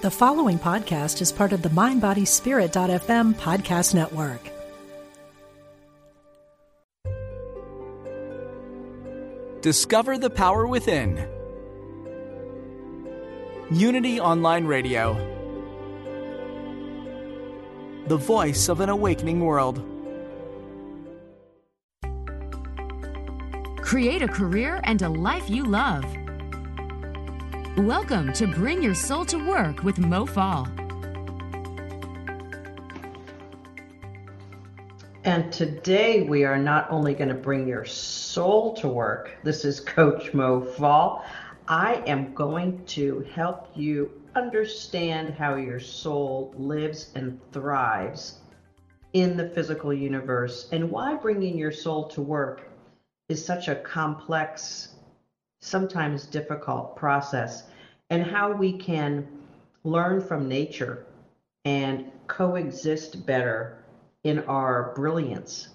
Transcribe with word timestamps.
The 0.00 0.12
following 0.12 0.60
podcast 0.60 1.20
is 1.20 1.32
part 1.32 1.52
of 1.52 1.62
the 1.62 1.70
MindBodySpirit.fm 1.70 3.34
podcast 3.34 3.94
network. 3.96 4.40
Discover 9.60 10.18
the 10.18 10.30
power 10.30 10.68
within. 10.68 11.28
Unity 13.72 14.20
Online 14.20 14.66
Radio. 14.66 15.14
The 18.06 18.18
voice 18.18 18.68
of 18.68 18.78
an 18.78 18.90
awakening 18.90 19.40
world. 19.40 19.82
Create 23.82 24.22
a 24.22 24.28
career 24.28 24.80
and 24.84 25.02
a 25.02 25.08
life 25.08 25.50
you 25.50 25.64
love. 25.64 26.04
Welcome 27.78 28.32
to 28.32 28.48
Bring 28.48 28.82
Your 28.82 28.92
Soul 28.92 29.24
to 29.26 29.38
Work 29.38 29.84
with 29.84 30.00
Mo 30.00 30.26
Fall. 30.26 30.66
And 35.22 35.52
today 35.52 36.24
we 36.24 36.44
are 36.44 36.58
not 36.58 36.90
only 36.90 37.14
going 37.14 37.28
to 37.28 37.36
bring 37.36 37.68
your 37.68 37.84
soul 37.84 38.74
to 38.78 38.88
work, 38.88 39.36
this 39.44 39.64
is 39.64 39.78
Coach 39.78 40.34
Mo 40.34 40.60
Fall. 40.60 41.24
I 41.68 42.02
am 42.04 42.34
going 42.34 42.84
to 42.86 43.24
help 43.32 43.68
you 43.76 44.10
understand 44.34 45.34
how 45.34 45.54
your 45.54 45.78
soul 45.78 46.52
lives 46.58 47.12
and 47.14 47.38
thrives 47.52 48.40
in 49.12 49.36
the 49.36 49.50
physical 49.50 49.94
universe 49.94 50.68
and 50.72 50.90
why 50.90 51.14
bringing 51.14 51.56
your 51.56 51.72
soul 51.72 52.08
to 52.08 52.22
work 52.22 52.68
is 53.28 53.42
such 53.42 53.68
a 53.68 53.76
complex, 53.76 54.96
sometimes 55.60 56.26
difficult 56.26 56.96
process, 56.96 57.64
and 58.10 58.22
how 58.22 58.52
we 58.52 58.72
can 58.72 59.26
learn 59.84 60.20
from 60.20 60.48
nature 60.48 61.06
and 61.64 62.10
coexist 62.26 63.26
better 63.26 63.78
in 64.24 64.40
our 64.40 64.92
brilliance 64.94 65.68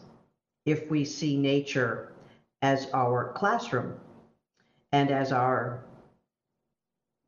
if 0.66 0.90
we 0.90 1.04
see 1.04 1.36
nature 1.36 2.14
as 2.62 2.88
our 2.94 3.32
classroom 3.34 3.94
and 4.92 5.12
as 5.12 5.32
our 5.32 5.84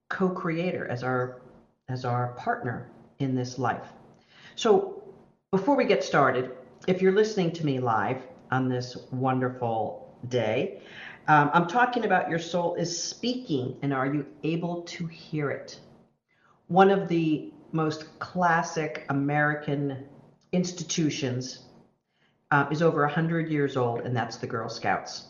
co-creator 0.10 0.88
as 0.88 1.04
our 1.04 1.42
as 1.90 2.06
our 2.06 2.28
partner 2.34 2.88
in 3.20 3.36
this 3.36 3.58
life. 3.58 3.94
So 4.56 5.04
before 5.52 5.76
we 5.76 5.86
get 5.86 6.04
started 6.04 6.52
if 6.88 7.02
you're 7.02 7.16
listening 7.16 7.52
to 7.54 7.66
me 7.66 7.80
live 7.80 8.22
on 8.52 8.70
this 8.70 8.96
wonderful 9.12 10.16
day 10.30 10.80
um, 11.28 11.50
i'm 11.54 11.68
talking 11.68 12.06
about 12.06 12.30
your 12.30 12.40
soul 12.40 12.76
is 12.76 13.02
speaking 13.02 13.76
and 13.82 13.94
are 13.94 14.08
you 14.08 14.26
able 14.44 14.82
to 14.84 15.06
hear 15.08 15.50
it 15.50 15.80
one 16.68 16.90
of 16.90 17.08
the 17.08 17.52
most 17.72 18.18
classic 18.20 19.06
american 19.10 20.06
institutions 20.52 21.66
uh, 22.52 22.66
is 22.72 22.82
over 22.82 23.02
100 23.02 23.50
years 23.50 23.76
old, 23.76 24.02
and 24.02 24.16
that's 24.16 24.38
the 24.38 24.48
Girl 24.48 24.70
Scouts. 24.70 25.26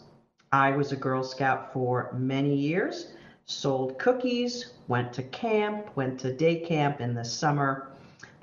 I 0.51 0.71
was 0.71 0.91
a 0.91 0.95
Girl 0.95 1.23
Scout 1.23 1.73
for 1.73 2.11
many 2.13 2.55
years, 2.55 3.13
sold 3.45 3.97
cookies, 3.97 4.73
went 4.87 5.13
to 5.13 5.23
camp, 5.23 5.95
went 5.95 6.19
to 6.19 6.33
day 6.33 6.59
camp 6.59 7.01
in 7.01 7.13
the 7.15 7.25
summer, 7.25 7.91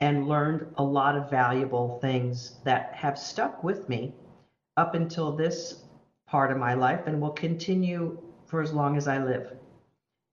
and 0.01 0.27
learned 0.27 0.67
a 0.79 0.83
lot 0.83 1.17
of 1.17 1.31
valuable 1.31 1.99
things 2.01 2.57
that 2.65 2.93
have 2.95 3.19
stuck 3.19 3.63
with 3.63 3.89
me 3.89 4.13
up 4.77 4.95
until 4.95 5.31
this 5.31 5.82
part 6.33 6.51
of 6.51 6.59
my 6.59 6.75
life 6.75 7.03
and 7.07 7.21
will 7.21 7.31
continue 7.31 8.17
for 8.47 8.63
as 8.63 8.73
long 8.73 8.97
as 8.97 9.07
I 9.07 9.19
live. 9.19 9.53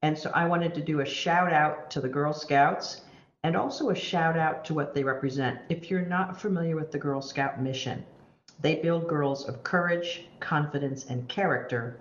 And 0.01 0.17
so 0.17 0.31
I 0.33 0.45
wanted 0.45 0.73
to 0.75 0.81
do 0.81 1.01
a 1.01 1.05
shout 1.05 1.51
out 1.51 1.91
to 1.91 1.99
the 1.99 2.09
Girl 2.09 2.31
Scouts 2.33 3.01
and 3.43 3.53
also 3.57 3.89
a 3.89 3.95
shout 3.95 4.37
out 4.37 4.63
to 4.65 4.73
what 4.73 4.93
they 4.95 5.03
represent. 5.03 5.59
If 5.69 5.91
you're 5.91 6.01
not 6.01 6.39
familiar 6.39 6.77
with 6.77 6.91
the 6.91 6.99
Girl 6.99 7.21
Scout 7.21 7.59
mission, 7.59 8.05
they 8.61 8.75
build 8.75 9.07
girls 9.07 9.43
of 9.43 9.63
courage, 9.63 10.23
confidence, 10.39 11.05
and 11.09 11.27
character 11.27 11.93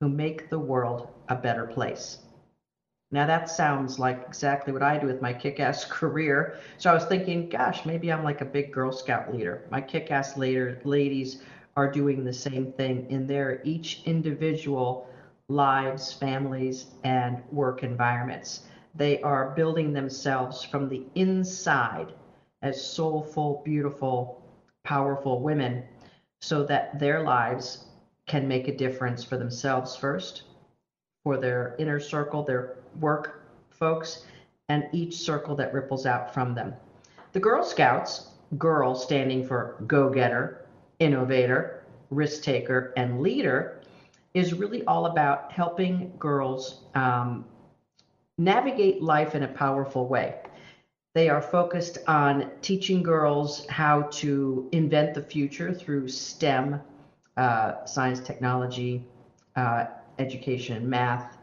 who 0.00 0.08
make 0.10 0.50
the 0.50 0.60
world 0.60 1.08
a 1.30 1.36
better 1.36 1.64
place. 1.64 2.18
Now, 3.10 3.24
that 3.26 3.48
sounds 3.48 3.98
like 3.98 4.18
exactly 4.28 4.72
what 4.72 4.82
I 4.82 4.98
do 4.98 5.06
with 5.06 5.22
my 5.22 5.32
kick 5.32 5.60
ass 5.60 5.84
career. 5.88 6.52
So 6.76 6.90
I 6.90 6.94
was 6.94 7.06
thinking, 7.06 7.46
gosh, 7.50 7.86
maybe 7.86 8.12
I'm 8.12 8.22
like 8.22 8.42
a 8.42 8.46
big 8.46 8.70
Girl 8.70 8.92
Scout 8.92 9.30
leader. 9.32 9.60
My 9.70 9.80
kick 9.80 10.10
ass 10.10 10.36
ladies 10.36 11.38
are 11.76 11.90
doing 11.90 12.24
the 12.24 12.32
same 12.32 12.66
thing 12.66 13.06
in 13.10 13.26
their 13.26 13.60
each 13.62 14.00
individual 14.06 15.06
lives, 15.48 16.12
families, 16.12 16.86
and 17.04 17.40
work 17.50 17.82
environments. 17.82 18.62
They 18.94 19.20
are 19.20 19.44
building 19.44 19.92
themselves 19.92 20.64
from 20.64 20.88
the 20.88 21.02
inside 21.14 22.14
as 22.62 22.80
soulful, 22.80 23.60
beautiful, 23.64 24.34
powerful 24.84 25.40
women 25.40 25.82
so 26.40 26.62
that 26.64 26.98
their 26.98 27.20
lives 27.20 27.78
can 28.26 28.48
make 28.48 28.68
a 28.68 28.72
difference 28.72 29.22
for 29.22 29.36
themselves 29.36 29.94
first, 29.94 30.42
for 31.24 31.36
their 31.36 31.74
inner 31.78 32.00
circle, 32.00 32.42
their 32.42 32.64
work 33.00 33.30
folks, 33.70 34.18
and 34.68 34.84
each 34.92 35.14
circle 35.16 35.54
that 35.54 35.72
ripples 35.72 36.06
out 36.06 36.32
from 36.32 36.54
them. 36.54 36.74
The 37.32 37.40
Girl 37.40 37.62
Scouts, 37.62 38.22
girl 38.58 38.94
standing 38.94 39.42
for 39.42 39.68
go 39.86 40.08
getter, 40.08 40.50
innovator, 40.98 41.82
risk 42.10 42.42
taker, 42.42 42.92
and 42.96 43.20
leader, 43.20 43.80
is 44.34 44.52
really 44.54 44.84
all 44.84 45.06
about 45.06 45.50
helping 45.50 46.12
girls 46.18 46.84
um, 46.94 47.44
navigate 48.38 49.02
life 49.02 49.34
in 49.34 49.42
a 49.42 49.48
powerful 49.48 50.06
way. 50.06 50.34
They 51.14 51.30
are 51.30 51.40
focused 51.40 51.98
on 52.06 52.50
teaching 52.60 53.02
girls 53.02 53.66
how 53.70 54.02
to 54.20 54.68
invent 54.72 55.14
the 55.14 55.22
future 55.22 55.72
through 55.72 56.08
STEM, 56.08 56.78
uh, 57.38 57.72
science, 57.86 58.20
technology, 58.20 59.02
uh, 59.56 59.84
education, 60.18 60.88
math, 60.88 61.38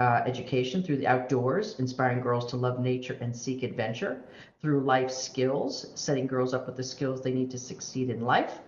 uh, 0.00 0.22
education 0.24 0.82
through 0.82 0.96
the 0.96 1.06
outdoors, 1.06 1.76
inspiring 1.78 2.20
girls 2.20 2.46
to 2.46 2.56
love 2.56 2.78
nature 2.78 3.18
and 3.20 3.36
seek 3.36 3.62
adventure, 3.62 4.16
through 4.60 4.80
life 4.80 5.10
skills, 5.10 5.86
setting 5.94 6.26
girls 6.26 6.54
up 6.54 6.66
with 6.66 6.76
the 6.76 6.82
skills 6.82 7.20
they 7.20 7.32
need 7.32 7.50
to 7.50 7.58
succeed 7.58 8.08
in 8.08 8.22
life, 8.22 8.60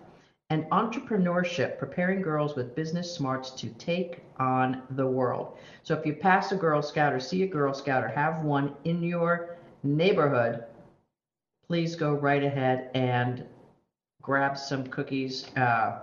and 0.53 0.69
entrepreneurship, 0.69 1.79
preparing 1.79 2.21
girls 2.21 2.55
with 2.55 2.75
business 2.75 3.11
smarts 3.11 3.49
to 3.49 3.69
take 3.69 4.19
on 4.37 4.83
the 4.91 5.05
world. 5.05 5.57
So 5.81 5.95
if 5.95 6.05
you 6.05 6.13
pass 6.13 6.51
a 6.51 6.55
Girl 6.55 6.83
Scout 6.83 7.11
or 7.11 7.19
see 7.19 7.41
a 7.41 7.47
Girl 7.47 7.73
Scout 7.73 8.03
or 8.03 8.07
have 8.09 8.43
one 8.43 8.75
in 8.83 9.01
your 9.01 9.55
neighborhood, 9.81 10.63
please 11.67 11.95
go 11.95 12.13
right 12.13 12.43
ahead 12.43 12.91
and 12.93 13.43
grab 14.21 14.55
some 14.55 14.85
cookies. 14.85 15.47
Uh, 15.57 16.01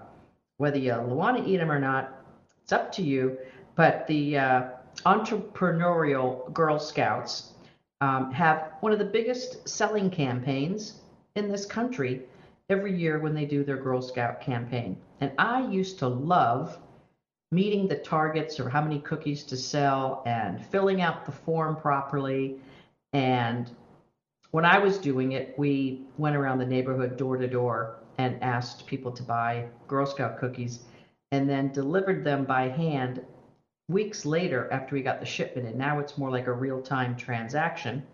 whether 0.56 0.78
you 0.78 1.00
want 1.00 1.36
to 1.36 1.48
eat 1.48 1.58
them 1.58 1.70
or 1.70 1.78
not, 1.78 2.24
it's 2.60 2.72
up 2.72 2.90
to 2.94 3.02
you. 3.02 3.38
But 3.76 4.04
the 4.08 4.36
uh, 4.36 4.62
entrepreneurial 5.06 6.52
Girl 6.52 6.80
Scouts 6.80 7.52
um, 8.00 8.32
have 8.32 8.72
one 8.80 8.90
of 8.90 8.98
the 8.98 9.04
biggest 9.04 9.68
selling 9.68 10.10
campaigns 10.10 11.02
in 11.36 11.48
this 11.48 11.64
country 11.66 12.22
every 12.70 12.96
year 12.96 13.18
when 13.18 13.34
they 13.34 13.44
do 13.44 13.64
their 13.64 13.76
Girl 13.76 14.00
Scout 14.00 14.40
campaign. 14.40 14.96
And 15.20 15.32
I 15.38 15.66
used 15.66 15.98
to 15.98 16.08
love 16.08 16.78
meeting 17.52 17.88
the 17.88 17.96
targets 17.96 18.60
or 18.60 18.68
how 18.68 18.80
many 18.80 19.00
cookies 19.00 19.42
to 19.44 19.56
sell 19.56 20.22
and 20.24 20.64
filling 20.64 21.02
out 21.02 21.26
the 21.26 21.32
form 21.32 21.76
properly. 21.76 22.56
And 23.12 23.70
when 24.52 24.64
I 24.64 24.78
was 24.78 24.98
doing 24.98 25.32
it, 25.32 25.58
we 25.58 26.02
went 26.16 26.36
around 26.36 26.58
the 26.58 26.66
neighborhood 26.66 27.16
door 27.16 27.36
to 27.36 27.48
door 27.48 27.96
and 28.18 28.40
asked 28.42 28.86
people 28.86 29.10
to 29.12 29.22
buy 29.22 29.66
Girl 29.88 30.06
Scout 30.06 30.38
cookies 30.38 30.80
and 31.32 31.48
then 31.48 31.72
delivered 31.72 32.22
them 32.24 32.44
by 32.44 32.68
hand 32.68 33.20
weeks 33.88 34.24
later 34.24 34.68
after 34.72 34.94
we 34.94 35.02
got 35.02 35.18
the 35.18 35.26
shipment 35.26 35.66
in. 35.66 35.76
Now 35.76 35.98
it's 35.98 36.16
more 36.16 36.30
like 36.30 36.46
a 36.46 36.52
real 36.52 36.80
time 36.80 37.16
transaction 37.16 38.04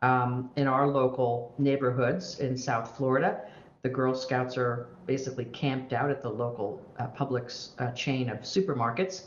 um, 0.00 0.50
in 0.56 0.66
our 0.66 0.86
local 0.86 1.52
neighborhoods 1.58 2.38
in 2.40 2.56
South 2.56 2.96
Florida 2.96 3.42
the 3.82 3.88
Girl 3.88 4.14
Scouts 4.14 4.56
are 4.56 4.88
basically 5.06 5.44
camped 5.46 5.92
out 5.92 6.10
at 6.10 6.22
the 6.22 6.28
local 6.28 6.82
uh, 6.98 7.06
Publix 7.08 7.70
uh, 7.78 7.92
chain 7.92 8.28
of 8.28 8.38
supermarkets. 8.40 9.24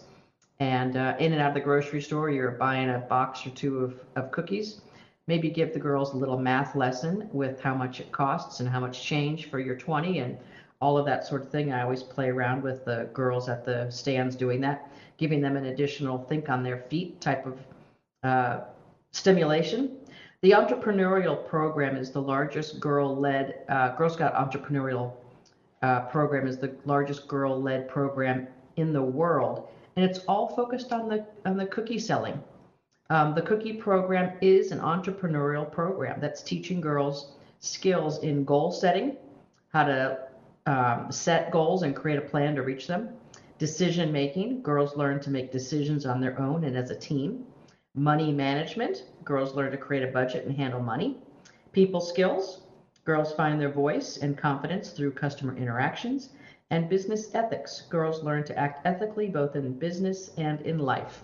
And 0.59 0.95
uh, 0.97 1.15
in 1.19 1.33
and 1.33 1.41
out 1.41 1.49
of 1.49 1.53
the 1.53 1.61
grocery 1.61 2.01
store, 2.01 2.29
you're 2.29 2.51
buying 2.51 2.89
a 2.89 2.99
box 2.99 3.45
or 3.47 3.49
two 3.51 3.79
of, 3.79 3.99
of 4.15 4.31
cookies. 4.31 4.81
Maybe 5.27 5.49
give 5.49 5.73
the 5.73 5.79
girls 5.79 6.13
a 6.13 6.17
little 6.17 6.37
math 6.37 6.75
lesson 6.75 7.29
with 7.31 7.59
how 7.61 7.73
much 7.73 7.99
it 7.99 8.11
costs 8.11 8.59
and 8.59 8.69
how 8.69 8.79
much 8.79 9.03
change 9.03 9.49
for 9.49 9.59
your 9.59 9.75
20 9.75 10.19
and 10.19 10.37
all 10.81 10.97
of 10.97 11.05
that 11.05 11.25
sort 11.25 11.43
of 11.43 11.49
thing. 11.49 11.71
I 11.71 11.83
always 11.83 12.03
play 12.03 12.29
around 12.29 12.63
with 12.63 12.83
the 12.85 13.09
girls 13.13 13.47
at 13.47 13.63
the 13.63 13.89
stands 13.89 14.35
doing 14.35 14.59
that, 14.61 14.91
giving 15.17 15.41
them 15.41 15.55
an 15.55 15.65
additional 15.65 16.17
think 16.17 16.49
on 16.49 16.63
their 16.63 16.77
feet 16.89 17.21
type 17.21 17.45
of 17.45 17.57
uh, 18.23 18.65
stimulation 19.11 19.97
the 20.41 20.51
entrepreneurial 20.51 21.47
program 21.47 21.95
is 21.95 22.11
the 22.11 22.21
largest 22.21 22.79
girl-led 22.79 23.59
uh, 23.69 23.95
Girl 23.95 24.09
Scout 24.09 24.33
entrepreneurial 24.33 25.13
uh, 25.83 26.01
program 26.01 26.47
is 26.47 26.57
the 26.57 26.75
largest 26.85 27.27
girl-led 27.27 27.87
program 27.87 28.47
in 28.75 28.91
the 28.91 29.01
world, 29.01 29.67
and 29.95 30.03
it's 30.03 30.19
all 30.27 30.55
focused 30.55 30.91
on 30.91 31.07
the 31.07 31.25
on 31.45 31.57
the 31.57 31.65
cookie 31.65 31.99
selling. 31.99 32.41
Um, 33.11 33.35
the 33.35 33.41
Cookie 33.41 33.73
program 33.73 34.37
is 34.41 34.71
an 34.71 34.79
entrepreneurial 34.79 35.69
program 35.69 36.21
that's 36.21 36.41
teaching 36.41 36.79
girls 36.79 37.33
skills 37.59 38.23
in 38.23 38.45
goal 38.45 38.71
setting, 38.71 39.17
how 39.73 39.83
to 39.83 40.17
um, 40.65 41.11
set 41.11 41.51
goals 41.51 41.83
and 41.83 41.95
create 41.95 42.17
a 42.17 42.21
plan 42.21 42.55
to 42.55 42.63
reach 42.63 42.87
them, 42.87 43.09
decision 43.59 44.11
making, 44.11 44.63
girls 44.63 44.95
learn 44.95 45.19
to 45.19 45.29
make 45.29 45.51
decisions 45.51 46.05
on 46.05 46.21
their 46.21 46.39
own 46.39 46.63
and 46.63 46.77
as 46.77 46.89
a 46.89 46.95
team, 46.95 47.45
money 47.95 48.31
management, 48.31 49.05
girls 49.25 49.55
learn 49.55 49.71
to 49.71 49.77
create 49.77 50.03
a 50.03 50.07
budget 50.07 50.45
and 50.45 50.55
handle 50.55 50.79
money, 50.79 51.17
people 51.71 52.01
skills, 52.01 52.61
girls 53.05 53.33
find 53.33 53.59
their 53.59 53.71
voice 53.71 54.17
and 54.17 54.37
confidence 54.37 54.91
through 54.91 55.11
customer 55.11 55.55
interactions, 55.55 56.29
and 56.69 56.87
business 56.89 57.33
ethics, 57.35 57.81
girls 57.89 58.23
learn 58.23 58.43
to 58.45 58.57
act 58.57 58.85
ethically 58.85 59.27
both 59.27 59.55
in 59.55 59.73
business 59.73 60.31
and 60.37 60.61
in 60.61 60.79
life. 60.79 61.23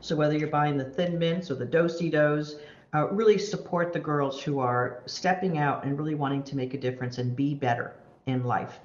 So 0.00 0.14
whether 0.14 0.36
you're 0.36 0.48
buying 0.48 0.76
the 0.76 0.84
Thin 0.84 1.18
Mints 1.18 1.50
or 1.50 1.54
the 1.54 1.64
Do-si-dos, 1.64 2.56
uh, 2.94 3.08
really 3.08 3.38
support 3.38 3.92
the 3.92 3.98
girls 3.98 4.42
who 4.42 4.58
are 4.58 5.02
stepping 5.06 5.58
out 5.58 5.84
and 5.84 5.98
really 5.98 6.14
wanting 6.14 6.42
to 6.44 6.56
make 6.56 6.74
a 6.74 6.78
difference 6.78 7.18
and 7.18 7.34
be 7.34 7.54
better 7.54 7.94
in 8.26 8.44
life. 8.44 8.80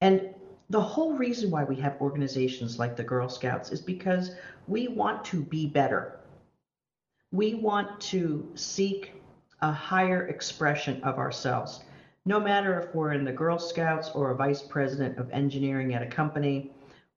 And 0.00 0.33
the 0.70 0.80
whole 0.80 1.14
reason 1.14 1.50
why 1.50 1.64
we 1.64 1.76
have 1.76 2.00
organizations 2.00 2.78
like 2.78 2.96
the 2.96 3.04
Girl 3.04 3.28
Scouts 3.28 3.70
is 3.70 3.80
because 3.80 4.32
we 4.66 4.88
want 4.88 5.24
to 5.26 5.42
be 5.42 5.66
better. 5.66 6.20
We 7.32 7.54
want 7.54 8.00
to 8.02 8.48
seek 8.54 9.12
a 9.60 9.72
higher 9.72 10.26
expression 10.28 11.02
of 11.02 11.18
ourselves. 11.18 11.84
No 12.26 12.40
matter 12.40 12.78
if 12.78 12.94
we're 12.94 13.12
in 13.12 13.24
the 13.24 13.32
Girl 13.32 13.58
Scouts 13.58 14.10
or 14.14 14.30
a 14.30 14.36
vice 14.36 14.62
president 14.62 15.18
of 15.18 15.30
engineering 15.30 15.94
at 15.94 16.02
a 16.02 16.06
company, 16.06 16.70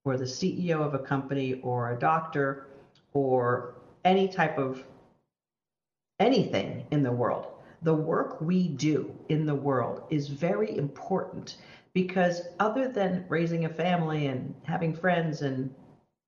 or 0.03 0.17
the 0.17 0.25
CEO 0.25 0.81
of 0.81 0.93
a 0.93 0.99
company, 0.99 1.55
or 1.61 1.91
a 1.91 1.99
doctor, 1.99 2.67
or 3.13 3.73
any 4.05 4.27
type 4.27 4.57
of 4.57 4.83
anything 6.19 6.85
in 6.91 7.03
the 7.03 7.11
world. 7.11 7.47
The 7.81 7.93
work 7.93 8.41
we 8.41 8.69
do 8.69 9.13
in 9.29 9.45
the 9.45 9.55
world 9.55 10.01
is 10.09 10.27
very 10.27 10.75
important 10.77 11.57
because 11.97 12.43
other 12.59 12.87
than 12.87 13.25
raising 13.27 13.65
a 13.65 13.69
family 13.69 14.27
and 14.27 14.53
having 14.61 14.93
friends 14.93 15.41
and 15.41 15.73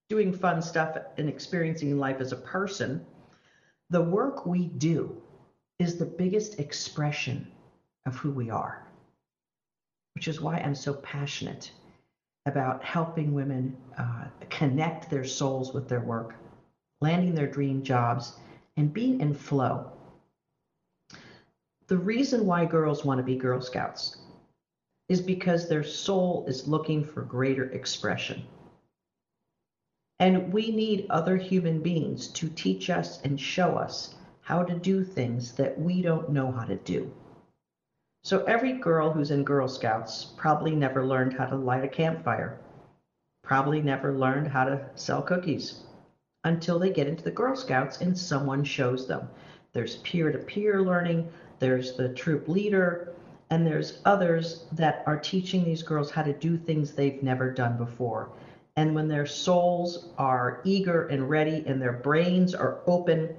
doing 0.09 0.33
fun 0.33 0.63
stuff 0.63 0.97
and 1.19 1.29
experiencing 1.29 1.95
life 1.99 2.19
as 2.19 2.31
a 2.31 2.37
person, 2.37 3.05
the 3.91 4.01
work 4.01 4.47
we 4.47 4.65
do 4.65 5.15
is 5.77 5.95
the 5.95 6.05
biggest 6.05 6.59
expression 6.59 7.47
of 8.07 8.17
who 8.17 8.31
we 8.31 8.49
are, 8.49 8.81
which 10.15 10.27
is 10.27 10.41
why 10.41 10.57
I'm 10.57 10.73
so 10.73 10.95
passionate 10.95 11.69
about 12.47 12.83
helping 12.83 13.35
women 13.35 13.77
uh, 13.99 14.25
connect 14.49 15.07
their 15.07 15.23
souls 15.23 15.71
with 15.71 15.87
their 15.87 16.01
work 16.01 16.33
landing 17.01 17.35
their 17.35 17.47
dream 17.47 17.83
jobs, 17.83 18.33
and 18.75 18.91
being 18.91 19.21
in 19.21 19.35
flow. 19.35 19.91
The 21.87 21.97
reason 21.97 22.47
why 22.47 22.65
girls 22.65 23.05
want 23.05 23.19
to 23.19 23.23
be 23.23 23.35
Girl 23.35 23.61
Scouts 23.61 24.17
is 25.09 25.21
because 25.21 25.67
their 25.67 25.83
soul 25.83 26.45
is 26.47 26.67
looking 26.67 27.03
for 27.03 27.23
greater 27.23 27.65
expression. 27.71 28.43
And 30.19 30.53
we 30.53 30.71
need 30.71 31.07
other 31.09 31.35
human 31.35 31.81
beings 31.81 32.27
to 32.29 32.49
teach 32.49 32.89
us 32.89 33.21
and 33.23 33.39
show 33.39 33.75
us 33.75 34.15
how 34.41 34.63
to 34.63 34.75
do 34.75 35.03
things 35.03 35.53
that 35.53 35.79
we 35.79 36.01
don't 36.01 36.29
know 36.29 36.51
how 36.51 36.65
to 36.65 36.75
do. 36.75 37.11
So 38.23 38.43
every 38.43 38.73
girl 38.73 39.11
who's 39.11 39.31
in 39.31 39.43
Girl 39.43 39.67
Scouts 39.67 40.25
probably 40.35 40.75
never 40.75 41.05
learned 41.05 41.33
how 41.33 41.45
to 41.45 41.55
light 41.55 41.85
a 41.85 41.87
campfire, 41.87 42.59
probably 43.43 43.81
never 43.81 44.13
learned 44.13 44.47
how 44.47 44.65
to 44.65 44.89
sell 44.95 45.21
cookies, 45.21 45.83
until 46.43 46.77
they 46.79 46.91
get 46.91 47.07
into 47.07 47.23
the 47.23 47.31
Girl 47.31 47.55
Scouts 47.55 48.01
and 48.01 48.17
someone 48.17 48.63
shows 48.63 49.07
them. 49.07 49.27
There's 49.71 49.97
peer 49.97 50.31
to 50.31 50.37
peer 50.39 50.83
learning, 50.83 51.29
there's 51.59 51.95
the 51.95 52.09
troop 52.09 52.47
leader, 52.47 53.13
and 53.49 53.65
there's 53.65 53.99
others 54.05 54.65
that 54.73 55.03
are 55.07 55.19
teaching 55.19 55.63
these 55.63 55.83
girls 55.83 56.11
how 56.11 56.21
to 56.21 56.33
do 56.33 56.57
things 56.57 56.93
they've 56.93 57.23
never 57.23 57.51
done 57.51 57.77
before. 57.77 58.29
And 58.75 58.95
when 58.95 59.07
their 59.07 59.25
souls 59.25 60.09
are 60.17 60.61
eager 60.63 61.07
and 61.07 61.29
ready 61.29 61.63
and 61.65 61.81
their 61.81 61.93
brains 61.93 62.53
are 62.53 62.79
open, 62.87 63.29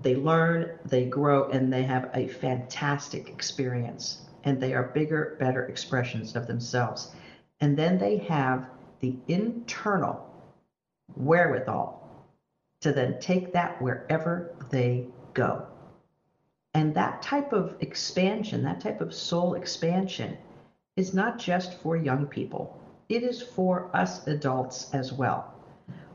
they 0.00 0.16
learn, 0.16 0.78
they 0.86 1.04
grow, 1.04 1.50
and 1.50 1.72
they 1.72 1.84
have 1.84 2.10
a 2.14 2.26
fantastic 2.26 3.28
experience. 3.28 4.22
And 4.44 4.58
they 4.58 4.72
are 4.72 4.84
bigger, 4.84 5.36
better 5.38 5.64
expressions 5.64 6.34
of 6.34 6.46
themselves. 6.46 7.10
And 7.60 7.76
then 7.76 7.98
they 7.98 8.16
have 8.18 8.66
the 9.00 9.14
internal 9.28 10.26
wherewithal 11.14 12.00
to 12.80 12.92
then 12.92 13.20
take 13.20 13.52
that 13.52 13.80
wherever 13.82 14.50
they 14.70 15.04
go. 15.34 15.69
And 16.74 16.94
that 16.94 17.22
type 17.22 17.52
of 17.52 17.76
expansion, 17.80 18.62
that 18.62 18.80
type 18.80 19.00
of 19.00 19.12
soul 19.12 19.54
expansion, 19.54 20.38
is 20.96 21.14
not 21.14 21.38
just 21.38 21.74
for 21.80 21.96
young 21.96 22.26
people, 22.26 22.80
it 23.08 23.22
is 23.22 23.42
for 23.42 23.90
us 23.94 24.26
adults 24.26 24.88
as 24.92 25.12
well. 25.12 25.54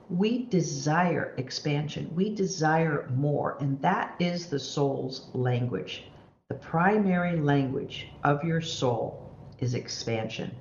We 0.10 0.46
desire 0.46 1.34
expansion, 1.38 2.10
we 2.16 2.34
desire 2.34 3.10
more, 3.16 3.58
and 3.60 3.82
that 3.82 4.16
is 4.20 4.48
the 4.48 4.60
soul's 4.60 5.30
language. 5.34 6.06
The 6.50 6.56
primary 6.56 7.38
language 7.38 8.10
of 8.24 8.44
your 8.44 8.62
soul 8.62 9.36
is 9.60 9.74
expansion, 9.74 10.56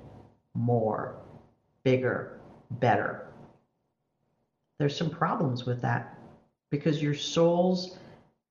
more, 0.55 1.15
bigger, 1.83 2.39
better. 2.71 3.27
There's 4.79 4.97
some 4.97 5.11
problems 5.11 5.65
with 5.65 5.81
that 5.83 6.17
because 6.71 7.01
your 7.01 7.13
soul's 7.13 7.97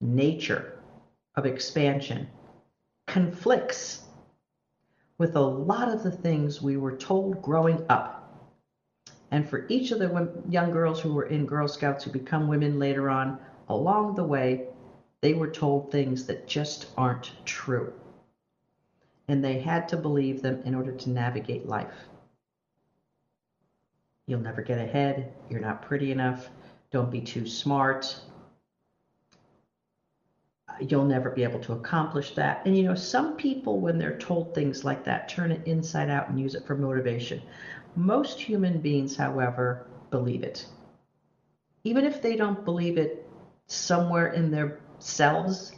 nature 0.00 0.74
of 1.37 1.47
expansion 1.47 2.29
conflicts 3.07 4.03
with 5.19 5.37
a 5.37 5.41
lot 5.41 5.89
of 5.89 6.03
the 6.03 6.11
things 6.11 6.61
we 6.63 6.77
were 6.77 6.97
told 6.97 7.41
growing 7.43 7.85
up. 7.89 8.21
And 9.31 9.49
for 9.49 9.67
each 9.69 9.91
of 9.91 9.99
the 9.99 10.33
young 10.49 10.71
girls 10.71 11.01
who 11.01 11.13
were 11.13 11.27
in 11.27 11.47
Girl 11.47 11.69
Scouts 11.69 12.05
who 12.05 12.11
become 12.11 12.49
women 12.49 12.79
later 12.79 13.11
on, 13.11 13.39
along 13.69 14.15
the 14.15 14.25
way, 14.25 14.67
they 15.21 15.35
were 15.35 15.51
told 15.51 15.91
things 15.91 16.27
that 16.27 16.47
just 16.47 16.87
aren't 16.97 17.33
true. 17.45 17.93
And 19.29 19.43
they 19.43 19.59
had 19.59 19.89
to 19.89 19.97
believe 19.97 20.43
them 20.43 20.61
in 20.65 20.75
order 20.75 20.93
to 20.93 21.11
navigate 21.11 21.67
life. 21.67 22.09
You'll 24.27 24.41
never 24.41 24.63
get 24.63 24.79
ahead. 24.79 25.33
You're 25.49 25.61
not 25.61 25.83
pretty 25.83 26.11
enough. 26.11 26.49
Don't 26.91 27.11
be 27.11 27.21
too 27.21 27.47
smart. 27.47 28.21
You'll 30.81 31.05
never 31.05 31.31
be 31.31 31.44
able 31.44 31.60
to 31.60 31.72
accomplish 31.72 32.34
that. 32.34 32.65
And 32.67 32.77
you 32.77 32.84
know, 32.84 32.94
some 32.94 33.37
people, 33.37 33.81
when 33.81 33.99
they're 33.99 34.19
told 34.19 34.55
things 34.55 34.84
like 34.84 35.05
that, 35.05 35.29
turn 35.29 35.53
it 35.53 35.67
inside 35.67 36.10
out 36.10 36.29
and 36.29 36.41
use 36.41 36.55
it 36.55 36.67
for 36.67 36.75
motivation. 36.77 37.41
Most 37.96 38.41
human 38.41 38.81
beings, 38.81 39.17
however, 39.17 39.87
believe 40.10 40.43
it. 40.43 40.67
Even 41.84 42.05
if 42.05 42.20
they 42.20 42.34
don't 42.34 42.65
believe 42.65 42.99
it 42.99 43.29
somewhere 43.67 44.32
in 44.32 44.51
their 44.51 44.81
selves, 44.99 45.72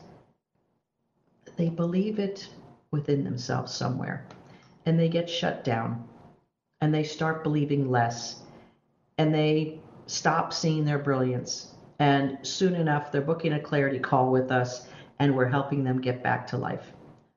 they 1.57 1.69
believe 1.69 2.19
it 2.19 2.49
within 2.91 3.25
themselves 3.25 3.73
somewhere. 3.73 4.27
And 4.87 4.99
they 4.99 5.09
get 5.09 5.29
shut 5.29 5.65
down 5.65 6.07
and 6.81 6.95
they 6.95 7.03
start 7.03 7.43
believing 7.43 7.91
less 7.91 8.43
and 9.19 9.35
they 9.35 9.81
stop 10.07 10.53
seeing 10.53 10.85
their 10.85 10.99
brilliance. 10.99 11.76
And 11.99 12.39
soon 12.43 12.75
enough, 12.75 13.11
they're 13.11 13.23
booking 13.23 13.55
a 13.55 13.61
clarity 13.61 13.99
call 13.99 14.31
with 14.31 14.51
us 14.51 14.89
and 15.19 15.35
we're 15.35 15.49
helping 15.49 15.83
them 15.83 16.01
get 16.01 16.23
back 16.23 16.47
to 16.49 16.57
life. 16.57 16.93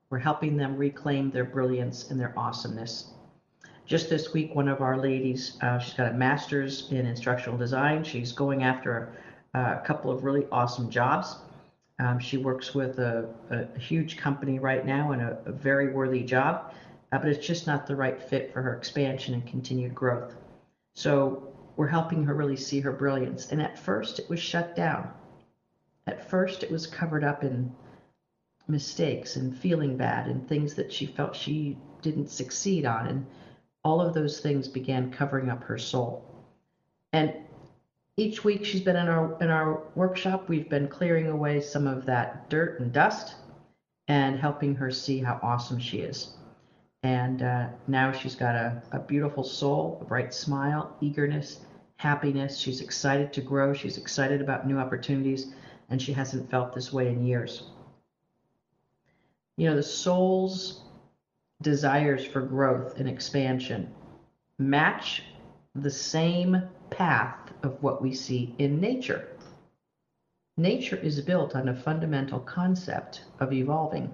We're 0.10 0.20
helping 0.20 0.58
them 0.58 0.76
reclaim 0.76 1.32
their 1.32 1.46
brilliance 1.46 2.10
and 2.12 2.20
their 2.20 2.34
awesomeness. 2.38 3.12
Just 3.86 4.10
this 4.10 4.34
week, 4.34 4.54
one 4.54 4.68
of 4.68 4.82
our 4.82 4.98
ladies, 4.98 5.58
uh, 5.62 5.80
she's 5.80 5.94
got 5.94 6.12
a 6.12 6.14
master's 6.14 6.92
in 6.92 7.06
instructional 7.06 7.58
design. 7.58 8.04
She's 8.04 8.32
going 8.32 8.64
after 8.64 9.14
a, 9.54 9.60
a 9.60 9.84
couple 9.86 10.12
of 10.12 10.24
really 10.24 10.46
awesome 10.52 10.90
jobs. 10.90 11.38
Um, 12.00 12.20
she 12.20 12.38
works 12.38 12.76
with 12.76 13.00
a, 13.00 13.30
a, 13.50 13.80
huge 13.80 14.18
company 14.18 14.58
right 14.58 14.86
now 14.86 15.12
and 15.12 15.22
a, 15.22 15.38
a 15.46 15.52
very 15.52 15.92
worthy 15.92 16.24
job 16.24 16.74
uh, 17.12 17.18
but 17.18 17.28
it's 17.28 17.46
just 17.46 17.68
not 17.68 17.88
the 17.88 17.96
right 17.96 18.22
fit 18.22 18.54
for 18.54 18.62
her 18.62 18.76
expansion 18.76 19.34
and 19.34 19.46
continued 19.48 19.96
growth. 19.96 20.36
So 20.96 21.49
we're 21.80 21.88
helping 21.88 22.26
her 22.26 22.34
really 22.34 22.58
see 22.58 22.82
her 22.82 22.92
brilliance. 22.92 23.54
And 23.54 23.62
at 23.62 23.80
first, 23.80 24.20
it 24.20 24.30
was 24.30 24.42
shut 24.42 24.76
down. 24.76 25.10
At 26.08 26.30
first, 26.30 26.62
it 26.62 26.70
was 26.70 26.86
covered 26.86 27.24
up 27.24 27.42
in 27.42 27.74
mistakes 28.68 29.38
and 29.38 29.58
feeling 29.58 29.96
bad 29.96 30.28
and 30.28 30.46
things 30.46 30.74
that 30.74 30.92
she 30.92 31.06
felt 31.06 31.34
she 31.34 31.78
didn't 32.02 32.32
succeed 32.32 32.86
on. 32.86 33.08
And 33.08 33.26
all 33.82 34.02
of 34.02 34.14
those 34.14 34.42
things 34.42 34.68
began 34.68 35.10
covering 35.10 35.50
up 35.50 35.64
her 35.64 35.78
soul. 35.78 36.26
And 37.14 37.34
each 38.18 38.44
week 38.44 38.66
she's 38.66 38.82
been 38.82 38.98
in 38.98 39.08
our 39.08 39.42
in 39.42 39.50
our 39.50 39.84
workshop, 39.96 40.50
we've 40.50 40.68
been 40.68 40.90
clearing 40.90 41.28
away 41.28 41.62
some 41.62 41.88
of 41.88 42.06
that 42.08 42.50
dirt 42.50 42.82
and 42.82 42.92
dust 42.92 43.36
and 44.10 44.38
helping 44.38 44.76
her 44.76 44.92
see 44.92 45.20
how 45.20 45.40
awesome 45.42 45.80
she 45.80 46.00
is. 46.00 46.34
And 47.04 47.42
uh, 47.42 47.68
now 47.88 48.12
she's 48.12 48.36
got 48.36 48.56
a, 48.56 48.84
a 48.92 49.00
beautiful 49.00 49.46
soul, 49.46 50.00
a 50.02 50.04
bright 50.04 50.34
smile, 50.34 50.98
eagerness, 51.00 51.62
happiness. 52.00 52.58
She's 52.58 52.80
excited 52.80 53.34
to 53.34 53.42
grow. 53.42 53.74
She's 53.74 53.98
excited 53.98 54.40
about 54.40 54.66
new 54.66 54.78
opportunities, 54.78 55.52
and 55.90 56.02
she 56.02 56.14
hasn't 56.14 56.50
felt 56.50 56.74
this 56.74 56.94
way 56.94 57.10
in 57.10 57.26
years. 57.26 57.64
You 59.58 59.68
know, 59.70 59.76
the 59.76 59.84
soul's 59.84 60.84
desires 61.62 62.24
for 62.24 62.40
growth 62.40 62.98
and 62.98 63.10
expansion 63.10 63.94
match 64.60 65.24
the 65.76 65.92
same 65.92 66.64
path 66.90 67.52
of 67.64 67.84
what 67.84 68.02
we 68.02 68.14
see 68.14 68.56
in 68.60 68.80
nature. 68.80 69.28
Nature 70.56 70.96
is 70.96 71.20
built 71.20 71.54
on 71.54 71.68
a 71.68 71.76
fundamental 71.76 72.40
concept 72.40 73.26
of 73.42 73.52
evolving, 73.52 74.10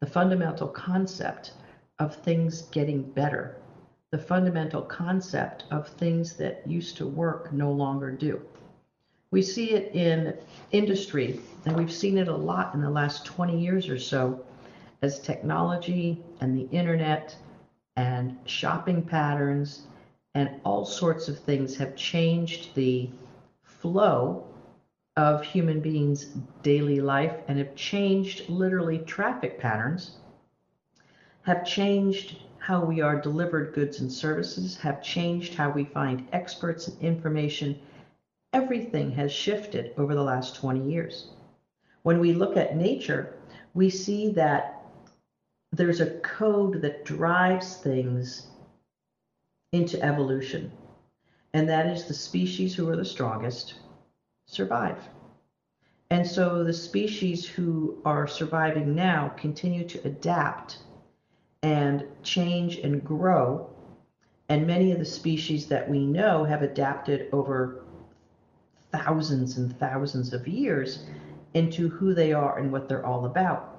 the 0.00 0.06
fundamental 0.06 0.68
concept 0.68 1.52
of 1.98 2.14
things 2.14 2.62
getting 2.70 3.02
better, 3.02 3.56
the 4.10 4.18
fundamental 4.18 4.82
concept 4.82 5.64
of 5.70 5.88
things 5.88 6.36
that 6.36 6.66
used 6.66 6.96
to 6.96 7.06
work 7.06 7.52
no 7.52 7.70
longer 7.70 8.10
do. 8.10 8.40
We 9.30 9.42
see 9.42 9.72
it 9.72 9.94
in 9.94 10.34
industry, 10.72 11.40
and 11.66 11.76
we've 11.76 11.92
seen 11.92 12.16
it 12.16 12.28
a 12.28 12.34
lot 12.34 12.74
in 12.74 12.80
the 12.80 12.88
last 12.88 13.26
20 13.26 13.60
years 13.60 13.88
or 13.88 13.98
so 13.98 14.42
as 15.02 15.18
technology 15.18 16.22
and 16.40 16.56
the 16.56 16.74
internet 16.74 17.36
and 17.96 18.38
shopping 18.46 19.02
patterns 19.02 19.82
and 20.34 20.50
all 20.64 20.84
sorts 20.84 21.28
of 21.28 21.38
things 21.38 21.76
have 21.76 21.94
changed 21.94 22.74
the 22.74 23.10
flow 23.64 24.46
of 25.16 25.42
human 25.42 25.80
beings' 25.80 26.26
daily 26.62 27.00
life 27.00 27.36
and 27.48 27.58
have 27.58 27.74
changed 27.74 28.48
literally 28.48 28.98
traffic 28.98 29.58
patterns, 29.58 30.18
have 31.42 31.66
changed 31.66 32.38
how 32.68 32.84
we 32.84 33.00
are 33.00 33.18
delivered 33.18 33.72
goods 33.72 34.00
and 34.00 34.12
services, 34.12 34.76
have 34.76 35.02
changed 35.02 35.54
how 35.54 35.70
we 35.70 35.84
find 35.84 36.28
experts 36.34 36.86
and 36.86 37.00
information. 37.00 37.80
Everything 38.52 39.10
has 39.10 39.32
shifted 39.32 39.94
over 39.96 40.14
the 40.14 40.22
last 40.22 40.54
20 40.56 40.86
years. 40.86 41.30
When 42.02 42.20
we 42.20 42.34
look 42.34 42.58
at 42.58 42.76
nature, 42.76 43.32
we 43.72 43.88
see 43.88 44.32
that 44.32 44.82
there's 45.72 46.02
a 46.02 46.18
code 46.20 46.82
that 46.82 47.06
drives 47.06 47.78
things 47.78 48.48
into 49.72 50.02
evolution, 50.04 50.70
and 51.54 51.66
that 51.70 51.86
is 51.86 52.04
the 52.04 52.12
species 52.12 52.74
who 52.74 52.86
are 52.90 52.96
the 52.96 53.02
strongest 53.02 53.76
survive. 54.46 55.08
And 56.10 56.26
so 56.26 56.64
the 56.64 56.74
species 56.74 57.46
who 57.46 57.96
are 58.04 58.26
surviving 58.26 58.94
now 58.94 59.32
continue 59.38 59.88
to 59.88 60.06
adapt 60.06 60.80
and 61.62 62.04
change 62.22 62.76
and 62.78 63.04
grow. 63.04 63.68
And 64.48 64.66
many 64.66 64.92
of 64.92 64.98
the 64.98 65.04
species 65.04 65.66
that 65.66 65.88
we 65.88 66.06
know 66.06 66.44
have 66.44 66.62
adapted 66.62 67.28
over 67.32 67.82
thousands 68.90 69.58
and 69.58 69.78
thousands 69.78 70.32
of 70.32 70.48
years 70.48 71.04
into 71.54 71.88
who 71.88 72.14
they 72.14 72.32
are 72.32 72.58
and 72.58 72.72
what 72.72 72.88
they're 72.88 73.04
all 73.04 73.26
about. 73.26 73.78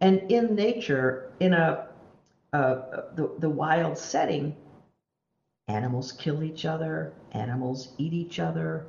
And 0.00 0.30
in 0.30 0.54
nature, 0.54 1.30
in 1.40 1.54
a 1.54 1.88
the, 2.54 3.30
the 3.38 3.48
wild 3.48 3.98
setting, 3.98 4.54
animals 5.68 6.12
kill 6.12 6.42
each 6.42 6.64
other, 6.64 7.12
animals 7.32 7.94
eat 7.98 8.12
each 8.12 8.38
other, 8.38 8.86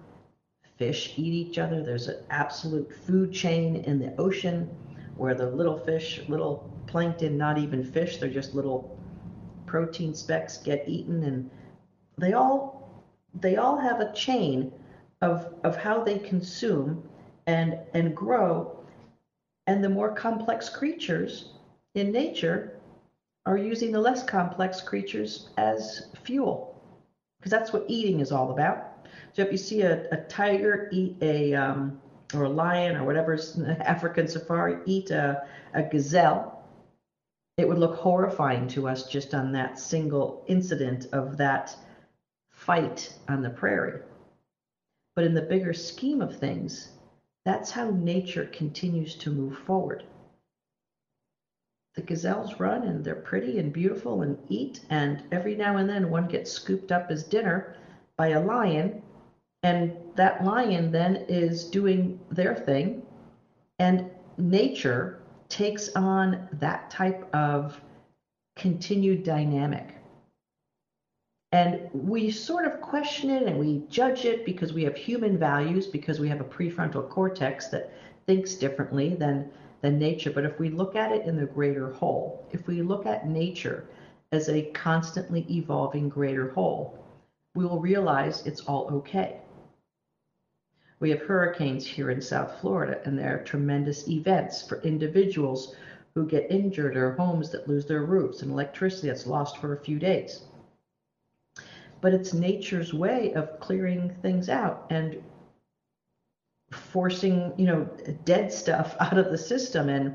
fish 0.78 1.14
eat 1.18 1.34
each 1.34 1.58
other. 1.58 1.82
There's 1.82 2.08
an 2.08 2.18
absolute 2.30 2.94
food 3.06 3.32
chain 3.32 3.78
in 3.78 4.00
the 4.00 4.16
ocean 4.18 4.70
where 5.18 5.34
the 5.34 5.50
little 5.50 5.78
fish, 5.78 6.22
little 6.28 6.70
plankton, 6.88 7.38
not 7.38 7.58
even 7.58 7.84
fish, 7.84 8.18
they're 8.18 8.30
just 8.30 8.54
little 8.56 8.98
protein 9.66 10.14
specks 10.14 10.58
get 10.58 10.84
eaten 10.88 11.24
and 11.24 11.50
they 12.18 12.34
all 12.34 13.04
they 13.42 13.58
all 13.58 13.78
have 13.78 14.00
a 14.00 14.14
chain 14.14 14.72
of 15.22 15.54
of 15.64 15.76
how 15.76 16.04
they 16.04 16.20
consume 16.20 17.04
and 17.48 17.78
and 17.94 18.16
grow 18.16 18.76
and 19.68 19.84
the 19.84 19.90
more 19.90 20.14
complex 20.14 20.70
creatures 20.70 21.50
in 21.96 22.12
nature 22.12 22.80
are 23.46 23.58
using 23.58 23.92
the 23.92 24.00
less 24.00 24.24
complex 24.24 24.82
creatures 24.82 25.50
as 25.58 26.08
fuel, 26.24 26.76
because 27.40 27.52
that's 27.52 27.74
what 27.74 27.86
eating 27.88 28.20
is 28.20 28.32
all 28.32 28.52
about. 28.52 29.08
So 29.34 29.42
if 29.42 29.52
you 29.52 29.58
see 29.58 29.82
a, 29.82 30.08
a 30.12 30.18
tiger 30.30 30.90
eat 30.92 31.16
a, 31.22 31.54
um, 31.54 32.00
or 32.34 32.44
a 32.44 32.50
lion 32.50 32.96
or 32.96 33.04
whatever 33.04 33.38
African 33.82 34.28
safari 34.28 34.78
eat 34.86 35.12
a, 35.12 35.48
a 35.74 35.84
gazelle, 35.84 36.55
it 37.58 37.68
would 37.68 37.78
look 37.78 37.96
horrifying 37.96 38.68
to 38.70 38.88
us 38.88 39.10
just 39.10 39.34
on 39.34 39.52
that 39.54 39.80
single 39.80 40.44
incident 40.48 41.08
of 41.14 41.38
that 41.38 41.76
fight 42.52 43.14
on 43.30 43.42
the 43.42 43.50
prairie. 43.50 44.02
But 45.16 45.26
in 45.26 45.34
the 45.34 45.42
bigger 45.42 45.74
scheme 45.74 46.22
of 46.22 46.38
things, 46.38 46.90
that's 47.46 47.72
how 47.72 47.92
nature 47.92 48.50
continues 48.52 49.16
to 49.16 49.32
move 49.32 49.58
forward. 49.58 50.04
The 51.96 52.02
gazelles 52.02 52.60
run 52.60 52.84
and 52.84 53.06
they're 53.06 53.16
pretty 53.16 53.58
and 53.60 53.72
beautiful 53.72 54.22
and 54.22 54.38
eat, 54.50 54.82
and 54.90 55.24
every 55.32 55.56
now 55.56 55.78
and 55.78 55.90
then 55.90 56.10
one 56.10 56.28
gets 56.28 56.52
scooped 56.52 56.92
up 56.92 57.10
as 57.10 57.24
dinner 57.24 57.78
by 58.18 58.30
a 58.30 58.42
lion, 58.42 59.02
and 59.64 59.96
that 60.16 60.44
lion 60.44 60.92
then 60.92 61.26
is 61.30 61.70
doing 61.70 62.20
their 62.30 62.54
thing, 62.54 63.02
and 63.80 64.10
nature 64.38 65.22
takes 65.56 65.88
on 65.96 66.50
that 66.60 66.92
type 66.92 67.24
of 67.34 67.80
continued 68.58 69.24
dynamic. 69.24 69.96
And 71.54 71.80
we 71.94 72.30
sort 72.30 72.66
of 72.66 72.82
question 72.82 73.30
it 73.30 73.44
and 73.48 73.58
we 73.58 73.82
judge 73.90 74.26
it 74.26 74.44
because 74.44 74.74
we 74.74 74.84
have 74.84 74.98
human 74.98 75.38
values, 75.38 75.88
because 75.88 76.20
we 76.20 76.28
have 76.28 76.42
a 76.42 76.44
prefrontal 76.44 77.08
cortex 77.08 77.70
that 77.70 77.90
thinks 78.28 78.56
differently 78.56 79.16
than, 79.16 79.46
than 79.82 79.98
nature. 79.98 80.30
But 80.30 80.44
if 80.44 80.60
we 80.60 80.68
look 80.68 80.98
at 80.98 81.14
it 81.14 81.26
in 81.26 81.38
the 81.38 81.46
greater 81.46 81.88
whole, 81.88 82.50
if 82.52 82.68
we 82.68 82.82
look 82.82 83.06
at 83.06 83.26
nature 83.26 83.86
as 84.34 84.50
a 84.50 84.62
constantly 84.74 85.46
evolving 85.50 86.10
greater 86.10 86.48
whole, 86.48 87.00
we 87.56 87.64
will 87.64 87.80
realize 87.80 88.44
it's 88.46 88.60
all 88.62 88.90
okay. 88.92 89.38
We 91.06 91.12
have 91.12 91.22
hurricanes 91.22 91.86
here 91.86 92.10
in 92.10 92.20
South 92.20 92.60
Florida, 92.60 93.00
and 93.06 93.16
there 93.16 93.36
are 93.36 93.44
tremendous 93.44 94.08
events 94.08 94.64
for 94.64 94.82
individuals 94.82 95.76
who 96.16 96.26
get 96.26 96.50
injured 96.50 96.96
or 96.96 97.12
homes 97.12 97.52
that 97.52 97.68
lose 97.68 97.86
their 97.86 98.02
roofs 98.02 98.42
and 98.42 98.50
electricity 98.50 99.10
that's 99.10 99.28
lost 99.28 99.60
for 99.60 99.74
a 99.74 99.78
few 99.78 100.00
days. 100.00 100.42
But 102.02 102.14
it's 102.14 102.34
nature's 102.34 102.92
way 102.92 103.32
of 103.34 103.60
clearing 103.60 104.10
things 104.24 104.50
out 104.50 104.88
and 104.90 105.22
forcing 106.72 107.54
you 107.56 107.68
know 107.68 107.84
dead 108.26 108.52
stuff 108.52 108.96
out 109.00 109.20
of 109.20 109.30
the 109.30 109.38
system 109.38 109.90
and 109.90 110.12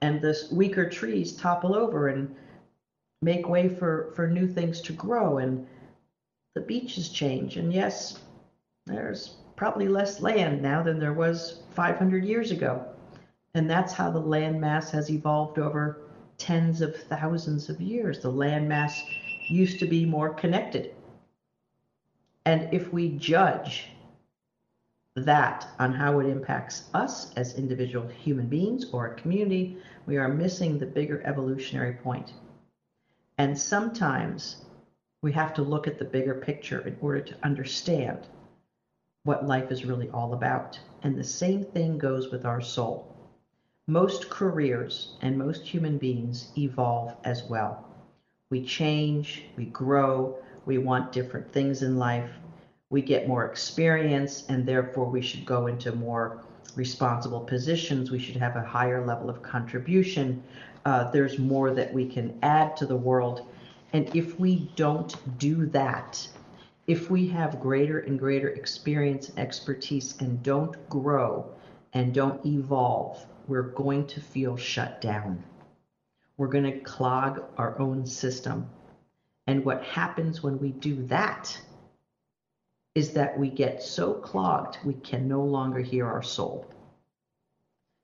and 0.00 0.20
the 0.20 0.36
weaker 0.50 0.90
trees 0.90 1.36
topple 1.36 1.72
over 1.72 2.08
and 2.08 2.34
make 3.22 3.48
way 3.48 3.68
for 3.68 4.10
for 4.16 4.26
new 4.26 4.48
things 4.48 4.80
to 4.80 4.92
grow 4.92 5.38
and 5.38 5.64
the 6.56 6.60
beaches 6.62 7.10
change. 7.10 7.56
And 7.56 7.72
yes 7.72 8.18
there's 8.86 9.36
probably 9.56 9.88
less 9.88 10.20
land 10.20 10.62
now 10.62 10.82
than 10.82 10.98
there 10.98 11.12
was 11.12 11.62
500 11.70 12.24
years 12.24 12.50
ago. 12.50 12.84
And 13.54 13.68
that's 13.68 13.92
how 13.92 14.10
the 14.10 14.18
land 14.18 14.60
mass 14.60 14.90
has 14.90 15.10
evolved 15.10 15.58
over 15.58 15.98
tens 16.38 16.80
of 16.80 16.96
thousands 16.96 17.68
of 17.68 17.80
years. 17.80 18.20
The 18.20 18.30
land 18.30 18.68
mass 18.68 19.02
used 19.48 19.78
to 19.80 19.86
be 19.86 20.04
more 20.04 20.32
connected. 20.34 20.94
And 22.46 22.72
if 22.72 22.92
we 22.92 23.10
judge 23.10 23.88
that 25.14 25.68
on 25.78 25.92
how 25.92 26.18
it 26.20 26.26
impacts 26.26 26.84
us 26.94 27.32
as 27.34 27.54
individual 27.54 28.08
human 28.08 28.46
beings 28.46 28.86
or 28.92 29.06
a 29.06 29.14
community, 29.14 29.76
we 30.06 30.16
are 30.16 30.28
missing 30.28 30.78
the 30.78 30.86
bigger 30.86 31.22
evolutionary 31.26 31.92
point. 31.92 32.32
And 33.38 33.58
sometimes 33.58 34.64
we 35.22 35.32
have 35.32 35.54
to 35.54 35.62
look 35.62 35.86
at 35.86 35.98
the 35.98 36.04
bigger 36.04 36.34
picture 36.34 36.80
in 36.80 36.96
order 37.00 37.20
to 37.20 37.36
understand 37.44 38.26
what 39.24 39.46
life 39.46 39.70
is 39.70 39.84
really 39.84 40.08
all 40.10 40.34
about. 40.34 40.78
And 41.02 41.16
the 41.16 41.24
same 41.24 41.64
thing 41.64 41.96
goes 41.96 42.32
with 42.32 42.44
our 42.44 42.60
soul. 42.60 43.06
Most 43.86 44.30
careers 44.30 45.16
and 45.20 45.38
most 45.38 45.62
human 45.62 45.96
beings 45.96 46.50
evolve 46.58 47.14
as 47.24 47.44
well. 47.44 47.84
We 48.50 48.64
change, 48.64 49.44
we 49.56 49.66
grow, 49.66 50.36
we 50.66 50.78
want 50.78 51.12
different 51.12 51.52
things 51.52 51.82
in 51.82 51.96
life. 51.96 52.30
We 52.90 53.00
get 53.00 53.28
more 53.28 53.46
experience, 53.46 54.44
and 54.48 54.66
therefore 54.66 55.06
we 55.06 55.22
should 55.22 55.46
go 55.46 55.66
into 55.68 55.92
more 55.92 56.38
responsible 56.76 57.40
positions. 57.40 58.10
We 58.10 58.18
should 58.18 58.36
have 58.36 58.56
a 58.56 58.62
higher 58.62 59.04
level 59.04 59.30
of 59.30 59.42
contribution. 59.42 60.42
Uh, 60.84 61.10
there's 61.10 61.38
more 61.38 61.70
that 61.70 61.92
we 61.92 62.04
can 62.04 62.38
add 62.42 62.76
to 62.76 62.86
the 62.86 62.96
world. 62.96 63.42
And 63.92 64.14
if 64.16 64.38
we 64.38 64.68
don't 64.76 65.14
do 65.38 65.66
that, 65.66 66.26
if 66.92 67.08
we 67.08 67.26
have 67.26 67.58
greater 67.58 68.00
and 68.00 68.18
greater 68.18 68.48
experience 68.50 69.30
and 69.30 69.38
expertise 69.38 70.14
and 70.20 70.42
don't 70.42 70.76
grow 70.90 71.50
and 71.94 72.12
don't 72.12 72.44
evolve, 72.44 73.24
we're 73.48 73.70
going 73.70 74.06
to 74.06 74.20
feel 74.20 74.58
shut 74.58 75.00
down. 75.00 75.42
We're 76.36 76.48
going 76.48 76.70
to 76.70 76.80
clog 76.80 77.44
our 77.56 77.80
own 77.80 78.04
system. 78.04 78.68
And 79.46 79.64
what 79.64 79.82
happens 79.82 80.42
when 80.42 80.58
we 80.58 80.72
do 80.72 81.02
that 81.06 81.58
is 82.94 83.12
that 83.12 83.38
we 83.38 83.48
get 83.48 83.82
so 83.82 84.12
clogged 84.12 84.76
we 84.84 84.92
can 84.92 85.26
no 85.26 85.42
longer 85.42 85.80
hear 85.80 86.06
our 86.06 86.22
soul. 86.22 86.66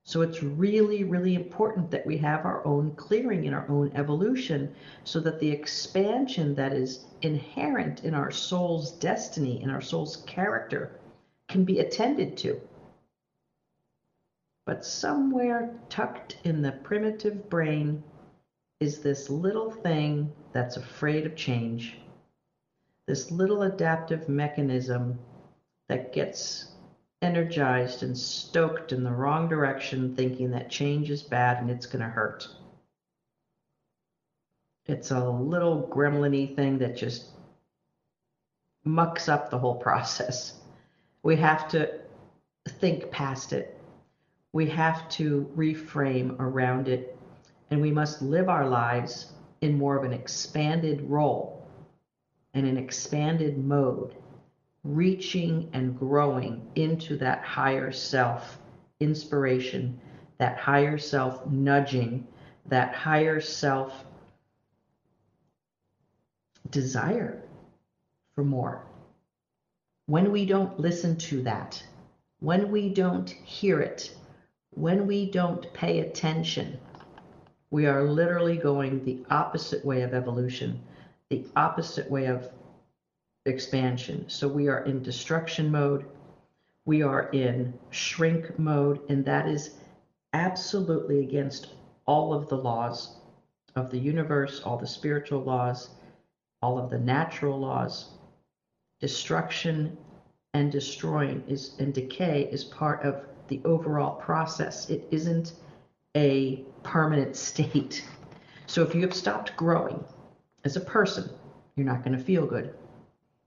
So 0.08 0.22
it's 0.22 0.42
really, 0.42 1.04
really 1.04 1.34
important 1.34 1.90
that 1.90 2.06
we 2.06 2.16
have 2.16 2.46
our 2.46 2.66
own 2.66 2.92
clearing 2.92 3.44
in 3.44 3.52
our 3.52 3.68
own 3.68 3.92
evolution 3.94 4.74
so 5.04 5.20
that 5.20 5.38
the 5.38 5.50
expansion 5.50 6.54
that 6.54 6.72
is 6.72 7.04
inherent 7.20 8.04
in 8.04 8.14
our 8.14 8.30
soul's 8.30 8.92
destiny, 8.92 9.62
in 9.62 9.68
our 9.68 9.82
soul's 9.82 10.24
character, 10.26 10.98
can 11.48 11.62
be 11.62 11.80
attended 11.80 12.38
to. 12.38 12.58
But 14.64 14.82
somewhere 14.82 15.78
tucked 15.90 16.38
in 16.42 16.62
the 16.62 16.72
primitive 16.72 17.50
brain 17.50 18.02
is 18.80 19.00
this 19.00 19.28
little 19.28 19.70
thing 19.70 20.32
that's 20.54 20.78
afraid 20.78 21.26
of 21.26 21.36
change, 21.36 21.98
this 23.04 23.30
little 23.30 23.64
adaptive 23.64 24.26
mechanism 24.26 25.18
that 25.88 26.14
gets 26.14 26.68
energized 27.22 28.02
and 28.02 28.16
stoked 28.16 28.92
in 28.92 29.02
the 29.02 29.10
wrong 29.10 29.48
direction, 29.48 30.14
thinking 30.14 30.50
that 30.50 30.70
change 30.70 31.10
is 31.10 31.22
bad 31.22 31.60
and 31.60 31.70
it's 31.70 31.86
going 31.86 32.02
to 32.02 32.08
hurt. 32.08 32.48
It's 34.86 35.10
a 35.10 35.28
little 35.28 35.88
gremlin 35.92 36.54
thing 36.54 36.78
that 36.78 36.96
just 36.96 37.26
mucks 38.84 39.28
up 39.28 39.50
the 39.50 39.58
whole 39.58 39.76
process. 39.88 40.54
We 41.22 41.36
have 41.36 41.68
to 41.68 41.90
think 42.68 43.10
past 43.10 43.52
it. 43.52 43.74
We 44.52 44.66
have 44.68 45.08
to 45.10 45.50
reframe 45.56 46.38
around 46.38 46.88
it. 46.88 47.14
And 47.70 47.80
we 47.82 47.92
must 47.92 48.22
live 48.22 48.48
our 48.48 48.66
lives 48.66 49.26
in 49.60 49.76
more 49.76 49.96
of 49.96 50.04
an 50.04 50.12
expanded 50.12 51.02
role, 51.02 51.66
and 52.54 52.66
an 52.66 52.78
expanded 52.78 53.58
mode 53.58 54.14
reaching 54.88 55.68
and 55.74 55.98
growing 55.98 56.66
into 56.74 57.16
that 57.18 57.42
higher 57.44 57.92
self 57.92 58.58
inspiration, 59.00 60.00
that 60.38 60.58
higher 60.58 60.96
self 60.96 61.46
nudging, 61.46 62.26
that 62.66 62.94
higher 62.94 63.40
self 63.40 64.04
desire 66.70 67.42
for 68.34 68.44
more. 68.44 68.82
When 70.06 70.32
we 70.32 70.46
don't 70.46 70.80
listen 70.80 71.16
to 71.18 71.42
that, 71.42 71.82
when 72.40 72.70
we 72.70 72.88
don't 72.88 73.28
hear 73.28 73.80
it, 73.80 74.14
when 74.70 75.06
we 75.06 75.30
don't 75.30 75.70
pay 75.74 76.00
attention, 76.00 76.78
we 77.70 77.86
are 77.86 78.04
literally 78.04 78.56
going 78.56 79.04
the 79.04 79.18
opposite 79.30 79.84
way 79.84 80.00
of 80.00 80.14
evolution, 80.14 80.80
the 81.28 81.44
opposite 81.56 82.10
way 82.10 82.26
of 82.26 82.48
expansion. 83.48 84.24
So 84.28 84.46
we 84.48 84.68
are 84.68 84.84
in 84.84 85.02
destruction 85.02 85.70
mode, 85.70 86.04
we 86.84 87.02
are 87.02 87.28
in 87.30 87.74
shrink 87.90 88.58
mode, 88.58 89.00
and 89.08 89.24
that 89.24 89.48
is 89.48 89.70
absolutely 90.32 91.20
against 91.20 91.74
all 92.06 92.32
of 92.32 92.48
the 92.48 92.56
laws 92.56 93.16
of 93.76 93.90
the 93.90 93.98
universe, 93.98 94.60
all 94.64 94.76
the 94.76 94.86
spiritual 94.86 95.42
laws, 95.42 95.90
all 96.62 96.78
of 96.78 96.90
the 96.90 96.98
natural 96.98 97.58
laws. 97.58 98.10
Destruction 99.00 99.96
and 100.54 100.72
destroying 100.72 101.42
is 101.46 101.76
and 101.78 101.94
decay 101.94 102.48
is 102.50 102.64
part 102.64 103.02
of 103.02 103.26
the 103.48 103.60
overall 103.64 104.16
process. 104.16 104.90
It 104.90 105.06
isn't 105.10 105.52
a 106.16 106.64
permanent 106.82 107.36
state. 107.36 108.04
So 108.66 108.82
if 108.82 108.94
you 108.94 109.02
have 109.02 109.14
stopped 109.14 109.56
growing 109.56 110.04
as 110.64 110.76
a 110.76 110.80
person, 110.80 111.30
you're 111.76 111.86
not 111.86 112.04
going 112.04 112.16
to 112.16 112.22
feel 112.22 112.46
good. 112.46 112.74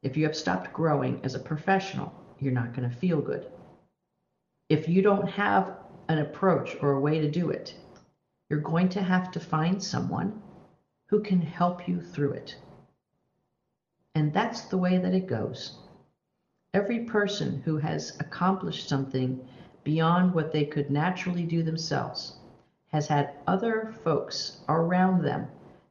If 0.04 0.18
you 0.18 0.24
have 0.24 0.36
stopped 0.36 0.74
growing 0.74 1.20
as 1.24 1.36
a 1.36 1.40
professional, 1.40 2.14
you're 2.40 2.54
not 2.54 2.74
going 2.74 2.90
to 2.90 2.96
feel 2.96 3.22
good. 3.22 3.46
If 4.70 4.88
you 4.88 5.02
don't 5.02 5.30
have 5.30 5.78
an 6.08 6.18
approach 6.18 6.76
or 6.82 6.94
a 6.94 7.00
way 7.00 7.20
to 7.20 7.30
do 7.30 7.50
it, 7.50 7.76
you're 8.50 8.60
going 8.60 8.90
to 8.90 9.02
have 9.02 9.32
to 9.32 9.40
find 9.40 9.82
someone 9.82 10.42
who 11.08 11.22
can 11.22 11.42
help 11.42 11.88
you 11.88 12.02
through 12.02 12.32
it. 12.32 12.56
And 14.16 14.34
that's 14.34 14.62
the 14.62 14.78
way 14.78 14.98
that 14.98 15.14
it 15.14 15.28
goes. 15.28 15.78
Every 16.74 17.02
person 17.02 17.62
who 17.64 17.78
has 17.78 18.18
accomplished 18.20 18.90
something 18.90 19.46
beyond 19.84 20.34
what 20.34 20.52
they 20.52 20.66
could 20.66 20.90
naturally 20.90 21.44
do 21.44 21.64
themselves 21.64 22.38
has 22.92 23.08
had 23.08 23.34
other 23.48 23.94
folks 24.04 24.58
around 24.68 25.22
them 25.22 25.48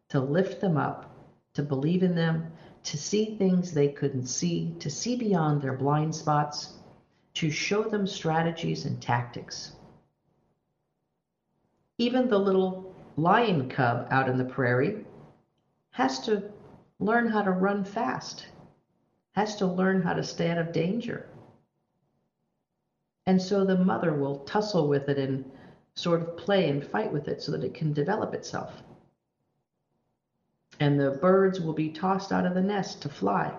to 0.09 0.20
lift 0.20 0.61
them 0.61 0.77
up, 0.77 1.14
to 1.55 1.62
believe 1.62 2.03
in 2.03 2.14
them, 2.14 2.46
to 2.85 2.97
see 2.97 3.37
things 3.37 3.73
they 3.73 3.88
couldn't 3.88 4.27
see, 4.27 4.75
to 4.79 4.90
see 4.90 5.16
beyond 5.16 5.62
their 5.62 5.75
blind 5.75 6.14
spots, 6.14 6.75
to 7.35 7.51
show 7.51 7.83
them 7.83 8.07
strategies 8.07 8.85
and 8.85 9.01
tactics. 9.01 9.73
Even 11.99 12.29
the 12.29 12.38
little 12.38 12.95
lion 13.16 13.69
cub 13.69 14.09
out 14.11 14.29
in 14.29 14.38
the 14.38 14.45
prairie 14.45 15.05
has 15.90 16.21
to 16.21 16.51
learn 16.99 17.29
how 17.29 17.43
to 17.43 17.51
run 17.51 17.85
fast, 17.85 18.47
has 19.33 19.57
to 19.57 19.66
learn 19.66 20.01
how 20.01 20.14
to 20.14 20.23
stay 20.23 20.51
out 20.51 20.59
of 20.59 20.73
danger. 20.73 21.29
And 23.27 23.40
so 23.40 23.64
the 23.64 23.77
mother 23.77 24.14
will 24.14 24.38
tussle 24.40 24.88
with 24.88 25.09
it 25.09 25.19
and 25.19 25.45
sort 25.95 26.23
of 26.23 26.37
play 26.37 26.69
and 26.71 26.85
fight 26.85 27.12
with 27.12 27.29
it 27.29 27.43
so 27.43 27.53
that 27.53 27.64
it 27.64 27.75
can 27.75 27.93
develop 27.93 28.33
itself 28.33 28.83
and 30.81 30.99
the 30.99 31.11
birds 31.11 31.61
will 31.61 31.75
be 31.75 31.90
tossed 31.90 32.33
out 32.33 32.47
of 32.47 32.55
the 32.55 32.62
nest 32.62 33.03
to 33.03 33.09
fly. 33.09 33.55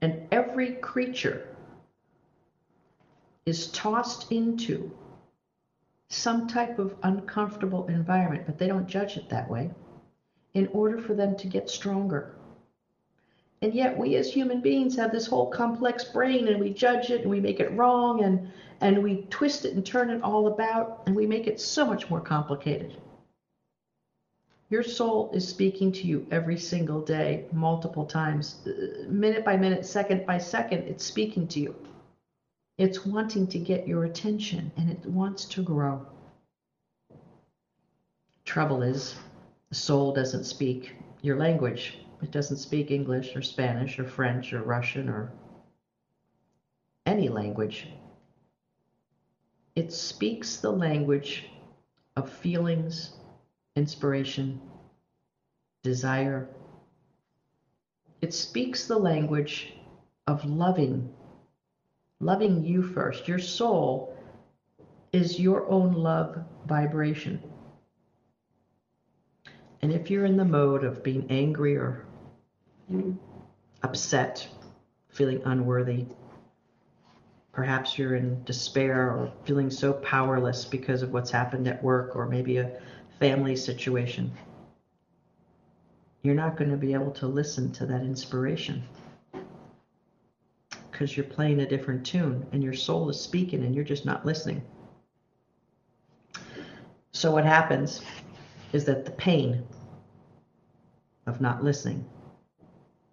And 0.00 0.26
every 0.32 0.72
creature 0.76 1.46
is 3.44 3.68
tossed 3.68 4.32
into 4.32 4.90
some 6.08 6.48
type 6.48 6.78
of 6.78 6.94
uncomfortable 7.02 7.86
environment, 7.88 8.46
but 8.46 8.58
they 8.58 8.66
don't 8.66 8.86
judge 8.86 9.18
it 9.18 9.28
that 9.28 9.50
way, 9.50 9.70
in 10.54 10.66
order 10.68 10.98
for 10.98 11.14
them 11.14 11.36
to 11.36 11.46
get 11.46 11.68
stronger. 11.68 12.34
And 13.60 13.74
yet 13.74 13.98
we 13.98 14.16
as 14.16 14.32
human 14.32 14.60
beings 14.60 14.96
have 14.96 15.12
this 15.12 15.26
whole 15.26 15.50
complex 15.50 16.04
brain 16.04 16.48
and 16.48 16.60
we 16.60 16.70
judge 16.70 17.10
it 17.10 17.22
and 17.22 17.30
we 17.30 17.40
make 17.40 17.60
it 17.60 17.72
wrong 17.72 18.22
and, 18.22 18.48
and 18.80 19.02
we 19.02 19.26
twist 19.30 19.64
it 19.64 19.74
and 19.74 19.84
turn 19.84 20.10
it 20.10 20.22
all 20.22 20.46
about 20.46 21.02
and 21.06 21.14
we 21.14 21.26
make 21.26 21.48
it 21.48 21.60
so 21.60 21.84
much 21.84 22.08
more 22.08 22.20
complicated. 22.20 22.96
Your 24.70 24.82
soul 24.82 25.30
is 25.32 25.48
speaking 25.48 25.92
to 25.92 26.06
you 26.06 26.26
every 26.30 26.58
single 26.58 27.00
day, 27.00 27.46
multiple 27.52 28.04
times, 28.04 28.66
uh, 28.66 29.08
minute 29.08 29.44
by 29.44 29.56
minute, 29.56 29.86
second 29.86 30.26
by 30.26 30.36
second. 30.36 30.80
It's 30.82 31.04
speaking 31.04 31.48
to 31.48 31.60
you. 31.60 31.74
It's 32.76 33.06
wanting 33.06 33.46
to 33.48 33.58
get 33.58 33.88
your 33.88 34.04
attention 34.04 34.70
and 34.76 34.90
it 34.90 35.04
wants 35.06 35.46
to 35.46 35.62
grow. 35.62 36.06
Trouble 38.44 38.82
is, 38.82 39.16
the 39.70 39.74
soul 39.74 40.12
doesn't 40.12 40.44
speak 40.44 40.94
your 41.22 41.38
language. 41.38 41.98
It 42.22 42.30
doesn't 42.30 42.58
speak 42.58 42.90
English 42.90 43.34
or 43.36 43.42
Spanish 43.42 43.98
or 43.98 44.04
French 44.04 44.52
or 44.52 44.62
Russian 44.62 45.08
or 45.08 45.32
any 47.06 47.28
language. 47.28 47.88
It 49.74 49.92
speaks 49.92 50.58
the 50.58 50.72
language 50.72 51.48
of 52.16 52.30
feelings 52.30 53.17
inspiration, 53.78 54.60
desire. 55.82 56.48
It 58.20 58.34
speaks 58.34 58.86
the 58.86 58.98
language 58.98 59.72
of 60.26 60.44
loving, 60.44 61.08
loving 62.20 62.64
you 62.64 62.82
first. 62.82 63.28
Your 63.28 63.38
soul 63.38 64.16
is 65.12 65.40
your 65.40 65.66
own 65.70 65.92
love 65.92 66.44
vibration. 66.66 67.40
And 69.80 69.92
if 69.92 70.10
you're 70.10 70.26
in 70.26 70.36
the 70.36 70.44
mode 70.44 70.82
of 70.82 71.04
being 71.04 71.26
angry 71.30 71.76
or 71.76 72.04
upset, 73.82 74.48
feeling 75.08 75.40
unworthy, 75.44 76.06
perhaps 77.52 77.96
you're 77.96 78.16
in 78.16 78.42
despair 78.44 79.10
or 79.10 79.32
feeling 79.44 79.70
so 79.70 79.92
powerless 79.92 80.64
because 80.64 81.02
of 81.02 81.12
what's 81.12 81.30
happened 81.30 81.68
at 81.68 81.82
work 81.82 82.14
or 82.16 82.26
maybe 82.26 82.58
a 82.58 82.80
family 83.18 83.56
situation, 83.56 84.32
you're 86.22 86.34
not 86.34 86.56
going 86.56 86.70
to 86.70 86.76
be 86.76 86.92
able 86.92 87.10
to 87.12 87.26
listen 87.26 87.72
to 87.72 87.86
that 87.86 88.02
inspiration 88.02 88.82
because 90.90 91.16
you're 91.16 91.26
playing 91.26 91.60
a 91.60 91.68
different 91.68 92.04
tune 92.04 92.46
and 92.52 92.62
your 92.62 92.72
soul 92.72 93.08
is 93.08 93.20
speaking 93.20 93.64
and 93.64 93.74
you're 93.74 93.84
just 93.84 94.04
not 94.04 94.26
listening. 94.26 94.62
So, 97.12 97.30
what 97.30 97.44
happens 97.44 98.02
is 98.72 98.84
that 98.84 99.04
the 99.04 99.10
pain 99.12 99.64
of 101.26 101.40
not 101.40 101.62
listening 101.62 102.04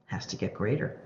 has 0.07 0.25
to 0.27 0.35
get 0.35 0.53
greater. 0.53 0.99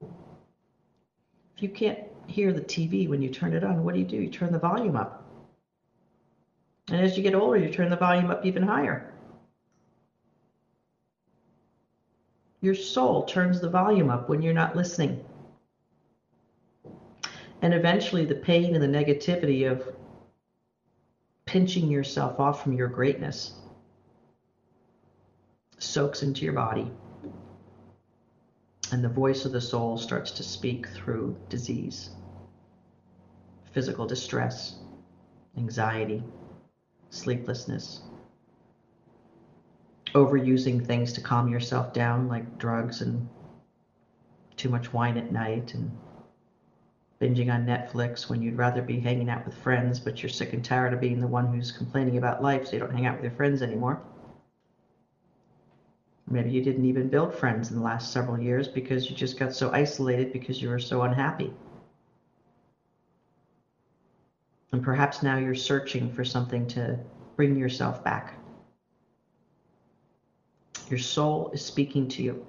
If 0.00 1.62
you 1.62 1.68
can't 1.68 1.98
hear 2.26 2.52
the 2.52 2.60
TV 2.60 3.08
when 3.08 3.20
you 3.20 3.28
turn 3.28 3.52
it 3.52 3.64
on, 3.64 3.84
what 3.84 3.94
do 3.94 4.00
you 4.00 4.06
do? 4.06 4.16
You 4.16 4.30
turn 4.30 4.52
the 4.52 4.58
volume 4.58 4.96
up. 4.96 5.19
And 6.90 7.00
as 7.00 7.16
you 7.16 7.22
get 7.22 7.34
older, 7.34 7.56
you 7.56 7.72
turn 7.72 7.88
the 7.88 7.96
volume 7.96 8.30
up 8.30 8.44
even 8.44 8.64
higher. 8.64 9.12
Your 12.60 12.74
soul 12.74 13.24
turns 13.24 13.60
the 13.60 13.70
volume 13.70 14.10
up 14.10 14.28
when 14.28 14.42
you're 14.42 14.52
not 14.52 14.76
listening. 14.76 15.24
And 17.62 17.72
eventually, 17.72 18.24
the 18.24 18.34
pain 18.34 18.74
and 18.74 18.82
the 18.82 18.88
negativity 18.98 19.70
of 19.70 19.84
pinching 21.46 21.90
yourself 21.90 22.40
off 22.40 22.62
from 22.62 22.72
your 22.72 22.88
greatness 22.88 23.54
soaks 25.78 26.22
into 26.22 26.44
your 26.44 26.54
body. 26.54 26.90
And 28.92 29.04
the 29.04 29.08
voice 29.08 29.44
of 29.44 29.52
the 29.52 29.60
soul 29.60 29.96
starts 29.96 30.32
to 30.32 30.42
speak 30.42 30.88
through 30.88 31.36
disease, 31.48 32.10
physical 33.72 34.06
distress, 34.06 34.74
anxiety, 35.56 36.24
sleeplessness, 37.10 38.00
overusing 40.14 40.84
things 40.84 41.12
to 41.12 41.20
calm 41.20 41.48
yourself 41.48 41.92
down, 41.92 42.28
like 42.28 42.58
drugs 42.58 43.00
and 43.02 43.28
too 44.56 44.68
much 44.68 44.92
wine 44.92 45.16
at 45.16 45.32
night, 45.32 45.74
and 45.74 45.90
binging 47.20 47.52
on 47.52 47.66
Netflix 47.66 48.28
when 48.28 48.40
you'd 48.40 48.56
rather 48.56 48.82
be 48.82 48.98
hanging 48.98 49.28
out 49.28 49.44
with 49.44 49.54
friends, 49.54 50.00
but 50.00 50.22
you're 50.22 50.30
sick 50.30 50.52
and 50.52 50.64
tired 50.64 50.92
of 50.94 51.00
being 51.00 51.20
the 51.20 51.26
one 51.26 51.52
who's 51.52 51.70
complaining 51.70 52.16
about 52.16 52.42
life, 52.42 52.66
so 52.66 52.72
you 52.72 52.78
don't 52.78 52.92
hang 52.92 53.06
out 53.06 53.16
with 53.16 53.24
your 53.24 53.32
friends 53.32 53.62
anymore. 53.62 54.00
Maybe 56.30 56.50
you 56.50 56.62
didn't 56.62 56.84
even 56.84 57.08
build 57.08 57.34
friends 57.34 57.70
in 57.70 57.76
the 57.76 57.82
last 57.82 58.12
several 58.12 58.38
years 58.38 58.68
because 58.68 59.10
you 59.10 59.16
just 59.16 59.38
got 59.38 59.52
so 59.52 59.70
isolated 59.72 60.32
because 60.32 60.62
you 60.62 60.68
were 60.68 60.78
so 60.78 61.02
unhappy. 61.02 61.52
And 64.72 64.82
perhaps 64.82 65.22
now 65.22 65.36
you're 65.36 65.54
searching 65.54 66.12
for 66.12 66.24
something 66.24 66.66
to 66.68 66.98
bring 67.36 67.56
yourself 67.56 68.04
back. 68.04 68.34
Your 70.88 70.98
soul 70.98 71.50
is 71.52 71.64
speaking 71.64 72.08
to 72.08 72.22
you. 72.22 72.46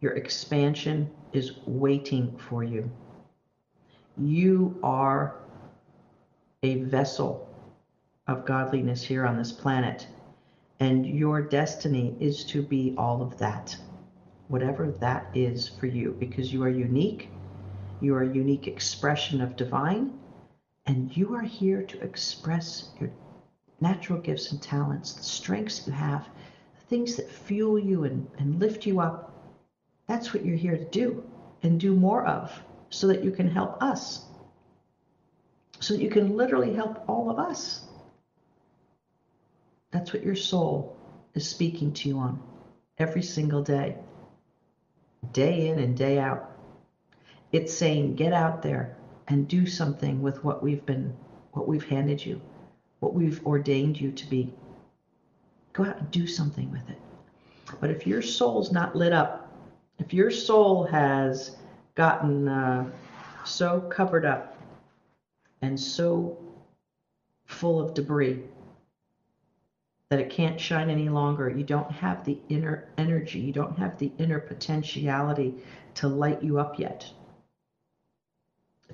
Your 0.00 0.12
expansion 0.12 1.10
is 1.32 1.52
waiting 1.66 2.36
for 2.36 2.62
you. 2.62 2.90
You 4.16 4.78
are 4.82 5.36
a 6.62 6.82
vessel 6.82 7.48
of 8.26 8.46
godliness 8.46 9.02
here 9.02 9.26
on 9.26 9.36
this 9.36 9.52
planet, 9.52 10.06
and 10.80 11.06
your 11.06 11.42
destiny 11.42 12.16
is 12.20 12.44
to 12.46 12.62
be 12.62 12.94
all 12.96 13.22
of 13.22 13.38
that, 13.38 13.76
whatever 14.48 14.90
that 14.90 15.28
is 15.34 15.68
for 15.68 15.86
you, 15.86 16.16
because 16.18 16.52
you 16.52 16.62
are 16.62 16.70
unique. 16.70 17.28
You 18.00 18.14
are 18.14 18.22
a 18.22 18.34
unique 18.34 18.66
expression 18.66 19.40
of 19.40 19.56
divine, 19.56 20.12
and 20.86 21.16
you 21.16 21.34
are 21.34 21.42
here 21.42 21.82
to 21.82 22.00
express 22.02 22.90
your 23.00 23.10
natural 23.80 24.18
gifts 24.18 24.52
and 24.52 24.62
talents, 24.62 25.12
the 25.12 25.22
strengths 25.22 25.86
you 25.86 25.92
have, 25.92 26.28
the 26.78 26.86
things 26.86 27.16
that 27.16 27.30
fuel 27.30 27.78
you 27.78 28.04
and, 28.04 28.26
and 28.38 28.60
lift 28.60 28.86
you 28.86 29.00
up. 29.00 29.32
That's 30.06 30.34
what 30.34 30.44
you're 30.44 30.56
here 30.56 30.76
to 30.76 30.84
do 30.84 31.24
and 31.62 31.80
do 31.80 31.94
more 31.94 32.26
of 32.26 32.52
so 32.90 33.06
that 33.06 33.24
you 33.24 33.30
can 33.30 33.48
help 33.48 33.82
us, 33.82 34.26
so 35.80 35.94
that 35.94 36.02
you 36.02 36.10
can 36.10 36.36
literally 36.36 36.74
help 36.74 37.08
all 37.08 37.30
of 37.30 37.38
us. 37.38 37.86
That's 39.90 40.12
what 40.12 40.24
your 40.24 40.36
soul 40.36 40.96
is 41.34 41.48
speaking 41.48 41.92
to 41.94 42.08
you 42.08 42.18
on 42.18 42.42
every 42.98 43.22
single 43.22 43.62
day, 43.62 43.96
day 45.32 45.68
in 45.68 45.78
and 45.78 45.96
day 45.96 46.18
out. 46.18 46.50
It's 47.52 47.72
saying, 47.72 48.16
get 48.16 48.32
out 48.32 48.62
there 48.62 48.96
and 49.28 49.48
do 49.48 49.66
something 49.66 50.22
with 50.22 50.42
what 50.44 50.62
we've 50.62 50.84
been, 50.86 51.14
what 51.52 51.68
we've 51.68 51.88
handed 51.88 52.24
you, 52.24 52.40
what 53.00 53.14
we've 53.14 53.44
ordained 53.46 54.00
you 54.00 54.12
to 54.12 54.26
be. 54.28 54.52
Go 55.72 55.84
out 55.84 55.98
and 55.98 56.10
do 56.10 56.26
something 56.26 56.70
with 56.70 56.88
it. 56.88 57.00
But 57.80 57.90
if 57.90 58.06
your 58.06 58.22
soul's 58.22 58.72
not 58.72 58.94
lit 58.94 59.12
up, 59.12 59.52
if 59.98 60.12
your 60.12 60.30
soul 60.30 60.84
has 60.84 61.56
gotten 61.94 62.48
uh, 62.48 62.90
so 63.44 63.80
covered 63.80 64.24
up 64.24 64.56
and 65.62 65.78
so 65.78 66.38
full 67.46 67.80
of 67.80 67.94
debris 67.94 68.42
that 70.08 70.20
it 70.20 70.30
can't 70.30 70.60
shine 70.60 70.90
any 70.90 71.08
longer. 71.08 71.48
You 71.48 71.64
don't 71.64 71.90
have 71.90 72.24
the 72.24 72.38
inner 72.48 72.88
energy, 72.98 73.40
you 73.40 73.52
don't 73.52 73.76
have 73.78 73.98
the 73.98 74.12
inner 74.18 74.38
potentiality 74.38 75.54
to 75.94 76.08
light 76.08 76.42
you 76.42 76.58
up 76.58 76.78
yet. 76.78 77.10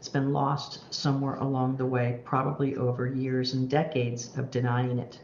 It's 0.01 0.09
been 0.09 0.33
lost 0.33 0.95
somewhere 0.95 1.35
along 1.35 1.77
the 1.77 1.85
way, 1.85 2.23
probably 2.25 2.75
over 2.75 3.07
years 3.07 3.53
and 3.53 3.69
decades 3.69 4.35
of 4.39 4.51
denying 4.51 4.99
it. 4.99 5.21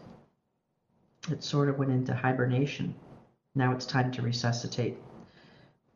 It 1.31 1.43
sort 1.43 1.71
of 1.71 1.79
went 1.79 1.93
into 1.93 2.13
hibernation. 2.13 2.95
Now 3.55 3.73
it's 3.73 3.87
time 3.87 4.13
to 4.13 4.21
resuscitate. 4.21 4.99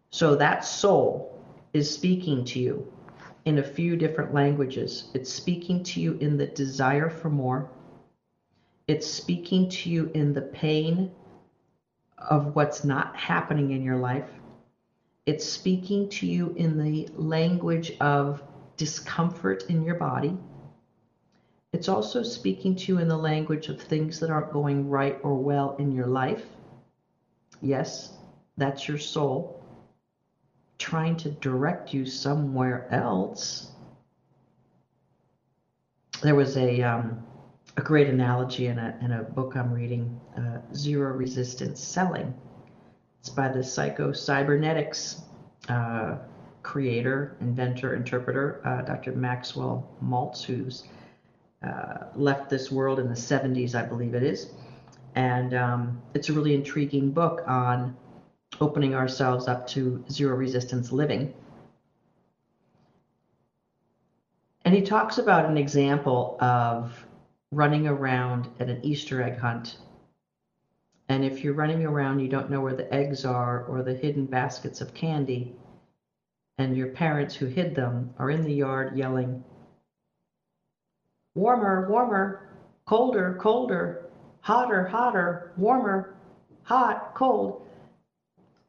So 0.08 0.34
that 0.36 0.64
soul 0.64 1.44
is 1.74 1.92
speaking 1.92 2.42
to 2.46 2.58
you 2.58 2.90
in 3.44 3.58
a 3.58 3.62
few 3.62 3.96
different 3.96 4.32
languages. 4.32 5.10
It's 5.12 5.30
speaking 5.30 5.84
to 5.84 6.00
you 6.00 6.16
in 6.22 6.38
the 6.38 6.46
desire 6.46 7.10
for 7.10 7.28
more. 7.28 7.68
It's 8.88 9.06
speaking 9.06 9.68
to 9.68 9.90
you 9.90 10.10
in 10.14 10.32
the 10.32 10.40
pain 10.40 11.10
of 12.16 12.56
what's 12.56 12.82
not 12.82 13.14
happening 13.14 13.72
in 13.72 13.82
your 13.82 13.98
life. 13.98 14.30
It's 15.26 15.44
speaking 15.44 16.08
to 16.08 16.26
you 16.26 16.54
in 16.56 16.78
the 16.78 17.10
language 17.14 17.92
of 18.00 18.42
discomfort 18.80 19.64
in 19.68 19.84
your 19.84 19.94
body. 19.96 20.34
It's 21.74 21.86
also 21.86 22.22
speaking 22.22 22.74
to 22.76 22.92
you 22.92 22.98
in 22.98 23.08
the 23.08 23.16
language 23.30 23.68
of 23.68 23.78
things 23.78 24.18
that 24.20 24.30
aren't 24.30 24.52
going 24.52 24.88
right 24.88 25.18
or 25.22 25.34
well 25.36 25.76
in 25.76 25.92
your 25.92 26.06
life. 26.06 26.46
Yes, 27.60 28.16
that's 28.56 28.88
your 28.88 28.96
soul 28.96 29.62
trying 30.78 31.14
to 31.14 31.28
direct 31.28 31.92
you 31.92 32.06
somewhere 32.06 32.88
else. 32.90 33.70
There 36.22 36.34
was 36.34 36.56
a 36.56 36.80
um, 36.80 37.22
a 37.76 37.82
great 37.82 38.08
analogy 38.08 38.66
in 38.68 38.78
a 38.78 38.98
in 39.02 39.12
a 39.12 39.22
book 39.22 39.56
I'm 39.56 39.70
reading, 39.74 40.18
uh, 40.38 40.60
Zero 40.74 41.12
Resistance 41.12 41.80
Selling. 41.80 42.32
It's 43.20 43.28
by 43.28 43.48
the 43.48 43.62
Psycho 43.62 44.12
Cybernetics 44.12 45.20
uh, 45.68 46.16
creator, 46.62 47.36
inventor, 47.40 47.94
interpreter, 47.94 48.60
uh, 48.64 48.82
Dr. 48.82 49.12
Maxwell 49.12 49.88
Maltz, 50.04 50.42
who's 50.42 50.84
uh, 51.62 52.06
left 52.14 52.50
this 52.50 52.70
world 52.70 52.98
in 52.98 53.08
the 53.08 53.14
70s, 53.14 53.74
I 53.74 53.82
believe 53.82 54.14
it 54.14 54.22
is. 54.22 54.50
And 55.14 55.54
um, 55.54 56.02
it's 56.14 56.28
a 56.28 56.32
really 56.32 56.54
intriguing 56.54 57.10
book 57.10 57.42
on 57.46 57.96
opening 58.60 58.94
ourselves 58.94 59.48
up 59.48 59.66
to 59.68 60.04
zero 60.10 60.36
resistance 60.36 60.92
living. 60.92 61.32
And 64.64 64.74
he 64.74 64.82
talks 64.82 65.18
about 65.18 65.46
an 65.46 65.56
example 65.56 66.36
of 66.40 67.04
running 67.50 67.88
around 67.88 68.48
at 68.60 68.68
an 68.68 68.84
Easter 68.84 69.22
egg 69.22 69.38
hunt. 69.38 69.78
And 71.08 71.24
if 71.24 71.42
you're 71.42 71.54
running 71.54 71.84
around, 71.84 72.20
you 72.20 72.28
don't 72.28 72.50
know 72.50 72.60
where 72.60 72.76
the 72.76 72.92
eggs 72.94 73.24
are 73.24 73.64
or 73.64 73.82
the 73.82 73.94
hidden 73.94 74.26
baskets 74.26 74.80
of 74.80 74.94
candy, 74.94 75.56
and 76.60 76.76
your 76.76 76.88
parents 76.88 77.34
who 77.34 77.46
hid 77.46 77.74
them 77.74 78.10
are 78.18 78.30
in 78.30 78.42
the 78.44 78.52
yard 78.52 78.96
yelling, 78.96 79.42
Warmer, 81.34 81.88
warmer, 81.88 82.48
colder, 82.86 83.38
colder, 83.40 84.04
hotter, 84.40 84.84
hotter, 84.84 85.52
warmer, 85.56 86.16
hot, 86.64 87.14
cold 87.14 87.66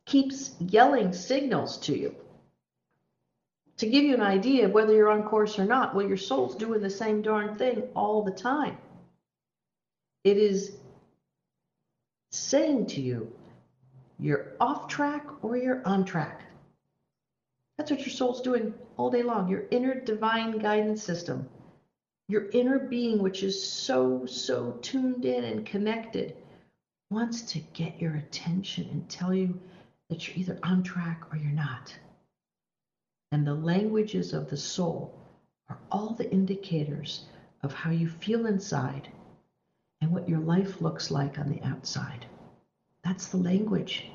keeps 0.06 0.52
yelling 0.60 1.12
signals 1.12 1.80
to 1.80 1.98
you 1.98 2.16
to 3.78 3.88
give 3.88 4.04
you 4.04 4.14
an 4.14 4.22
idea 4.22 4.66
of 4.66 4.74
whether 4.74 4.94
you're 4.94 5.10
on 5.10 5.24
course 5.24 5.58
or 5.58 5.66
not. 5.66 5.96
Well, 5.96 6.06
your 6.06 6.18
soul's 6.18 6.56
doing 6.56 6.82
the 6.82 6.90
same 6.90 7.22
darn 7.22 7.58
thing 7.58 7.90
all 7.96 8.24
the 8.24 8.32
time. 8.32 8.78
It 10.24 10.38
is 10.38 10.72
saying 12.30 12.88
to 12.88 13.02
you, 13.02 13.34
you're 14.20 14.54
off 14.60 14.88
track 14.88 15.44
or 15.44 15.58
you're 15.58 15.82
on 15.84 16.06
track. 16.06 16.51
That's 17.82 17.90
what 17.90 18.02
your 18.02 18.10
soul's 18.14 18.42
doing 18.42 18.76
all 18.96 19.10
day 19.10 19.24
long. 19.24 19.50
Your 19.50 19.64
inner 19.72 20.00
divine 20.00 20.60
guidance 20.60 21.02
system, 21.02 21.50
your 22.28 22.48
inner 22.52 22.78
being, 22.78 23.18
which 23.24 23.42
is 23.42 23.60
so, 23.60 24.24
so 24.28 24.78
tuned 24.84 25.26
in 25.26 25.44
and 25.46 25.66
connected, 25.66 26.36
wants 27.10 27.42
to 27.54 27.60
get 27.74 28.00
your 28.00 28.18
attention 28.18 28.88
and 28.92 29.10
tell 29.10 29.34
you 29.34 29.60
that 30.10 30.28
you're 30.28 30.38
either 30.38 30.60
on 30.62 30.84
track 30.84 31.24
or 31.34 31.38
you're 31.38 31.50
not. 31.50 31.98
And 33.32 33.48
the 33.48 33.56
languages 33.56 34.34
of 34.34 34.48
the 34.48 34.58
soul 34.58 35.18
are 35.68 35.80
all 35.92 36.14
the 36.14 36.32
indicators 36.32 37.26
of 37.64 37.74
how 37.74 37.90
you 37.90 38.08
feel 38.08 38.46
inside 38.46 39.10
and 40.02 40.12
what 40.12 40.30
your 40.30 40.42
life 40.42 40.82
looks 40.82 41.10
like 41.10 41.40
on 41.40 41.50
the 41.50 41.64
outside. 41.64 42.28
That's 43.04 43.30
the 43.30 43.38
language. 43.38 44.12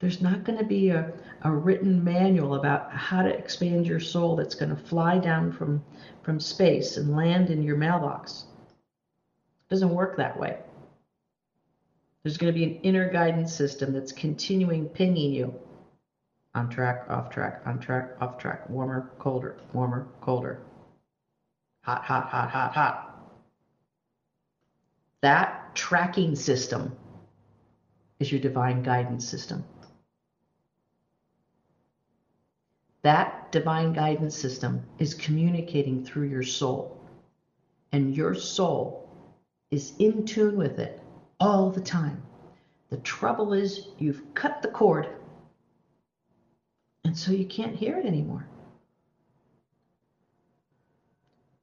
There's 0.00 0.20
not 0.20 0.44
going 0.44 0.58
to 0.58 0.64
be 0.64 0.90
a, 0.90 1.12
a 1.42 1.50
written 1.50 2.02
manual 2.02 2.56
about 2.56 2.92
how 2.92 3.22
to 3.22 3.28
expand 3.28 3.86
your 3.86 4.00
soul 4.00 4.36
that's 4.36 4.54
going 4.54 4.74
to 4.74 4.82
fly 4.82 5.18
down 5.18 5.52
from, 5.52 5.82
from 6.22 6.40
space 6.40 6.96
and 6.96 7.16
land 7.16 7.50
in 7.50 7.62
your 7.62 7.76
mailbox. 7.76 8.46
It 8.68 9.70
doesn't 9.74 9.94
work 9.94 10.16
that 10.16 10.38
way. 10.38 10.58
There's 12.22 12.36
going 12.36 12.52
to 12.52 12.58
be 12.58 12.64
an 12.64 12.80
inner 12.82 13.10
guidance 13.10 13.54
system 13.54 13.92
that's 13.92 14.12
continuing 14.12 14.86
pinging 14.88 15.32
you 15.32 15.54
on 16.54 16.68
track, 16.68 17.06
off 17.08 17.30
track, 17.30 17.62
on 17.66 17.78
track, 17.78 18.12
off 18.20 18.38
track, 18.38 18.68
warmer, 18.70 19.10
colder, 19.18 19.56
warmer, 19.72 20.06
colder, 20.20 20.60
hot, 21.82 22.04
hot, 22.04 22.28
hot, 22.28 22.50
hot, 22.50 22.72
hot. 22.72 23.32
That 25.20 25.74
tracking 25.74 26.36
system 26.36 26.96
is 28.20 28.30
your 28.30 28.40
divine 28.40 28.82
guidance 28.82 29.28
system. 29.28 29.64
That 33.04 33.52
divine 33.52 33.92
guidance 33.92 34.34
system 34.34 34.82
is 34.98 35.12
communicating 35.12 36.02
through 36.02 36.28
your 36.28 36.42
soul, 36.42 36.98
and 37.92 38.16
your 38.16 38.34
soul 38.34 39.10
is 39.70 39.92
in 39.98 40.24
tune 40.24 40.56
with 40.56 40.78
it 40.78 40.98
all 41.38 41.68
the 41.68 41.82
time. 41.82 42.22
The 42.88 42.96
trouble 42.96 43.52
is, 43.52 43.88
you've 43.98 44.22
cut 44.32 44.62
the 44.62 44.68
cord, 44.68 45.06
and 47.04 47.14
so 47.14 47.30
you 47.30 47.44
can't 47.44 47.76
hear 47.76 47.98
it 47.98 48.06
anymore. 48.06 48.46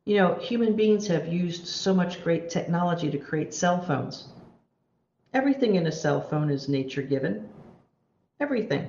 You 0.05 0.17
know, 0.17 0.35
human 0.35 0.75
beings 0.75 1.07
have 1.07 1.33
used 1.33 1.65
so 1.65 1.91
much 1.91 2.23
great 2.23 2.51
technology 2.51 3.09
to 3.09 3.17
create 3.17 3.51
cell 3.51 3.81
phones. 3.81 4.27
Everything 5.33 5.73
in 5.73 5.87
a 5.87 5.91
cell 5.91 6.21
phone 6.21 6.51
is 6.51 6.69
nature 6.69 7.01
given. 7.01 7.49
Everything. 8.39 8.87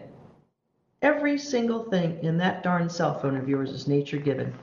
Every 1.02 1.36
single 1.36 1.84
thing 1.90 2.18
in 2.22 2.38
that 2.38 2.62
darn 2.62 2.88
cell 2.88 3.18
phone 3.18 3.36
of 3.36 3.48
yours 3.48 3.70
is 3.70 3.88
nature 3.88 4.18
given. 4.18 4.54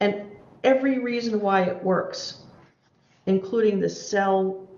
And 0.00 0.26
every 0.62 0.98
reason 0.98 1.40
why 1.40 1.62
it 1.62 1.82
works, 1.82 2.42
including 3.24 3.80
the 3.80 3.88
cell 3.88 4.68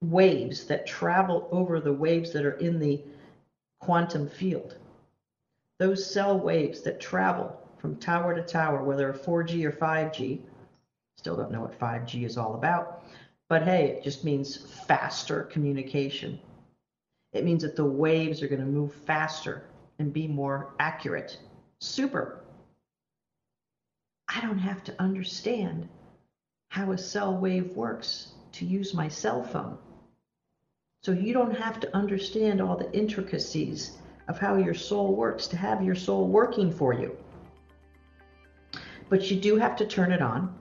waves 0.00 0.64
that 0.66 0.86
travel 0.86 1.48
over 1.50 1.80
the 1.80 1.92
waves 1.92 2.32
that 2.32 2.44
are 2.44 2.58
in 2.58 2.78
the 2.78 3.02
quantum 3.80 4.28
field. 4.28 4.76
Those 5.78 6.08
cell 6.08 6.38
waves 6.38 6.82
that 6.82 7.00
travel 7.00 7.60
from 7.78 7.96
tower 7.96 8.32
to 8.34 8.42
tower, 8.42 8.82
whether 8.84 9.12
4G 9.12 9.64
or 9.64 9.72
5G, 9.72 10.40
still 11.18 11.36
don't 11.36 11.50
know 11.50 11.62
what 11.62 11.78
5G 11.78 12.24
is 12.24 12.38
all 12.38 12.54
about, 12.54 13.02
but 13.48 13.62
hey, 13.62 13.88
it 13.88 14.04
just 14.04 14.24
means 14.24 14.56
faster 14.56 15.42
communication. 15.44 16.38
It 17.34 17.44
means 17.44 17.62
that 17.62 17.76
the 17.76 17.84
waves 17.84 18.42
are 18.42 18.48
going 18.48 18.60
to 18.60 18.66
move 18.66 18.94
faster 18.94 19.64
and 19.98 20.12
be 20.12 20.26
more 20.28 20.74
accurate. 20.78 21.38
Super. 21.80 22.40
I 24.28 24.40
don't 24.40 24.58
have 24.58 24.82
to 24.84 25.02
understand 25.02 25.88
how 26.68 26.92
a 26.92 26.98
cell 26.98 27.36
wave 27.36 27.76
works 27.76 28.32
to 28.52 28.64
use 28.64 28.94
my 28.94 29.08
cell 29.08 29.42
phone. 29.42 29.76
So 31.02 31.12
you 31.12 31.32
don't 31.32 31.54
have 31.54 31.80
to 31.80 31.94
understand 31.94 32.60
all 32.60 32.76
the 32.76 32.90
intricacies 32.92 33.98
of 34.28 34.38
how 34.38 34.56
your 34.56 34.74
soul 34.74 35.14
works 35.14 35.46
to 35.48 35.56
have 35.56 35.82
your 35.82 35.94
soul 35.94 36.28
working 36.28 36.72
for 36.72 36.94
you. 36.94 37.16
But 39.08 39.30
you 39.30 39.38
do 39.38 39.56
have 39.56 39.76
to 39.76 39.86
turn 39.86 40.12
it 40.12 40.22
on 40.22 40.54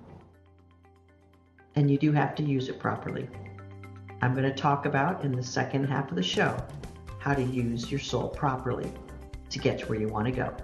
and 1.76 1.90
you 1.90 1.98
do 1.98 2.12
have 2.12 2.36
to 2.36 2.44
use 2.44 2.68
it 2.68 2.80
properly. 2.80 3.28
I'm 4.24 4.34
going 4.34 4.46
to 4.46 4.56
talk 4.56 4.86
about 4.86 5.26
in 5.26 5.34
the 5.34 5.44
second 5.44 5.84
half 5.84 6.10
of 6.10 6.16
the 6.16 6.24
show 6.24 6.56
how 7.20 7.34
to 7.34 7.44
use 7.44 7.92
your 7.92 8.00
soul 8.00 8.30
properly 8.30 8.90
to 9.50 9.60
get 9.60 9.80
to 9.80 9.86
where 9.88 10.00
you 10.00 10.08
want 10.08 10.28
to 10.28 10.32
go. 10.32 10.56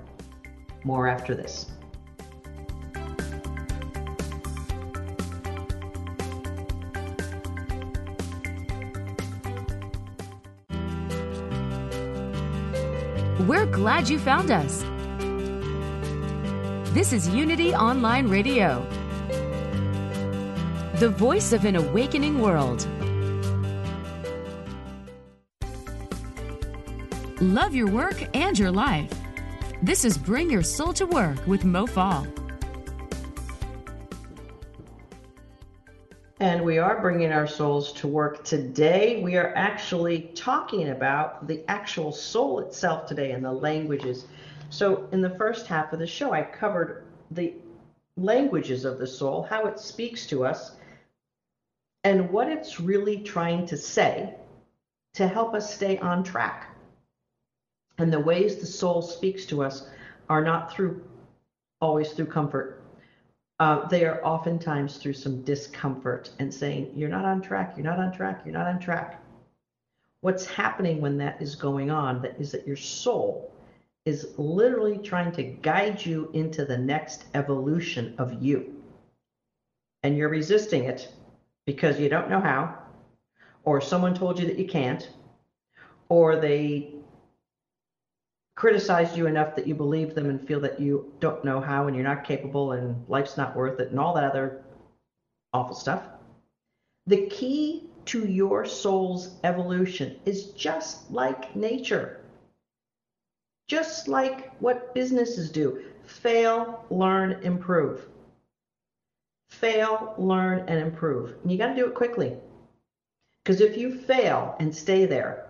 More 0.85 1.09
after 1.09 1.35
this. 1.35 1.69
We're 13.45 13.65
glad 13.65 14.07
you 14.07 14.19
found 14.19 14.51
us. 14.51 14.83
This 16.93 17.11
is 17.11 17.27
Unity 17.27 17.75
Online 17.75 18.29
Radio, 18.29 18.87
the 20.95 21.09
voice 21.09 21.51
of 21.51 21.65
an 21.65 21.75
awakening 21.75 22.39
world. 22.39 22.87
Love 27.41 27.73
your 27.73 27.87
work 27.87 28.21
and 28.35 28.59
your 28.59 28.69
life. 28.69 29.09
This 29.81 30.03
is 30.03 30.17
Bring 30.17 30.51
Your 30.51 30.61
Soul 30.61 30.91
to 30.91 31.05
Work 31.05 31.47
with 31.47 31.63
Mo 31.63 31.85
Fall. 31.85 32.27
And 36.41 36.61
we 36.65 36.79
are 36.79 36.99
bringing 36.99 37.31
our 37.31 37.47
souls 37.47 37.93
to 37.93 38.09
work 38.09 38.43
today. 38.43 39.23
We 39.23 39.37
are 39.37 39.55
actually 39.55 40.31
talking 40.35 40.89
about 40.89 41.47
the 41.47 41.63
actual 41.69 42.11
soul 42.11 42.59
itself 42.59 43.05
today 43.07 43.31
and 43.31 43.45
the 43.45 43.53
languages. 43.53 44.25
So, 44.69 45.07
in 45.13 45.21
the 45.21 45.37
first 45.37 45.65
half 45.65 45.93
of 45.93 45.99
the 45.99 46.07
show, 46.07 46.33
I 46.33 46.43
covered 46.43 47.05
the 47.31 47.53
languages 48.17 48.83
of 48.83 48.99
the 48.99 49.07
soul, 49.07 49.43
how 49.43 49.65
it 49.65 49.79
speaks 49.79 50.27
to 50.27 50.43
us, 50.43 50.75
and 52.03 52.31
what 52.31 52.49
it's 52.49 52.81
really 52.81 53.19
trying 53.19 53.65
to 53.67 53.77
say 53.77 54.35
to 55.13 55.25
help 55.25 55.53
us 55.53 55.73
stay 55.73 55.97
on 55.99 56.21
track. 56.21 56.68
And 57.99 58.11
the 58.11 58.19
ways 58.19 58.55
the 58.55 58.65
soul 58.65 59.01
speaks 59.01 59.45
to 59.47 59.61
us 59.61 59.83
are 60.29 60.41
not 60.41 60.71
through 60.71 61.01
always 61.81 62.11
through 62.13 62.27
comfort. 62.27 62.81
Uh, 63.59 63.87
they 63.87 64.05
are 64.05 64.23
oftentimes 64.23 64.97
through 64.97 65.13
some 65.13 65.41
discomfort 65.41 66.31
and 66.39 66.53
saying, 66.53 66.91
You're 66.95 67.09
not 67.09 67.25
on 67.25 67.41
track, 67.41 67.73
you're 67.75 67.83
not 67.83 67.99
on 67.99 68.11
track, 68.11 68.41
you're 68.45 68.53
not 68.53 68.67
on 68.67 68.79
track. 68.79 69.21
What's 70.21 70.45
happening 70.45 71.01
when 71.01 71.17
that 71.17 71.41
is 71.41 71.55
going 71.55 71.91
on 71.91 72.21
that 72.21 72.35
is 72.39 72.51
that 72.51 72.65
your 72.65 72.77
soul 72.77 73.53
is 74.05 74.27
literally 74.37 74.97
trying 74.97 75.31
to 75.33 75.43
guide 75.43 76.03
you 76.03 76.29
into 76.33 76.65
the 76.65 76.77
next 76.77 77.25
evolution 77.33 78.13
of 78.17 78.41
you. 78.41 78.73
And 80.03 80.17
you're 80.17 80.29
resisting 80.29 80.85
it 80.85 81.09
because 81.65 81.99
you 81.99 82.07
don't 82.07 82.29
know 82.29 82.39
how, 82.39 82.77
or 83.63 83.81
someone 83.81 84.13
told 84.13 84.39
you 84.39 84.45
that 84.45 84.57
you 84.57 84.65
can't, 84.65 85.09
or 86.07 86.37
they 86.37 86.98
criticized 88.59 89.15
you 89.15 89.25
enough 89.25 89.55
that 89.55 89.65
you 89.65 89.73
believe 89.73 90.13
them 90.13 90.29
and 90.29 90.45
feel 90.45 90.59
that 90.59 90.81
you 90.81 91.09
don't 91.21 91.45
know 91.45 91.61
how 91.61 91.87
and 91.87 91.95
you're 91.95 92.03
not 92.03 92.25
capable 92.25 92.73
and 92.73 93.01
life's 93.07 93.37
not 93.37 93.55
worth 93.55 93.79
it 93.79 93.89
and 93.89 93.97
all 93.97 94.13
that 94.13 94.25
other 94.25 94.59
awful 95.53 95.73
stuff. 95.73 96.03
The 97.07 97.25
key 97.27 97.85
to 98.03 98.25
your 98.25 98.65
soul's 98.65 99.37
evolution 99.45 100.17
is 100.25 100.47
just 100.47 101.09
like 101.09 101.55
nature. 101.55 102.19
Just 103.69 104.09
like 104.09 104.53
what 104.59 104.93
businesses 104.93 105.49
do 105.49 105.81
fail, 106.05 106.85
learn, 106.89 107.39
improve. 107.43 108.07
Fail, 109.51 110.15
learn, 110.17 110.65
and 110.67 110.81
improve. 110.81 111.33
And 111.43 111.49
you 111.49 111.57
got 111.57 111.67
to 111.67 111.75
do 111.75 111.87
it 111.87 111.93
quickly. 111.93 112.35
Because 113.41 113.61
if 113.61 113.77
you 113.77 113.89
fail 113.89 114.57
and 114.59 114.75
stay 114.75 115.05
there, 115.05 115.48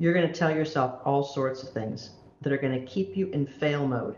you're 0.00 0.14
going 0.14 0.26
to 0.26 0.34
tell 0.34 0.50
yourself 0.50 1.02
all 1.04 1.22
sorts 1.22 1.62
of 1.62 1.68
things 1.68 2.10
that 2.40 2.52
are 2.52 2.58
going 2.58 2.72
to 2.72 2.84
keep 2.86 3.16
you 3.16 3.28
in 3.28 3.46
fail 3.46 3.86
mode. 3.86 4.16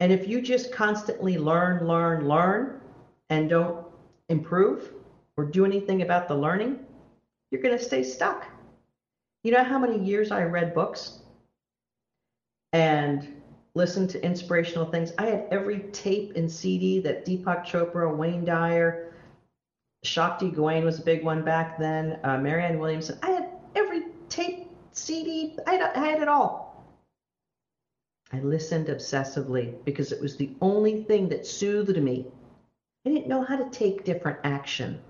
And 0.00 0.10
if 0.10 0.26
you 0.26 0.40
just 0.40 0.72
constantly 0.72 1.36
learn, 1.36 1.86
learn, 1.86 2.26
learn, 2.26 2.80
and 3.28 3.50
don't 3.50 3.84
improve 4.30 4.90
or 5.36 5.44
do 5.44 5.66
anything 5.66 6.00
about 6.00 6.26
the 6.26 6.34
learning, 6.34 6.78
you're 7.50 7.60
going 7.60 7.76
to 7.76 7.84
stay 7.84 8.02
stuck. 8.02 8.46
You 9.44 9.52
know 9.52 9.62
how 9.62 9.78
many 9.78 10.02
years 10.02 10.30
I 10.30 10.44
read 10.44 10.74
books 10.74 11.18
and 12.72 13.28
listened 13.74 14.08
to 14.10 14.24
inspirational 14.24 14.86
things? 14.86 15.12
I 15.18 15.26
had 15.26 15.44
every 15.50 15.80
tape 15.92 16.32
and 16.34 16.50
CD 16.50 16.98
that 17.00 17.26
Deepak 17.26 17.66
Chopra, 17.66 18.14
Wayne 18.16 18.46
Dyer, 18.46 19.12
Shakti 20.02 20.50
Gawain 20.50 20.84
was 20.84 20.98
a 20.98 21.02
big 21.02 21.22
one 21.22 21.42
back 21.42 21.78
then, 21.78 22.18
uh, 22.24 22.38
Marianne 22.38 22.78
Williamson. 22.78 23.18
I 23.22 23.30
had 23.30 23.48
every 23.74 24.03
CD, 24.94 25.56
I 25.66 25.72
had, 25.72 25.82
I 25.82 25.98
had 25.98 26.20
it 26.20 26.28
all. 26.28 26.84
I 28.32 28.40
listened 28.40 28.86
obsessively 28.86 29.84
because 29.84 30.12
it 30.12 30.20
was 30.20 30.36
the 30.36 30.50
only 30.60 31.02
thing 31.02 31.28
that 31.28 31.46
soothed 31.46 32.00
me. 32.00 32.26
I 33.04 33.10
didn't 33.10 33.28
know 33.28 33.42
how 33.42 33.56
to 33.56 33.68
take 33.70 34.04
different 34.04 34.38
action. 34.44 35.00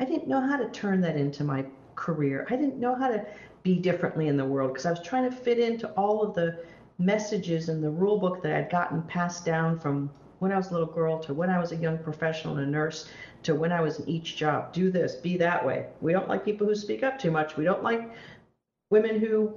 I 0.00 0.04
didn't 0.04 0.28
know 0.28 0.40
how 0.40 0.56
to 0.56 0.68
turn 0.70 1.00
that 1.02 1.16
into 1.16 1.44
my 1.44 1.64
career. 1.94 2.46
I 2.50 2.56
didn't 2.56 2.80
know 2.80 2.96
how 2.96 3.08
to 3.08 3.24
be 3.62 3.78
differently 3.78 4.26
in 4.26 4.36
the 4.36 4.44
world 4.44 4.72
because 4.72 4.86
I 4.86 4.90
was 4.90 5.00
trying 5.00 5.30
to 5.30 5.36
fit 5.36 5.58
into 5.58 5.88
all 5.90 6.22
of 6.22 6.34
the 6.34 6.58
messages 6.98 7.68
in 7.68 7.80
the 7.80 7.90
rule 7.90 8.18
book 8.18 8.42
that 8.42 8.56
I'd 8.56 8.70
gotten 8.70 9.02
passed 9.02 9.44
down 9.44 9.78
from 9.78 10.10
when 10.40 10.50
I 10.50 10.56
was 10.56 10.70
a 10.70 10.72
little 10.72 10.88
girl 10.88 11.20
to 11.20 11.32
when 11.32 11.50
I 11.50 11.60
was 11.60 11.70
a 11.70 11.76
young 11.76 11.98
professional 11.98 12.56
and 12.56 12.66
a 12.66 12.70
nurse 12.70 13.08
to 13.44 13.54
when 13.54 13.70
I 13.70 13.80
was 13.80 14.00
in 14.00 14.08
each 14.08 14.36
job. 14.36 14.72
Do 14.72 14.90
this, 14.90 15.14
be 15.14 15.36
that 15.36 15.64
way. 15.64 15.86
We 16.00 16.12
don't 16.12 16.28
like 16.28 16.44
people 16.44 16.66
who 16.66 16.74
speak 16.74 17.04
up 17.04 17.16
too 17.16 17.30
much. 17.30 17.56
We 17.56 17.62
don't 17.62 17.84
like 17.84 18.10
women 18.92 19.18
who 19.18 19.52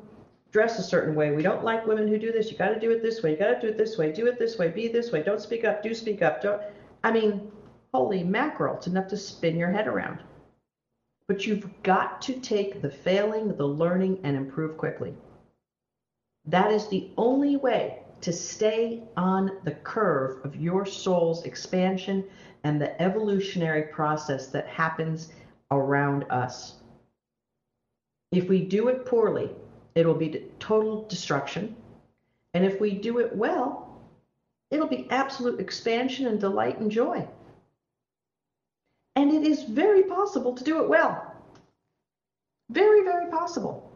dress 0.51 0.79
a 0.79 0.83
certain 0.83 1.13
way. 1.13 1.31
We 1.31 1.43
don't 1.43 1.65
like 1.65 1.85
women 1.85 2.07
who 2.07 2.17
do 2.17 2.31
this. 2.31 2.49
You 2.49 2.57
got 2.57 2.69
to 2.69 2.79
do 2.79 2.89
it 2.89 3.03
this 3.03 3.21
way. 3.21 3.31
You 3.31 3.37
got 3.37 3.53
to 3.53 3.61
do 3.61 3.67
it 3.67 3.77
this 3.77 3.97
way. 3.97 4.11
Do 4.13 4.25
it 4.25 4.39
this 4.39 4.57
way. 4.57 4.69
Be 4.69 4.87
this 4.87 5.11
way. 5.11 5.21
Don't 5.21 5.41
speak 5.41 5.65
up. 5.65 5.83
Do 5.83 5.93
speak 5.93 6.21
up. 6.21 6.41
Don't. 6.41 6.61
I 7.03 7.11
mean, 7.11 7.51
holy 7.93 8.23
mackerel! 8.23 8.77
It's 8.77 8.87
enough 8.87 9.09
to 9.09 9.17
spin 9.17 9.57
your 9.57 9.69
head 9.69 9.87
around. 9.87 10.23
But 11.27 11.45
you've 11.45 11.67
got 11.83 12.21
to 12.23 12.39
take 12.39 12.81
the 12.81 12.89
failing, 12.89 13.55
the 13.57 13.67
learning, 13.67 14.21
and 14.23 14.37
improve 14.37 14.77
quickly. 14.77 15.13
That 16.47 16.71
is 16.71 16.87
the 16.87 17.09
only 17.17 17.57
way 17.57 17.97
to 18.21 18.31
stay 18.31 19.03
on 19.17 19.51
the 19.63 19.71
curve 19.71 20.37
of 20.45 20.55
your 20.55 20.85
soul's 20.85 21.43
expansion 21.43 22.23
and 22.63 22.79
the 22.79 22.99
evolutionary 23.01 23.83
process 23.83 24.47
that 24.47 24.67
happens 24.67 25.33
around 25.71 26.23
us. 26.29 26.75
If 28.37 28.49
we 28.49 28.61
do 28.61 28.89
it 28.89 29.05
poorly, 29.05 29.49
it'll 29.95 30.13
be 30.13 30.43
total 30.59 31.07
destruction. 31.07 31.75
And 32.53 32.65
if 32.65 32.79
we 32.79 32.93
do 32.93 33.19
it 33.19 33.35
well, 33.35 34.01
it'll 34.71 34.87
be 34.87 35.07
absolute 35.09 35.59
expansion 35.59 36.27
and 36.27 36.39
delight 36.39 36.79
and 36.79 36.91
joy. 36.91 37.27
And 39.15 39.31
it 39.31 39.43
is 39.43 39.63
very 39.63 40.03
possible 40.03 40.53
to 40.53 40.63
do 40.63 40.81
it 40.81 40.89
well. 40.89 41.33
Very, 42.69 43.03
very 43.03 43.29
possible. 43.29 43.91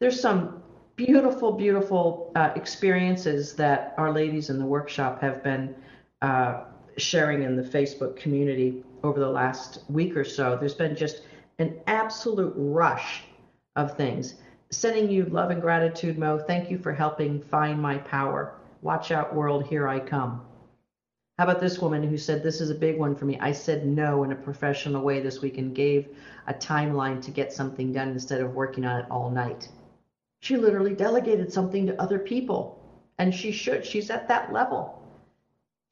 There's 0.00 0.20
some 0.20 0.62
beautiful, 0.96 1.52
beautiful 1.52 2.32
uh, 2.36 2.50
experiences 2.54 3.54
that 3.54 3.94
our 3.96 4.12
ladies 4.12 4.50
in 4.50 4.58
the 4.58 4.66
workshop 4.66 5.20
have 5.20 5.42
been 5.42 5.74
uh, 6.20 6.64
sharing 6.98 7.42
in 7.42 7.56
the 7.56 7.62
Facebook 7.62 8.16
community 8.16 8.82
over 9.02 9.18
the 9.18 9.28
last 9.28 9.80
week 9.88 10.16
or 10.16 10.24
so. 10.24 10.56
There's 10.56 10.74
been 10.74 10.94
just 10.94 11.22
an 11.58 11.80
absolute 11.86 12.54
rush 12.56 13.24
of 13.76 13.96
things. 13.96 14.36
Sending 14.70 15.10
you 15.10 15.26
love 15.26 15.50
and 15.50 15.60
gratitude, 15.60 16.18
Mo. 16.18 16.38
Thank 16.38 16.70
you 16.70 16.78
for 16.78 16.92
helping 16.92 17.40
find 17.40 17.80
my 17.80 17.98
power. 17.98 18.54
Watch 18.80 19.12
out, 19.12 19.34
world, 19.34 19.64
here 19.64 19.86
I 19.86 20.00
come. 20.00 20.40
How 21.38 21.44
about 21.44 21.60
this 21.60 21.80
woman 21.80 22.02
who 22.02 22.18
said, 22.18 22.42
This 22.42 22.60
is 22.60 22.70
a 22.70 22.74
big 22.74 22.98
one 22.98 23.14
for 23.14 23.24
me? 23.24 23.38
I 23.40 23.52
said 23.52 23.84
no 23.84 24.24
in 24.24 24.32
a 24.32 24.36
professional 24.36 25.02
way 25.02 25.20
this 25.20 25.40
week 25.40 25.58
and 25.58 25.74
gave 25.74 26.08
a 26.46 26.54
timeline 26.54 27.22
to 27.22 27.30
get 27.30 27.52
something 27.52 27.92
done 27.92 28.10
instead 28.10 28.40
of 28.40 28.54
working 28.54 28.84
on 28.84 29.00
it 29.00 29.06
all 29.10 29.30
night. 29.30 29.68
She 30.40 30.56
literally 30.56 30.94
delegated 30.94 31.52
something 31.52 31.86
to 31.86 32.00
other 32.00 32.18
people, 32.18 32.78
and 33.18 33.34
she 33.34 33.50
should. 33.52 33.84
She's 33.84 34.10
at 34.10 34.28
that 34.28 34.52
level. 34.52 35.02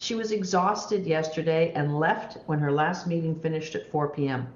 She 0.00 0.14
was 0.14 0.32
exhausted 0.32 1.06
yesterday 1.06 1.72
and 1.74 1.98
left 1.98 2.38
when 2.46 2.58
her 2.58 2.72
last 2.72 3.06
meeting 3.06 3.34
finished 3.34 3.74
at 3.74 3.90
4 3.90 4.08
p.m. 4.08 4.48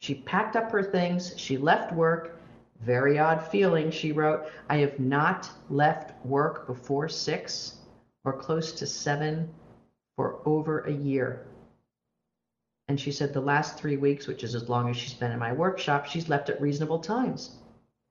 She 0.00 0.14
packed 0.14 0.56
up 0.56 0.70
her 0.70 0.82
things, 0.82 1.32
she 1.36 1.56
left 1.56 1.92
work. 1.92 2.38
Very 2.80 3.18
odd 3.18 3.42
feeling, 3.42 3.90
she 3.90 4.12
wrote. 4.12 4.44
I 4.68 4.76
have 4.78 4.98
not 4.98 5.50
left 5.70 6.12
work 6.26 6.66
before 6.66 7.08
6 7.08 7.74
or 8.24 8.32
close 8.34 8.72
to 8.72 8.86
7 8.86 9.46
for 10.16 10.36
over 10.44 10.80
a 10.80 10.92
year. 10.92 11.40
And 12.88 13.00
she 13.00 13.10
said 13.10 13.32
the 13.32 13.40
last 13.40 13.78
three 13.78 13.96
weeks, 13.96 14.26
which 14.26 14.44
is 14.44 14.54
as 14.54 14.68
long 14.68 14.90
as 14.90 14.96
she's 14.96 15.14
been 15.14 15.32
in 15.32 15.38
my 15.38 15.52
workshop, 15.52 16.04
she's 16.04 16.28
left 16.28 16.50
at 16.50 16.60
reasonable 16.60 16.98
times. 16.98 17.50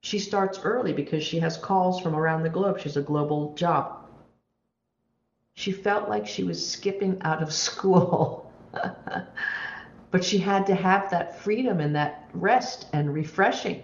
She 0.02 0.19
starts 0.19 0.60
early 0.63 0.93
because 0.93 1.24
she 1.24 1.39
has 1.39 1.58
calls 1.58 2.00
from 2.00 2.15
around 2.15 2.41
the 2.41 2.50
globe. 2.50 2.80
She's 2.80 2.98
a 2.98 3.02
global 3.02 3.54
job. 3.56 3.86
She 5.56 5.72
felt 5.72 6.10
like 6.10 6.26
she 6.26 6.43
was 6.43 6.65
skipping 6.65 7.17
out 7.22 7.41
of 7.41 7.54
school. 7.67 8.43
But 10.13 10.23
she 10.23 10.38
had 10.38 10.63
to 10.67 10.76
have 10.76 11.10
that 11.10 11.36
freedom 11.41 11.82
and 11.82 11.95
that 11.95 12.30
rest 12.34 12.86
and 12.93 13.12
refreshing. 13.12 13.82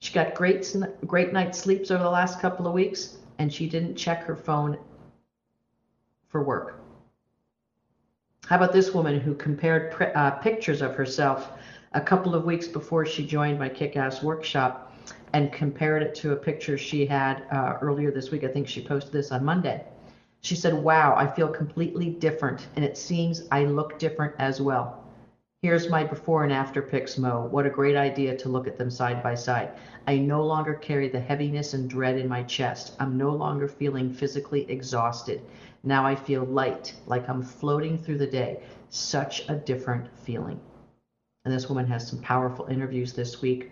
She 0.00 0.12
got 0.12 0.34
great 0.34 0.74
great 1.06 1.32
night 1.32 1.54
sleeps 1.54 1.92
over 1.92 2.02
the 2.02 2.10
last 2.10 2.40
couple 2.40 2.66
of 2.66 2.74
weeks 2.74 3.18
and 3.38 3.52
she 3.52 3.68
didn't 3.68 3.94
check 3.94 4.24
her 4.24 4.34
phone 4.34 4.76
for 6.26 6.42
work. 6.42 6.80
How 8.46 8.56
about 8.56 8.72
this 8.72 8.92
woman 8.92 9.20
who 9.20 9.32
compared 9.32 9.94
uh, 10.16 10.32
pictures 10.32 10.82
of 10.82 10.96
herself 10.96 11.52
a 11.92 12.00
couple 12.00 12.34
of 12.34 12.44
weeks 12.44 12.66
before 12.66 13.06
she 13.06 13.24
joined 13.24 13.56
my 13.56 13.68
kick 13.68 13.94
ass 13.94 14.24
workshop 14.24 14.92
and 15.34 15.52
compared 15.52 16.02
it 16.02 16.16
to 16.16 16.32
a 16.32 16.36
picture 16.36 16.76
she 16.76 17.06
had 17.06 17.46
uh, 17.52 17.74
earlier 17.80 18.10
this 18.10 18.32
week? 18.32 18.42
I 18.42 18.48
think 18.48 18.66
she 18.66 18.80
posted 18.80 19.12
this 19.12 19.30
on 19.30 19.44
Monday. 19.44 19.84
She 20.40 20.56
said, 20.56 20.74
Wow, 20.74 21.14
I 21.16 21.28
feel 21.28 21.48
completely 21.48 22.10
different, 22.10 22.66
and 22.74 22.84
it 22.84 22.98
seems 22.98 23.40
I 23.52 23.62
look 23.62 24.00
different 24.00 24.34
as 24.40 24.60
well. 24.60 25.03
Here's 25.64 25.88
my 25.88 26.04
before 26.04 26.44
and 26.44 26.52
after 26.52 26.82
pics, 26.82 27.16
Mo. 27.16 27.48
What 27.50 27.64
a 27.64 27.70
great 27.70 27.96
idea 27.96 28.36
to 28.36 28.50
look 28.50 28.66
at 28.66 28.76
them 28.76 28.90
side 28.90 29.22
by 29.22 29.34
side. 29.34 29.70
I 30.06 30.18
no 30.18 30.44
longer 30.44 30.74
carry 30.74 31.08
the 31.08 31.18
heaviness 31.18 31.72
and 31.72 31.88
dread 31.88 32.18
in 32.18 32.28
my 32.28 32.42
chest. 32.42 32.94
I'm 33.00 33.16
no 33.16 33.32
longer 33.32 33.66
feeling 33.66 34.10
physically 34.10 34.70
exhausted. 34.70 35.40
Now 35.82 36.04
I 36.04 36.16
feel 36.16 36.44
light, 36.44 36.92
like 37.06 37.30
I'm 37.30 37.40
floating 37.40 37.96
through 37.96 38.18
the 38.18 38.26
day. 38.26 38.58
Such 38.90 39.48
a 39.48 39.56
different 39.56 40.06
feeling. 40.18 40.60
And 41.46 41.54
this 41.54 41.66
woman 41.66 41.86
has 41.86 42.06
some 42.06 42.18
powerful 42.18 42.66
interviews 42.66 43.14
this 43.14 43.40
week 43.40 43.70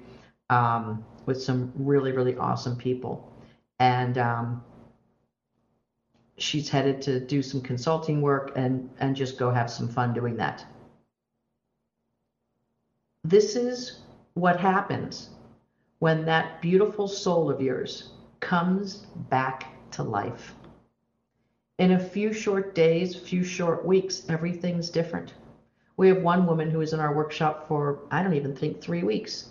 um, 0.48 1.04
with 1.26 1.42
some 1.42 1.70
really, 1.74 2.12
really 2.12 2.36
awesome 2.36 2.74
people. 2.74 3.30
And 3.80 4.16
um, 4.16 4.62
she's 6.38 6.70
headed 6.70 7.02
to 7.02 7.20
do 7.20 7.42
some 7.42 7.60
consulting 7.60 8.22
work 8.22 8.52
and, 8.56 8.88
and 8.98 9.14
just 9.14 9.36
go 9.36 9.50
have 9.50 9.70
some 9.70 9.90
fun 9.90 10.14
doing 10.14 10.38
that. 10.38 10.64
This 13.24 13.54
is 13.54 14.00
what 14.34 14.58
happens 14.58 15.30
when 16.00 16.24
that 16.24 16.60
beautiful 16.60 17.06
soul 17.06 17.50
of 17.50 17.60
yours 17.60 18.10
comes 18.40 19.06
back 19.30 19.66
to 19.92 20.02
life. 20.02 20.54
In 21.78 21.92
a 21.92 21.98
few 22.00 22.32
short 22.32 22.74
days, 22.74 23.14
few 23.14 23.44
short 23.44 23.86
weeks, 23.86 24.28
everything's 24.28 24.90
different. 24.90 25.34
We 25.96 26.08
have 26.08 26.22
one 26.22 26.46
woman 26.46 26.68
who 26.70 26.78
was 26.78 26.92
in 26.92 27.00
our 27.00 27.14
workshop 27.14 27.68
for, 27.68 28.00
I 28.10 28.22
don't 28.22 28.34
even 28.34 28.54
think, 28.54 28.80
three 28.80 29.04
weeks. 29.04 29.50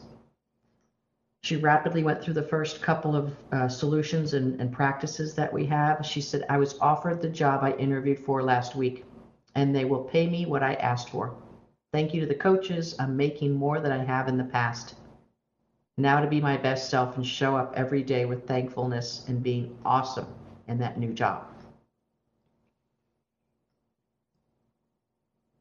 She 1.44 1.56
rapidly 1.56 2.04
went 2.04 2.22
through 2.22 2.34
the 2.36 2.44
first 2.44 2.82
couple 2.82 3.16
of 3.16 3.34
uh, 3.54 3.70
solutions 3.70 4.34
and, 4.34 4.60
and 4.60 4.72
practices 4.72 5.34
that 5.36 5.52
we 5.54 5.66
have. 5.66 6.06
She 6.06 6.22
said, 6.22 6.44
I 6.50 6.58
was 6.58 6.76
offered 6.82 7.22
the 7.22 7.30
job 7.30 7.64
I 7.64 7.72
interviewed 7.72 8.20
for 8.20 8.44
last 8.44 8.76
week, 8.76 9.06
and 9.56 9.74
they 9.74 9.86
will 9.86 10.02
pay 10.02 10.28
me 10.28 10.46
what 10.46 10.62
I 10.62 10.74
asked 10.74 11.10
for. 11.10 11.34
Thank 11.94 12.14
you 12.14 12.22
to 12.22 12.28
the 12.28 12.36
coaches. 12.36 12.96
I'm 13.00 13.18
making 13.18 13.54
more 13.54 13.80
than 13.80 13.92
I 13.92 14.04
have 14.04 14.28
in 14.28 14.38
the 14.38 14.44
past. 14.44 14.96
Now 15.98 16.20
to 16.20 16.28
be 16.28 16.42
my 16.42 16.58
best 16.58 16.90
self 16.90 17.18
and 17.18 17.26
show 17.26 17.56
up 17.56 17.74
every 17.76 18.04
day 18.04 18.26
with 18.26 18.48
thankfulness 18.48 19.24
and 19.28 19.44
being 19.44 19.70
awesome 19.86 20.28
in 20.68 20.80
that 20.80 20.98
new 20.98 21.14
job. 21.14 21.46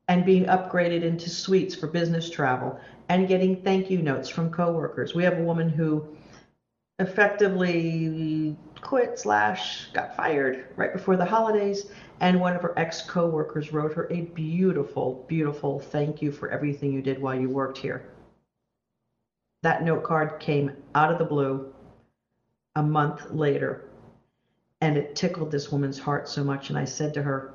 and 0.08 0.24
being 0.24 0.44
upgraded 0.46 1.02
into 1.02 1.30
suites 1.30 1.72
for 1.74 1.86
business 1.86 2.28
travel 2.28 2.76
and 3.08 3.28
getting 3.28 3.54
thank 3.62 3.88
you 3.88 4.02
notes 4.02 4.28
from 4.28 4.50
coworkers. 4.50 5.14
We 5.14 5.22
have 5.22 5.38
a 5.38 5.42
woman 5.42 5.68
who 5.68 6.04
effectively 6.98 8.56
quit 8.80 9.18
slash 9.20 9.88
got 9.92 10.16
fired 10.16 10.64
right 10.76 10.92
before 10.92 11.16
the 11.16 11.24
holidays 11.24 11.86
and 12.20 12.40
one 12.40 12.54
of 12.54 12.62
her 12.62 12.78
ex 12.78 13.02
coworkers 13.02 13.72
wrote 13.72 13.92
her 13.92 14.06
a 14.10 14.22
beautiful 14.22 15.24
beautiful 15.28 15.80
thank 15.80 16.22
you 16.22 16.30
for 16.30 16.48
everything 16.50 16.92
you 16.92 17.02
did 17.02 17.20
while 17.20 17.34
you 17.34 17.48
worked 17.48 17.78
here 17.78 18.10
that 19.62 19.82
note 19.82 20.04
card 20.04 20.38
came 20.40 20.72
out 20.94 21.10
of 21.10 21.18
the 21.18 21.24
blue 21.24 21.72
a 22.76 22.82
month 22.82 23.30
later 23.30 23.84
and 24.80 24.96
it 24.96 25.16
tickled 25.16 25.50
this 25.50 25.70
woman's 25.70 25.98
heart 25.98 26.28
so 26.28 26.44
much 26.44 26.70
and 26.70 26.78
i 26.78 26.84
said 26.84 27.12
to 27.14 27.22
her 27.22 27.52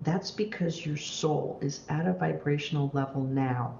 that's 0.00 0.30
because 0.30 0.84
your 0.84 0.96
soul 0.96 1.58
is 1.62 1.80
at 1.88 2.06
a 2.06 2.12
vibrational 2.12 2.90
level 2.92 3.22
now 3.22 3.78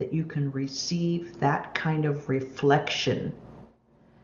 that 0.00 0.12
you 0.12 0.24
can 0.24 0.50
receive 0.52 1.38
that 1.40 1.74
kind 1.74 2.06
of 2.06 2.28
reflection. 2.28 3.32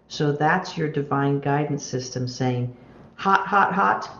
So 0.08 0.32
that's 0.32 0.76
your 0.76 0.88
divine 0.88 1.40
guidance 1.40 1.84
system 1.84 2.26
saying, 2.26 2.74
hot, 3.16 3.46
hot, 3.46 3.74
hot, 3.74 4.10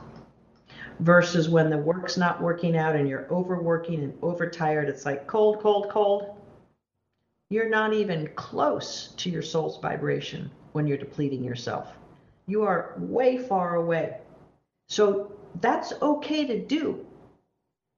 versus 1.00 1.48
when 1.48 1.70
the 1.70 1.78
work's 1.78 2.16
not 2.16 2.42
working 2.42 2.76
out 2.76 2.96
and 2.96 3.08
you're 3.08 3.26
overworking 3.30 4.02
and 4.02 4.14
overtired, 4.22 4.88
it's 4.88 5.04
like 5.04 5.26
cold, 5.26 5.60
cold, 5.60 5.88
cold. 5.90 6.36
You're 7.50 7.68
not 7.68 7.92
even 7.92 8.28
close 8.34 9.14
to 9.18 9.30
your 9.30 9.42
soul's 9.42 9.78
vibration 9.78 10.50
when 10.72 10.86
you're 10.86 10.96
depleting 10.96 11.44
yourself. 11.44 11.96
You 12.46 12.62
are 12.62 12.94
way 12.98 13.38
far 13.38 13.76
away. 13.76 14.16
So 14.88 15.32
that's 15.60 15.92
okay 16.02 16.46
to 16.46 16.58
do. 16.58 17.04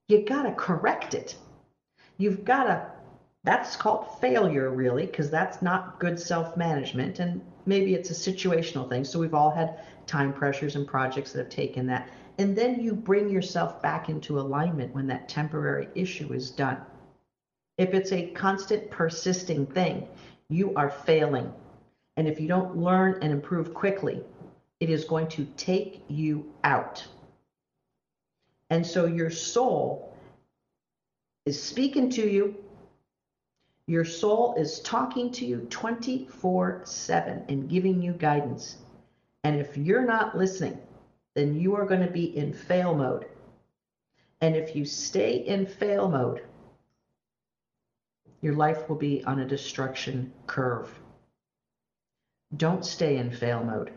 You 0.09 0.25
got 0.25 0.43
to 0.43 0.53
correct 0.53 1.15
it. 1.15 1.37
You've 2.19 2.45
got 2.45 2.65
to, 2.65 2.87
that's 3.45 3.77
called 3.77 4.21
failure, 4.21 4.71
really, 4.71 5.07
because 5.07 5.31
that's 5.31 5.63
not 5.63 6.01
good 6.01 6.19
self 6.19 6.57
management. 6.57 7.19
And 7.21 7.41
maybe 7.67 7.95
it's 7.95 8.11
a 8.11 8.15
situational 8.15 8.89
thing. 8.89 9.05
So 9.05 9.19
we've 9.19 9.35
all 9.35 9.51
had 9.51 9.81
time 10.07 10.33
pressures 10.33 10.77
and 10.77 10.87
projects 10.87 11.33
that 11.33 11.39
have 11.41 11.51
taken 11.51 11.87
that. 11.87 12.09
And 12.39 12.55
then 12.55 12.81
you 12.81 12.95
bring 12.95 13.29
yourself 13.29 13.83
back 13.83 14.09
into 14.09 14.39
alignment 14.39 14.95
when 14.95 15.09
that 15.09 15.29
temporary 15.29 15.89
issue 15.97 16.33
is 16.33 16.51
done. 16.51 16.79
If 17.79 17.95
it's 17.95 18.13
a 18.13 18.29
constant 18.29 18.91
persisting 18.91 19.67
thing, 19.67 20.07
you 20.49 20.73
are 20.77 20.91
failing. 20.91 21.53
And 22.17 22.29
if 22.29 22.41
you 22.41 22.49
don't 22.49 22.77
learn 22.77 23.19
and 23.23 23.33
improve 23.33 23.75
quickly, 23.75 24.23
it 24.81 24.89
is 24.89 25.05
going 25.05 25.29
to 25.29 25.47
take 25.57 26.03
you 26.09 26.53
out. 26.63 27.05
And 28.71 28.87
so 28.87 29.07
your 29.07 29.31
soul 29.31 30.15
is 31.47 31.61
speaking 31.61 32.11
to 32.11 32.29
you. 32.29 32.57
Your 33.87 34.05
soul 34.05 34.55
is 34.57 34.81
talking 34.81 35.33
to 35.33 35.47
you 35.47 35.67
24 35.71 36.83
7 36.85 37.45
and 37.49 37.69
giving 37.69 38.03
you 38.03 38.13
guidance. 38.13 38.77
And 39.45 39.59
if 39.59 39.77
you're 39.77 40.05
not 40.05 40.37
listening, 40.37 40.79
then 41.35 41.59
you 41.59 41.75
are 41.77 41.87
going 41.87 42.01
to 42.01 42.11
be 42.11 42.37
in 42.37 42.53
fail 42.53 42.95
mode. 42.95 43.27
And 44.41 44.57
if 44.57 44.75
you 44.75 44.85
stay 44.85 45.37
in 45.37 45.67
fail 45.67 46.09
mode, 46.09 46.43
your 48.41 48.55
life 48.55 48.89
will 48.89 48.97
be 48.97 49.25
on 49.25 49.41
a 49.41 49.47
destruction 49.47 50.33
curve. 50.47 50.89
Don't 52.57 52.85
stay 52.85 53.19
in 53.19 53.31
fail 53.31 53.63
mode. 53.65 53.93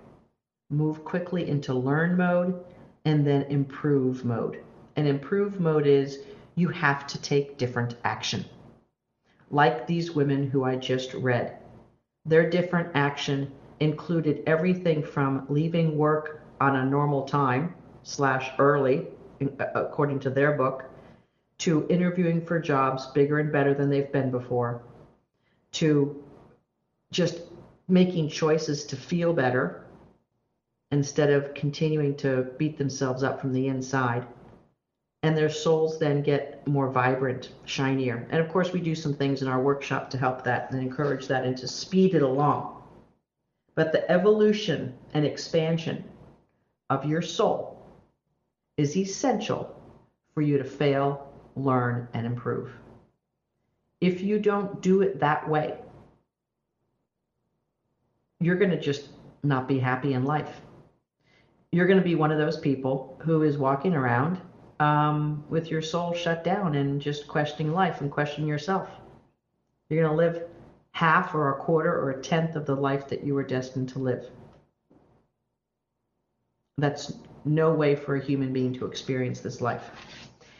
Move 0.69 1.05
quickly 1.05 1.47
into 1.47 1.73
learn 1.73 2.17
mode 2.17 2.63
and 3.05 3.25
then 3.25 3.43
improve 3.43 4.25
mode. 4.25 4.61
And 4.95 5.07
improve 5.07 5.59
mode 5.59 5.85
is 5.85 6.19
you 6.55 6.69
have 6.69 7.07
to 7.07 7.21
take 7.21 7.57
different 7.57 7.95
action. 8.03 8.45
Like 9.49 9.87
these 9.87 10.11
women 10.11 10.49
who 10.49 10.63
I 10.63 10.75
just 10.75 11.13
read, 11.13 11.57
their 12.25 12.49
different 12.49 12.89
action 12.93 13.51
included 13.79 14.43
everything 14.45 15.03
from 15.03 15.45
leaving 15.49 15.97
work 15.97 16.40
on 16.61 16.75
a 16.75 16.85
normal 16.85 17.23
time 17.23 17.73
slash 18.03 18.51
early, 18.59 19.07
uh, 19.41 19.65
according 19.73 20.19
to 20.19 20.29
their 20.29 20.51
book, 20.53 20.85
to 21.57 21.87
interviewing 21.89 22.45
for 22.45 22.59
jobs 22.59 23.07
bigger 23.07 23.39
and 23.39 23.51
better 23.51 23.73
than 23.73 23.89
they've 23.89 24.11
been 24.11 24.29
before, 24.29 24.83
to 25.71 26.23
just 27.11 27.41
making 27.87 28.29
choices 28.29 28.85
to 28.85 28.95
feel 28.95 29.33
better 29.33 29.83
instead 30.91 31.31
of 31.31 31.53
continuing 31.55 32.15
to 32.15 32.43
beat 32.57 32.77
themselves 32.77 33.23
up 33.23 33.41
from 33.41 33.53
the 33.53 33.67
inside. 33.67 34.25
And 35.23 35.35
their 35.35 35.49
souls 35.49 35.99
then 35.99 36.21
get 36.21 36.67
more 36.67 36.89
vibrant, 36.91 37.51
shinier. 37.65 38.27
And 38.29 38.39
of 38.39 38.49
course, 38.49 38.71
we 38.71 38.81
do 38.81 38.95
some 38.95 39.13
things 39.13 39.41
in 39.41 39.47
our 39.47 39.61
workshop 39.61 40.09
to 40.11 40.17
help 40.17 40.43
that 40.43 40.71
and 40.71 40.81
encourage 40.81 41.27
that 41.27 41.43
and 41.43 41.57
to 41.57 41.67
speed 41.67 42.13
it 42.13 42.23
along. 42.23 42.81
But 43.75 43.91
the 43.91 44.09
evolution 44.11 44.93
and 45.13 45.25
expansion 45.25 46.03
of 46.91 47.05
your 47.05 47.23
soul 47.23 47.79
is 48.77 48.95
essential 48.95 49.81
for 50.35 50.41
you 50.41 50.57
to 50.57 50.63
fail 50.63 51.31
learn, 51.55 52.07
and 52.13 52.25
improve. 52.25 52.71
If 53.99 54.23
you 54.23 54.39
don't 54.39 54.81
do 54.81 55.01
it 55.01 55.19
that 55.19 55.47
way, 55.49 55.75
you're 58.39 58.55
going 58.55 58.71
to 58.71 58.79
just 58.79 59.09
not 59.43 59.67
be 59.67 59.79
happy 59.79 60.13
in 60.13 60.23
life. 60.23 60.61
You're 61.71 61.85
going 61.85 61.99
to 61.99 62.03
be 62.03 62.15
one 62.15 62.31
of 62.31 62.37
those 62.37 62.57
people 62.57 63.15
who 63.19 63.43
is 63.43 63.57
walking 63.57 63.95
around 63.95 64.39
um, 64.79 65.43
with 65.49 65.69
your 65.69 65.81
soul 65.81 66.13
shut 66.13 66.43
down 66.43 66.75
and 66.75 66.99
just 66.99 67.27
questioning 67.27 67.73
life 67.73 68.01
and 68.01 68.09
questioning 68.09 68.49
yourself. 68.49 68.89
You're 69.89 70.01
going 70.01 70.11
to 70.11 70.17
live 70.17 70.41
half 70.93 71.33
or 71.33 71.49
a 71.51 71.55
quarter 71.55 71.93
or 71.93 72.09
a 72.09 72.21
tenth 72.21 72.55
of 72.55 72.65
the 72.65 72.75
life 72.75 73.07
that 73.09 73.23
you 73.23 73.33
were 73.33 73.43
destined 73.43 73.89
to 73.89 73.99
live. 73.99 74.29
That's 76.81 77.13
no 77.45 77.71
way 77.71 77.95
for 77.95 78.15
a 78.15 78.23
human 78.23 78.51
being 78.51 78.73
to 78.73 78.85
experience 78.85 79.39
this 79.39 79.61
life. 79.61 79.91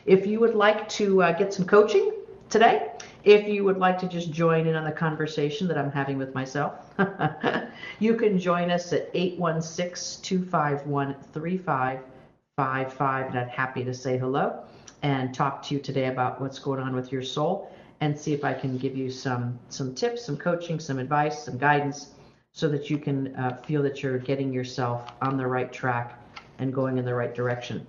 If 0.06 0.26
you 0.26 0.40
would 0.40 0.56
like 0.56 0.88
to 0.90 1.22
uh, 1.24 1.32
get 1.32 1.54
some 1.54 1.66
coaching 1.66 2.14
today, 2.50 2.92
if 3.24 3.48
you 3.48 3.64
would 3.64 3.78
like 3.78 4.00
to 4.00 4.08
just 4.08 4.32
join 4.32 4.66
in 4.68 4.76
on 4.76 4.84
the 4.84 4.92
conversation 4.92 5.68
that 5.68 5.78
I'm 5.78 5.92
having 5.92 6.18
with 6.18 6.34
myself, 6.34 6.94
you 8.00 8.16
can 8.16 8.40
join 8.40 8.72
us 8.72 8.94
at 8.94 9.10
816 9.14 10.24
251 10.24 11.16
3555. 11.34 13.28
And 13.28 13.40
I'm 13.40 13.50
happy 13.50 13.84
to 13.84 13.94
say 13.94 14.18
hello 14.18 14.64
and 15.04 15.34
talk 15.34 15.62
to 15.64 15.76
you 15.76 15.82
today 15.82 16.06
about 16.06 16.42
what's 16.42 16.60
going 16.60 16.80
on 16.80 16.96
with 16.96 17.12
your 17.12 17.24
soul 17.24 17.72
and 18.02 18.18
see 18.18 18.34
if 18.34 18.44
I 18.44 18.54
can 18.54 18.78
give 18.78 18.98
you 18.98 19.12
some, 19.12 19.60
some 19.70 19.94
tips, 19.94 20.26
some 20.26 20.38
coaching, 20.38 20.80
some 20.80 20.98
advice, 20.98 21.44
some 21.44 21.58
guidance 21.60 22.14
so 22.54 22.68
that 22.70 22.90
you 22.90 22.98
can 22.98 23.36
uh, 23.36 23.58
feel 23.66 23.82
that 23.84 24.04
you're 24.04 24.18
getting 24.18 24.52
yourself 24.52 25.12
on 25.22 25.38
the 25.38 25.48
right 25.48 25.72
track 25.72 26.20
and 26.60 26.74
going 26.74 26.98
in 26.98 27.06
the 27.06 27.14
right 27.14 27.34
direction 27.34 27.86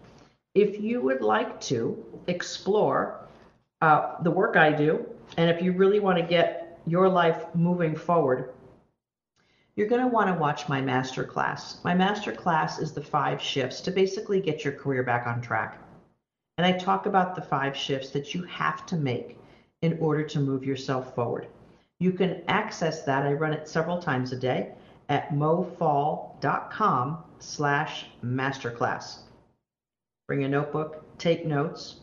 if 0.55 0.81
you 0.81 1.01
would 1.01 1.23
like 1.23 1.61
to 1.63 2.05
explore 2.27 3.21
uh, 3.81 4.23
the 4.23 4.31
work 4.31 4.57
I 4.57 4.71
do, 4.71 5.07
and 5.37 5.51
if 5.51 5.63
you 5.63 5.73
really 5.73 6.01
want 6.01 6.19
to 6.19 6.25
get 6.25 6.79
your 6.87 7.09
life 7.09 7.47
moving 7.55 7.97
forward, 7.97 8.53
you're 9.77 9.89
going 9.89 10.03
to 10.03 10.09
want 10.09 10.29
to 10.29 10.35
watch 10.35 10.69
my 10.69 10.83
master 10.83 11.25
class. 11.25 11.83
My 11.83 11.95
master 11.95 12.33
class 12.33 12.79
is 12.79 12.93
the 12.93 13.03
five 13.03 13.41
shifts 13.41 13.81
to 13.83 13.91
basically 13.91 14.41
get 14.41 14.65
your 14.65 14.75
career 14.75 15.03
back 15.03 15.27
on 15.27 15.41
track. 15.41 15.79
And 16.59 16.67
I 16.67 16.73
talk 16.73 17.07
about 17.07 17.35
the 17.35 17.41
five 17.41 17.75
shifts 17.75 18.11
that 18.11 18.35
you 18.35 18.43
have 18.45 18.85
to 18.87 18.97
make 18.97 19.39
in 19.81 19.97
order 19.99 20.23
to 20.25 20.41
move 20.41 20.65
yourself 20.65 21.15
forward. 21.15 21.49
You 22.03 22.11
can 22.11 22.43
access 22.49 23.03
that. 23.05 23.25
I 23.25 23.33
run 23.33 23.53
it 23.53 23.69
several 23.69 24.03
times 24.03 24.33
a 24.33 24.37
day 24.37 24.71
at 25.09 25.31
mofong.com 25.31 27.19
slash 27.39 28.07
masterclass 28.25 29.21
bring 30.27 30.45
a 30.45 30.49
notebook, 30.49 31.05
take 31.19 31.45
notes, 31.45 31.97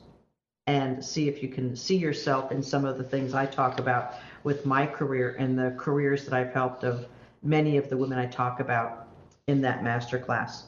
and 0.68 1.04
see 1.04 1.28
if 1.28 1.41
you 1.41 1.50
can 1.50 1.76
see 1.76 1.97
yourself 1.97 2.52
in 2.52 2.62
some 2.62 2.86
of 2.86 2.97
the 2.97 3.04
things 3.04 3.34
I 3.34 3.45
talk 3.45 3.80
about 3.80 4.14
with 4.43 4.66
my 4.66 4.86
career 4.86 5.36
and 5.38 5.58
the 5.58 5.76
careers 5.78 6.26
that 6.26 6.34
I've 6.34 6.54
helped 6.54 6.84
of 6.84 7.08
many 7.43 7.76
of 7.76 7.89
the 7.89 7.97
women 7.97 8.20
I 8.20 8.28
talk 8.28 8.60
about 8.60 9.08
in 9.47 9.62
that 9.62 9.82
masterclass. 9.84 10.64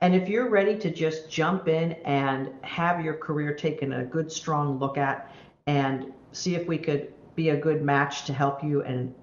And 0.00 0.14
if 0.14 0.28
you're 0.28 0.50
ready 0.50 0.76
to 0.76 0.90
just 0.90 1.30
jump 1.30 1.68
in 1.68 1.92
and 2.04 2.50
have 2.62 3.00
your 3.00 3.14
career 3.14 3.54
taken 3.54 3.92
a 3.94 4.04
good, 4.04 4.30
strong 4.30 4.78
look 4.78 4.98
at 4.98 5.32
and 5.66 6.12
see 6.32 6.54
if 6.54 6.66
we 6.66 6.76
could 6.76 7.12
be 7.38 7.48
a 7.50 7.56
good 7.56 7.82
match 7.82 8.24
to 8.26 8.32
help 8.32 8.62
you 8.62 8.82
and 8.82 9.14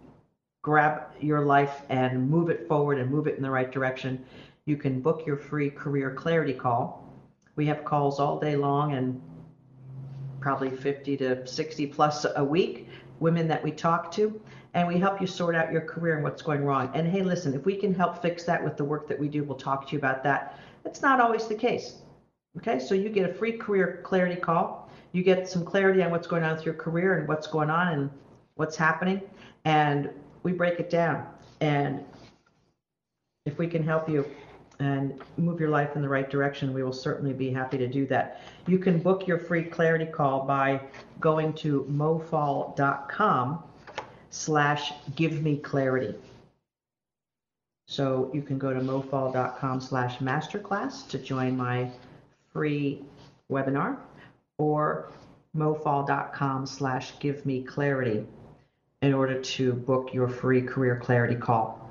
grab 0.62 0.96
your 1.22 1.42
life 1.42 1.84
and 1.90 2.30
move 2.30 2.50
it 2.50 2.68
forward 2.68 2.98
and 2.98 3.12
move 3.12 3.28
it 3.28 3.36
in 3.36 3.44
the 3.44 3.52
right 3.60 3.72
direction, 3.72 4.26
you 4.66 4.78
can 4.78 5.02
book 5.02 5.26
your 5.28 5.38
free 5.38 5.70
career 5.70 6.10
clarity 6.24 6.54
call 6.54 7.06
we 7.56 7.66
have 7.68 7.86
calls 7.86 8.20
all 8.20 8.40
day 8.40 8.56
long 8.56 8.94
and 8.94 9.22
probably 10.40 10.70
50 10.70 11.18
to 11.18 11.48
60 11.48 11.88
plus 11.88 12.26
a 12.36 12.44
week, 12.44 12.88
women 13.20 13.48
that 13.48 13.64
we 13.64 13.72
talk 13.72 14.12
to, 14.12 14.40
and 14.74 14.88
we 14.88 14.98
help 14.98 15.22
you 15.22 15.28
sort 15.28 15.56
out 15.56 15.72
your 15.72 15.82
career 15.82 16.16
and 16.16 16.24
what's 16.24 16.42
going 16.42 16.64
wrong. 16.64 16.92
And 16.94 17.08
hey, 17.08 17.24
listen, 17.24 17.54
if 17.54 17.66
we 17.66 17.76
can 17.76 17.94
help 17.94 18.22
fix 18.22 18.44
that 18.44 18.64
with 18.64 18.78
the 18.78 18.84
work 18.84 19.08
that 19.08 19.18
we 19.18 19.30
do, 19.30 19.44
we'll 19.44 19.58
talk 19.58 19.88
to 19.88 19.94
you 19.94 19.98
about 19.98 20.22
that. 20.24 20.60
It's 20.84 21.02
not 21.02 21.22
always 21.22 21.48
the 21.48 21.56
case. 21.56 21.96
Okay, 22.58 22.80
so 22.80 22.94
you 22.94 23.10
get 23.10 23.30
a 23.30 23.34
free 23.34 23.54
career 23.54 24.02
clarity 24.04 24.40
call. 24.40 24.85
You 25.16 25.24
get 25.24 25.48
some 25.48 25.64
clarity 25.64 26.04
on 26.04 26.12
what's 26.12 26.28
going 26.28 26.44
on 26.44 26.58
with 26.58 26.66
your 26.66 26.74
career 26.74 27.20
and 27.20 27.26
what's 27.26 27.48
going 27.48 27.70
on 27.70 27.88
and 27.94 28.10
what's 28.56 28.76
happening. 28.76 29.22
And 29.64 30.10
we 30.44 30.52
break 30.52 30.82
it 30.82 30.90
down. 30.90 31.26
And 31.62 32.04
if 33.46 33.58
we 33.58 33.66
can 33.66 33.82
help 33.82 34.10
you 34.10 34.26
and 34.80 35.18
move 35.38 35.62
your 35.62 35.70
life 35.70 35.96
in 35.96 36.02
the 36.02 36.10
right 36.10 36.30
direction, 36.30 36.74
we 36.74 36.84
will 36.84 36.92
certainly 36.92 37.32
be 37.32 37.50
happy 37.50 37.78
to 37.78 37.88
do 37.88 38.06
that. 38.08 38.42
You 38.68 38.78
can 38.78 39.00
book 39.00 39.26
your 39.26 39.38
free 39.38 39.64
clarity 39.64 40.04
call 40.04 40.46
by 40.46 40.82
going 41.22 41.54
to 41.54 41.88
mofong.com 41.90 43.64
slash 44.32 44.92
give 45.16 45.42
me 45.42 45.56
clarity. 45.56 46.14
So 47.88 48.30
you 48.34 48.42
can 48.42 48.58
go 48.58 48.74
to 48.74 48.82
mofong.com 48.82 49.80
slash 49.80 50.18
masterclass 50.18 51.08
to 51.08 51.18
join 51.18 51.56
my 51.56 51.90
free 52.52 53.02
webinar 53.50 53.98
or 54.58 55.12
mofong.com 55.56 56.66
slash 56.66 57.14
give 57.20 57.46
me 57.46 57.64
clarity 57.64 58.26
in 59.02 59.14
order 59.14 59.40
to 59.42 59.74
book 59.74 60.14
your 60.14 60.28
free 60.28 60.62
career 60.62 61.00
clarity 61.02 61.36
call. 61.36 61.90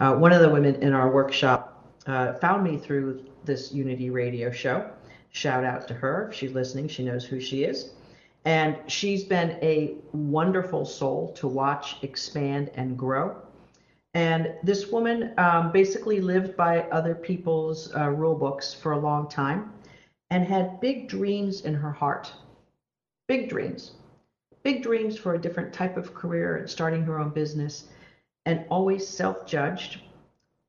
Uh, 0.00 0.14
one 0.14 0.32
of 0.32 0.40
the 0.40 0.48
women 0.48 0.74
in 0.76 0.92
our 0.92 1.10
workshop 1.10 1.86
uh, 2.06 2.34
found 2.34 2.64
me 2.64 2.76
through 2.76 3.24
this 3.44 3.72
Unity 3.72 4.10
radio 4.10 4.50
show. 4.50 4.90
Shout 5.30 5.64
out 5.64 5.86
to 5.88 5.94
her. 5.94 6.28
If 6.28 6.36
she's 6.36 6.52
listening, 6.52 6.88
she 6.88 7.04
knows 7.04 7.24
who 7.24 7.40
she 7.40 7.64
is. 7.64 7.92
And 8.44 8.78
she's 8.88 9.24
been 9.24 9.50
a 9.62 9.94
wonderful 10.12 10.84
soul 10.84 11.32
to 11.34 11.46
watch 11.46 12.02
expand 12.02 12.70
and 12.74 12.98
grow. 12.98 13.36
And 14.14 14.52
this 14.62 14.88
woman 14.88 15.32
um, 15.38 15.72
basically 15.72 16.20
lived 16.20 16.56
by 16.56 16.82
other 16.90 17.14
people's 17.14 17.94
uh, 17.94 18.10
rule 18.10 18.34
books 18.34 18.74
for 18.74 18.92
a 18.92 18.98
long 18.98 19.28
time 19.28 19.72
and 20.32 20.46
had 20.46 20.80
big 20.80 21.08
dreams 21.08 21.60
in 21.60 21.74
her 21.74 21.92
heart. 21.92 22.32
Big 23.28 23.50
dreams. 23.50 23.90
Big 24.62 24.82
dreams 24.82 25.18
for 25.18 25.34
a 25.34 25.38
different 25.38 25.74
type 25.74 25.98
of 25.98 26.14
career 26.14 26.56
and 26.56 26.70
starting 26.70 27.04
her 27.04 27.18
own 27.18 27.28
business, 27.28 27.84
and 28.46 28.64
always 28.70 29.06
self 29.06 29.46
judged 29.46 30.00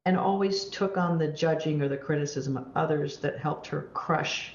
and 0.05 0.17
always 0.17 0.65
took 0.65 0.97
on 0.97 1.17
the 1.17 1.29
judging 1.29 1.81
or 1.81 1.87
the 1.87 1.95
criticism 1.95 2.57
of 2.57 2.67
others 2.75 3.19
that 3.19 3.39
helped 3.39 3.65
her 3.67 3.83
crush 3.93 4.53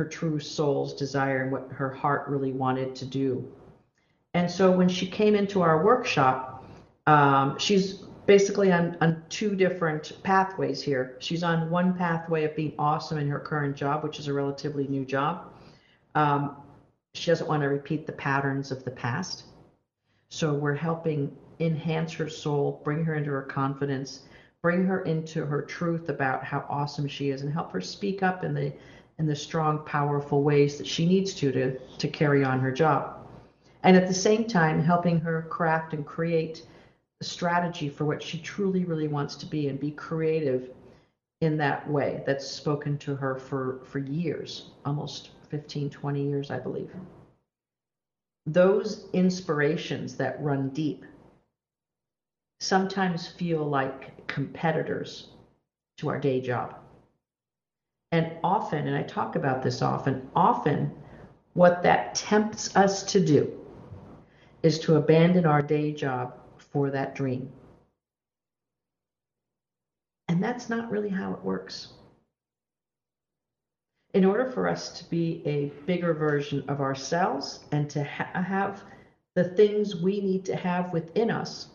her 0.00 0.04
true 0.04 0.40
soul's 0.40 0.94
desire 0.94 1.44
and 1.44 1.52
what 1.52 1.70
her 1.70 1.92
heart 1.92 2.28
really 2.28 2.50
wanted 2.50 2.96
to 2.96 3.04
do. 3.04 3.48
And 4.34 4.50
so 4.50 4.72
when 4.72 4.88
she 4.88 5.06
came 5.06 5.36
into 5.36 5.62
our 5.62 5.84
workshop, 5.84 6.64
um, 7.06 7.56
she's 7.60 8.02
basically 8.26 8.72
on, 8.72 8.96
on 9.00 9.22
two 9.28 9.54
different 9.54 10.12
pathways 10.22 10.82
here. 10.82 11.16
She's 11.18 11.42
on 11.42 11.70
one 11.70 11.94
pathway 11.94 12.44
of 12.44 12.56
being 12.56 12.72
awesome 12.78 13.18
in 13.18 13.28
her 13.28 13.38
current 13.38 13.76
job, 13.76 14.02
which 14.02 14.18
is 14.18 14.28
a 14.28 14.32
relatively 14.32 14.86
new 14.88 15.04
job. 15.04 15.52
Um, 16.14 16.56
she 17.14 17.30
doesn't 17.30 17.48
want 17.48 17.62
to 17.62 17.68
repeat 17.68 18.06
the 18.06 18.12
patterns 18.12 18.70
of 18.70 18.84
the 18.84 18.90
past. 18.90 19.44
So 20.30 20.54
we're 20.54 20.74
helping 20.74 21.36
enhance 21.60 22.12
her 22.14 22.28
soul, 22.28 22.80
bring 22.84 23.04
her 23.04 23.14
into 23.14 23.30
her 23.30 23.42
confidence, 23.42 24.22
bring 24.62 24.84
her 24.86 25.02
into 25.02 25.44
her 25.44 25.62
truth 25.62 26.08
about 26.08 26.42
how 26.42 26.66
awesome 26.68 27.06
she 27.06 27.30
is, 27.30 27.42
and 27.42 27.52
help 27.52 27.70
her 27.72 27.80
speak 27.80 28.22
up 28.22 28.42
in 28.44 28.54
the 28.54 28.72
in 29.20 29.26
the 29.26 29.36
strong, 29.36 29.78
powerful 29.86 30.42
ways 30.42 30.76
that 30.76 30.86
she 30.88 31.06
needs 31.06 31.34
to 31.34 31.52
to, 31.52 31.78
to 31.98 32.08
carry 32.08 32.42
on 32.42 32.58
her 32.58 32.72
job. 32.72 33.28
And 33.84 33.96
at 33.96 34.08
the 34.08 34.14
same 34.14 34.48
time, 34.48 34.82
helping 34.82 35.20
her 35.20 35.42
craft 35.42 35.92
and 35.92 36.04
create 36.04 36.66
strategy 37.24 37.88
for 37.88 38.04
what 38.04 38.22
she 38.22 38.38
truly, 38.38 38.84
really 38.84 39.08
wants 39.08 39.34
to 39.36 39.46
be 39.46 39.68
and 39.68 39.80
be 39.80 39.90
creative 39.90 40.70
in 41.40 41.56
that 41.58 41.88
way 41.90 42.22
that's 42.26 42.46
spoken 42.46 42.96
to 42.98 43.14
her 43.16 43.36
for, 43.36 43.80
for 43.84 43.98
years, 43.98 44.70
almost 44.84 45.30
15, 45.50 45.90
20 45.90 46.22
years, 46.22 46.50
I 46.50 46.58
believe. 46.58 46.90
Those 48.46 49.08
inspirations 49.12 50.16
that 50.16 50.42
run 50.42 50.68
deep 50.70 51.04
sometimes 52.60 53.26
feel 53.26 53.64
like 53.64 54.26
competitors 54.26 55.28
to 55.98 56.08
our 56.08 56.18
day 56.18 56.40
job. 56.40 56.76
And 58.12 58.32
often, 58.42 58.86
and 58.86 58.96
I 58.96 59.02
talk 59.02 59.36
about 59.36 59.62
this 59.62 59.82
often, 59.82 60.28
often 60.36 60.92
what 61.54 61.82
that 61.82 62.14
tempts 62.14 62.76
us 62.76 63.02
to 63.12 63.24
do 63.24 63.52
is 64.62 64.78
to 64.80 64.96
abandon 64.96 65.46
our 65.46 65.62
day 65.62 65.92
job 65.92 66.38
for 66.74 66.90
that 66.90 67.14
dream. 67.14 67.48
And 70.28 70.42
that's 70.42 70.68
not 70.68 70.90
really 70.90 71.08
how 71.08 71.32
it 71.32 71.44
works. 71.44 71.92
In 74.12 74.24
order 74.24 74.50
for 74.50 74.68
us 74.68 74.98
to 74.98 75.08
be 75.08 75.40
a 75.46 75.72
bigger 75.86 76.12
version 76.12 76.64
of 76.68 76.80
ourselves 76.80 77.60
and 77.70 77.88
to 77.90 78.02
ha- 78.02 78.42
have 78.42 78.82
the 79.36 79.44
things 79.44 79.96
we 79.96 80.20
need 80.20 80.44
to 80.46 80.56
have 80.56 80.92
within 80.92 81.30
us 81.30 81.68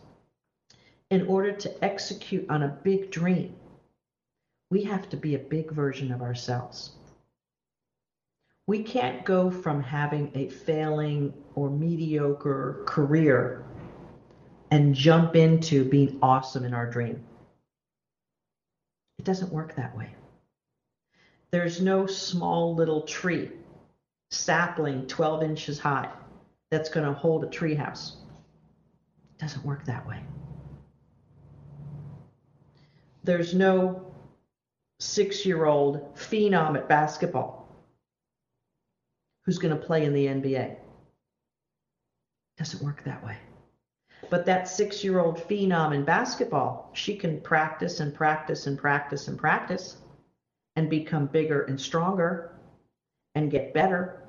in 1.10 1.26
order 1.26 1.52
to 1.52 1.84
execute 1.84 2.48
on 2.50 2.62
a 2.62 2.78
big 2.82 3.10
dream, 3.10 3.54
we 4.70 4.82
have 4.84 5.08
to 5.08 5.16
be 5.16 5.34
a 5.34 5.38
big 5.38 5.70
version 5.70 6.12
of 6.12 6.20
ourselves. 6.20 6.92
We 8.66 8.82
can't 8.82 9.24
go 9.24 9.50
from 9.50 9.82
having 9.82 10.30
a 10.34 10.48
failing 10.48 11.32
or 11.54 11.70
mediocre 11.70 12.82
career 12.86 13.64
and 14.70 14.94
jump 14.94 15.36
into 15.36 15.84
being 15.84 16.18
awesome 16.22 16.64
in 16.64 16.74
our 16.74 16.86
dream. 16.86 17.22
It 19.18 19.24
doesn't 19.24 19.52
work 19.52 19.74
that 19.76 19.96
way. 19.96 20.14
There's 21.50 21.80
no 21.80 22.06
small 22.06 22.74
little 22.74 23.02
tree, 23.02 23.50
sapling 24.30 25.06
12 25.08 25.42
inches 25.42 25.78
high, 25.78 26.08
that's 26.70 26.88
going 26.88 27.06
to 27.06 27.12
hold 27.12 27.42
a 27.44 27.48
treehouse. 27.48 28.12
It 29.34 29.38
doesn't 29.38 29.64
work 29.64 29.84
that 29.86 30.06
way. 30.06 30.22
There's 33.24 33.52
no 33.52 34.06
six 35.00 35.44
year 35.44 35.64
old 35.64 36.14
phenom 36.14 36.76
at 36.76 36.88
basketball 36.88 37.66
who's 39.44 39.58
going 39.58 39.76
to 39.76 39.84
play 39.84 40.04
in 40.04 40.14
the 40.14 40.26
NBA. 40.26 40.70
It 40.70 40.78
Doesn't 42.56 42.82
work 42.82 43.02
that 43.04 43.24
way. 43.24 43.36
But 44.28 44.46
that 44.46 44.68
six 44.68 45.02
year 45.02 45.18
old 45.18 45.38
phenom 45.38 45.94
in 45.94 46.04
basketball, 46.04 46.90
she 46.92 47.16
can 47.16 47.40
practice 47.40 48.00
and 48.00 48.14
practice 48.14 48.66
and 48.66 48.78
practice 48.78 49.28
and 49.28 49.38
practice 49.38 49.96
and 50.76 50.88
become 50.88 51.26
bigger 51.26 51.62
and 51.62 51.80
stronger 51.80 52.52
and 53.34 53.50
get 53.50 53.72
better 53.72 54.22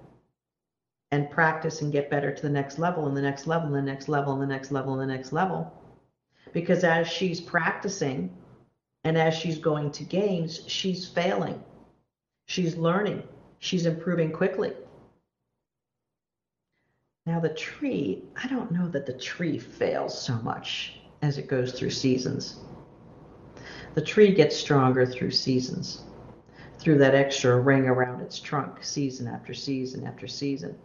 and 1.11 1.29
practice 1.29 1.81
and 1.81 1.91
get 1.91 2.09
better 2.09 2.31
to 2.31 2.41
the 2.41 2.49
next 2.49 2.79
level 2.79 3.07
and 3.07 3.15
the 3.15 3.21
next 3.21 3.47
level 3.47 3.67
and 3.67 3.75
the 3.75 3.91
next 3.91 4.07
level 4.07 4.33
and 4.33 4.41
the 4.41 4.47
next 4.47 4.71
level 4.71 4.93
and 4.93 5.01
the 5.01 5.13
next 5.13 5.33
level. 5.33 5.71
Because 6.53 6.83
as 6.83 7.07
she's 7.07 7.41
practicing 7.41 8.29
and 9.03 9.17
as 9.17 9.33
she's 9.33 9.59
going 9.59 9.91
to 9.91 10.03
games, 10.03 10.61
she's 10.67 11.05
failing. 11.05 11.59
She's 12.47 12.77
learning. 12.77 13.23
She's 13.59 13.85
improving 13.85 14.31
quickly. 14.31 14.73
Now, 17.27 17.39
the 17.39 17.49
tree, 17.49 18.23
I 18.35 18.47
don't 18.47 18.71
know 18.71 18.87
that 18.87 19.05
the 19.05 19.13
tree 19.13 19.59
fails 19.59 20.19
so 20.19 20.33
much 20.37 21.01
as 21.21 21.37
it 21.37 21.47
goes 21.47 21.73
through 21.73 21.91
seasons. 21.91 22.59
The 23.93 24.01
tree 24.01 24.33
gets 24.33 24.57
stronger 24.57 25.05
through 25.05 25.29
seasons, 25.29 26.03
through 26.79 26.97
that 26.97 27.13
extra 27.13 27.59
ring 27.59 27.85
around 27.87 28.21
its 28.21 28.39
trunk, 28.39 28.83
season 28.83 29.27
after 29.27 29.53
season 29.53 30.07
after 30.07 30.27
season. 30.27 30.75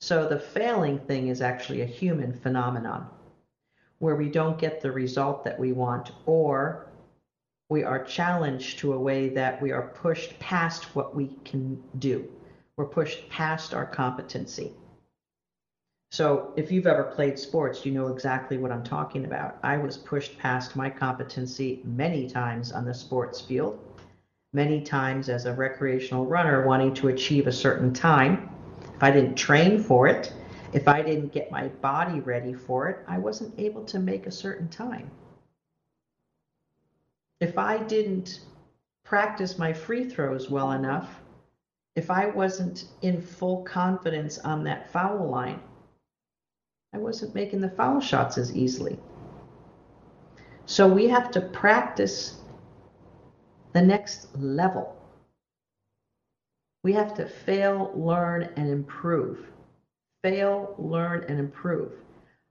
So 0.00 0.26
the 0.26 0.40
failing 0.40 0.98
thing 0.98 1.28
is 1.28 1.42
actually 1.42 1.82
a 1.82 1.86
human 1.86 2.32
phenomenon 2.32 3.06
where 4.00 4.16
we 4.16 4.28
don't 4.28 4.58
get 4.58 4.80
the 4.80 4.90
result 4.90 5.44
that 5.44 5.60
we 5.60 5.70
want, 5.70 6.10
or 6.26 6.86
we 7.68 7.84
are 7.84 8.02
challenged 8.02 8.80
to 8.80 8.94
a 8.94 9.00
way 9.00 9.28
that 9.28 9.62
we 9.62 9.70
are 9.70 9.92
pushed 9.94 10.36
past 10.40 10.96
what 10.96 11.14
we 11.14 11.36
can 11.44 11.80
do. 12.00 12.28
We're 12.76 12.86
pushed 12.86 13.28
past 13.28 13.74
our 13.74 13.86
competency. 13.86 14.72
So, 16.10 16.54
if 16.56 16.72
you've 16.72 16.86
ever 16.86 17.04
played 17.04 17.38
sports, 17.38 17.84
you 17.84 17.92
know 17.92 18.08
exactly 18.08 18.56
what 18.56 18.72
I'm 18.72 18.82
talking 18.82 19.26
about. 19.26 19.58
I 19.62 19.76
was 19.76 19.98
pushed 19.98 20.38
past 20.38 20.74
my 20.74 20.88
competency 20.88 21.82
many 21.84 22.26
times 22.26 22.72
on 22.72 22.86
the 22.86 22.94
sports 22.94 23.42
field, 23.42 23.78
many 24.54 24.80
times 24.80 25.28
as 25.28 25.44
a 25.44 25.52
recreational 25.52 26.24
runner 26.24 26.66
wanting 26.66 26.94
to 26.94 27.08
achieve 27.08 27.46
a 27.46 27.52
certain 27.52 27.92
time. 27.92 28.48
If 28.94 29.02
I 29.02 29.10
didn't 29.10 29.34
train 29.34 29.78
for 29.78 30.06
it, 30.08 30.32
if 30.72 30.88
I 30.88 31.02
didn't 31.02 31.32
get 31.32 31.50
my 31.50 31.68
body 31.68 32.20
ready 32.20 32.54
for 32.54 32.88
it, 32.88 33.04
I 33.06 33.18
wasn't 33.18 33.58
able 33.58 33.84
to 33.84 33.98
make 33.98 34.26
a 34.26 34.32
certain 34.32 34.68
time. 34.68 35.10
If 37.40 37.58
I 37.58 37.78
didn't 37.78 38.40
practice 39.04 39.58
my 39.58 39.74
free 39.74 40.08
throws 40.08 40.48
well 40.48 40.72
enough, 40.72 41.20
if 41.96 42.10
I 42.10 42.26
wasn't 42.26 42.84
in 43.02 43.20
full 43.20 43.62
confidence 43.64 44.38
on 44.38 44.64
that 44.64 44.90
foul 44.90 45.28
line, 45.28 45.60
I 46.92 46.98
wasn't 46.98 47.34
making 47.34 47.60
the 47.60 47.70
foul 47.70 48.00
shots 48.00 48.38
as 48.38 48.54
easily. 48.56 48.98
So 50.66 50.86
we 50.86 51.08
have 51.08 51.30
to 51.32 51.40
practice 51.40 52.40
the 53.72 53.82
next 53.82 54.36
level. 54.36 54.94
We 56.84 56.92
have 56.92 57.14
to 57.14 57.26
fail, 57.26 57.92
learn, 57.94 58.50
and 58.56 58.68
improve 58.70 59.46
fail, 60.22 60.74
learn, 60.78 61.24
and 61.28 61.38
improve. 61.38 61.92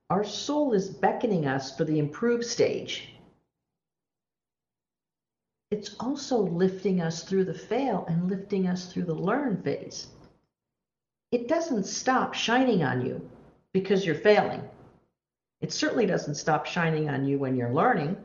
Our 0.09 0.23
soul 0.23 0.73
is 0.73 0.89
beckoning 0.89 1.47
us 1.47 1.75
for 1.75 1.83
the 1.83 1.99
improve 1.99 2.45
stage. 2.45 3.13
It's 5.69 5.95
also 5.99 6.37
lifting 6.37 7.01
us 7.01 7.23
through 7.23 7.43
the 7.45 7.53
fail 7.53 8.05
and 8.07 8.29
lifting 8.29 8.67
us 8.67 8.91
through 8.91 9.03
the 9.03 9.13
learn 9.13 9.61
phase. 9.61 10.07
It 11.33 11.49
doesn't 11.49 11.85
stop 11.85 12.33
shining 12.33 12.83
on 12.83 13.05
you 13.05 13.29
because 13.79 14.03
you're 14.03 14.15
failing. 14.15 14.63
It 15.61 15.71
certainly 15.71 16.07
doesn't 16.07 16.35
stop 16.35 16.65
shining 16.65 17.09
on 17.09 17.25
you 17.25 17.37
when 17.37 17.55
you're 17.55 17.73
learning. 17.73 18.17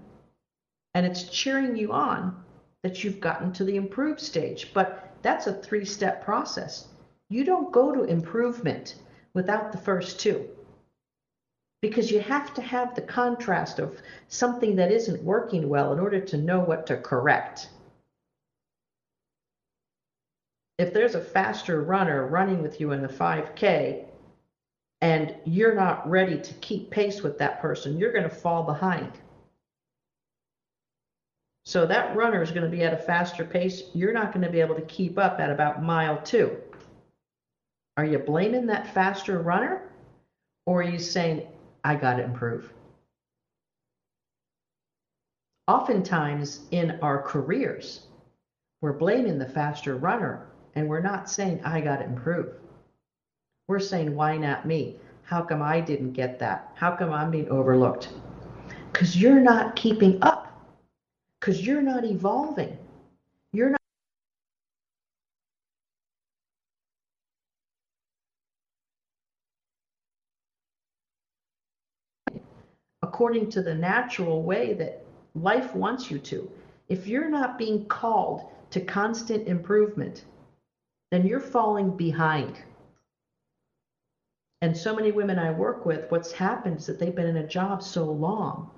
And 0.94 1.05
it's 1.05 1.24
cheering 1.24 1.76
you 1.76 1.92
on 1.92 2.42
that 2.82 3.05
you've 3.05 3.20
gotten 3.20 3.53
to 3.53 3.64
the 3.64 3.76
improve 3.76 4.18
stage. 4.18 4.72
But 4.72 5.14
that's 5.20 5.46
a 5.46 5.53
three 5.53 5.84
step 5.84 6.24
process. 6.24 6.88
You 7.28 7.44
don't 7.44 7.70
go 7.70 7.92
to 7.92 8.05
improvement 8.05 8.96
without 9.34 9.72
the 9.72 9.78
first 9.78 10.20
two. 10.20 10.48
Because 11.82 12.11
you 12.11 12.20
have 12.20 12.55
to 12.55 12.62
have 12.62 12.94
the 12.94 13.03
contrast 13.03 13.78
of 13.78 14.00
something 14.28 14.76
that 14.76 14.90
isn't 14.90 15.22
working 15.22 15.68
well 15.68 15.92
in 15.92 16.00
order 16.00 16.20
to 16.20 16.38
know 16.38 16.61
what 16.61 16.86
to 16.86 16.96
correct. 16.96 17.68
If 20.78 20.94
there's 20.94 21.14
a 21.14 21.20
faster 21.20 21.82
runner 21.82 22.26
running 22.26 22.62
with 22.62 22.80
you 22.80 22.92
in 22.92 23.03
the 23.03 23.09
5K 23.09 24.07
and 25.03 25.34
you're 25.44 25.74
not 25.74 26.09
ready 26.09 26.40
to 26.40 26.55
keep 26.55 26.90
pace 26.90 27.22
with 27.22 27.36
that 27.38 27.61
person, 27.61 27.98
you're 27.98 28.12
going 28.12 28.22
to 28.22 28.30
fall 28.30 28.62
behind. 28.62 29.11
So 31.66 31.86
that 31.86 32.14
runner 32.16 32.42
is 32.42 32.50
going 32.50 32.64
to 32.64 32.70
be 32.70 32.84
at 32.84 32.92
a 32.92 32.96
faster 32.96 33.44
pace. 33.44 33.82
You're 33.94 34.12
not 34.12 34.32
going 34.32 34.44
to 34.44 34.50
be 34.50 34.61
able 34.61 34.76
to 34.76 34.82
keep 34.82 35.18
up 35.18 35.40
at 35.40 35.50
about 35.50 35.82
mile 35.82 36.22
two. 36.22 36.57
Are 37.96 38.05
you 38.05 38.18
blaming 38.18 38.66
that 38.66 38.94
faster 38.94 39.40
runner? 39.40 39.82
Or 40.66 40.80
are 40.80 40.84
you 40.84 40.98
saying, 40.98 41.46
I 41.84 41.96
got 41.96 42.14
to 42.14 42.24
improve? 42.24 42.72
Oftentimes 45.66 46.61
in 46.70 46.98
our 47.03 47.20
careers, 47.22 48.03
we're 48.80 48.92
blaming 48.92 49.38
the 49.38 49.46
faster 49.46 49.96
runner 49.96 50.46
and 50.74 50.88
we're 50.88 51.00
not 51.00 51.28
saying, 51.28 51.61
I 51.64 51.80
got 51.80 51.98
to 51.98 52.05
improve. 52.05 52.61
We're 53.68 53.80
saying, 53.80 54.14
why 54.14 54.36
not 54.36 54.66
me? 54.66 54.96
How 55.24 55.42
come 55.42 55.62
I 55.62 55.80
didn't 55.80 56.12
get 56.12 56.38
that? 56.40 56.72
How 56.74 56.94
come 56.94 57.12
I'm 57.12 57.30
being 57.30 57.48
overlooked? 57.48 58.10
Because 58.92 59.16
you're 59.16 59.40
not 59.40 59.76
keeping 59.76 60.22
up, 60.22 60.52
because 61.40 61.66
you're 61.66 61.82
not 61.82 62.04
evolving. 62.04 62.76
You're 63.52 63.70
not. 63.70 63.78
according 73.12 73.50
to 73.50 73.62
the 73.62 73.74
natural 73.74 74.42
way 74.42 74.72
that 74.72 75.04
life 75.34 75.74
wants 75.74 76.10
you 76.10 76.18
to, 76.18 76.50
if 76.88 77.06
you're 77.06 77.28
not 77.28 77.58
being 77.58 77.84
called 77.84 78.50
to 78.70 78.80
constant 78.80 79.46
improvement, 79.46 80.24
then 81.10 81.26
you're 81.26 81.38
falling 81.38 81.94
behind. 81.96 82.56
And 84.62 84.76
so 84.76 84.94
many 84.94 85.10
women 85.10 85.40
I 85.40 85.50
work 85.50 85.84
with, 85.84 86.08
what's 86.10 86.30
happened 86.30 86.78
is 86.78 86.86
that 86.86 87.00
they've 87.00 87.14
been 87.14 87.26
in 87.26 87.38
a 87.38 87.46
job 87.46 87.82
so 87.82 88.04
long 88.04 88.70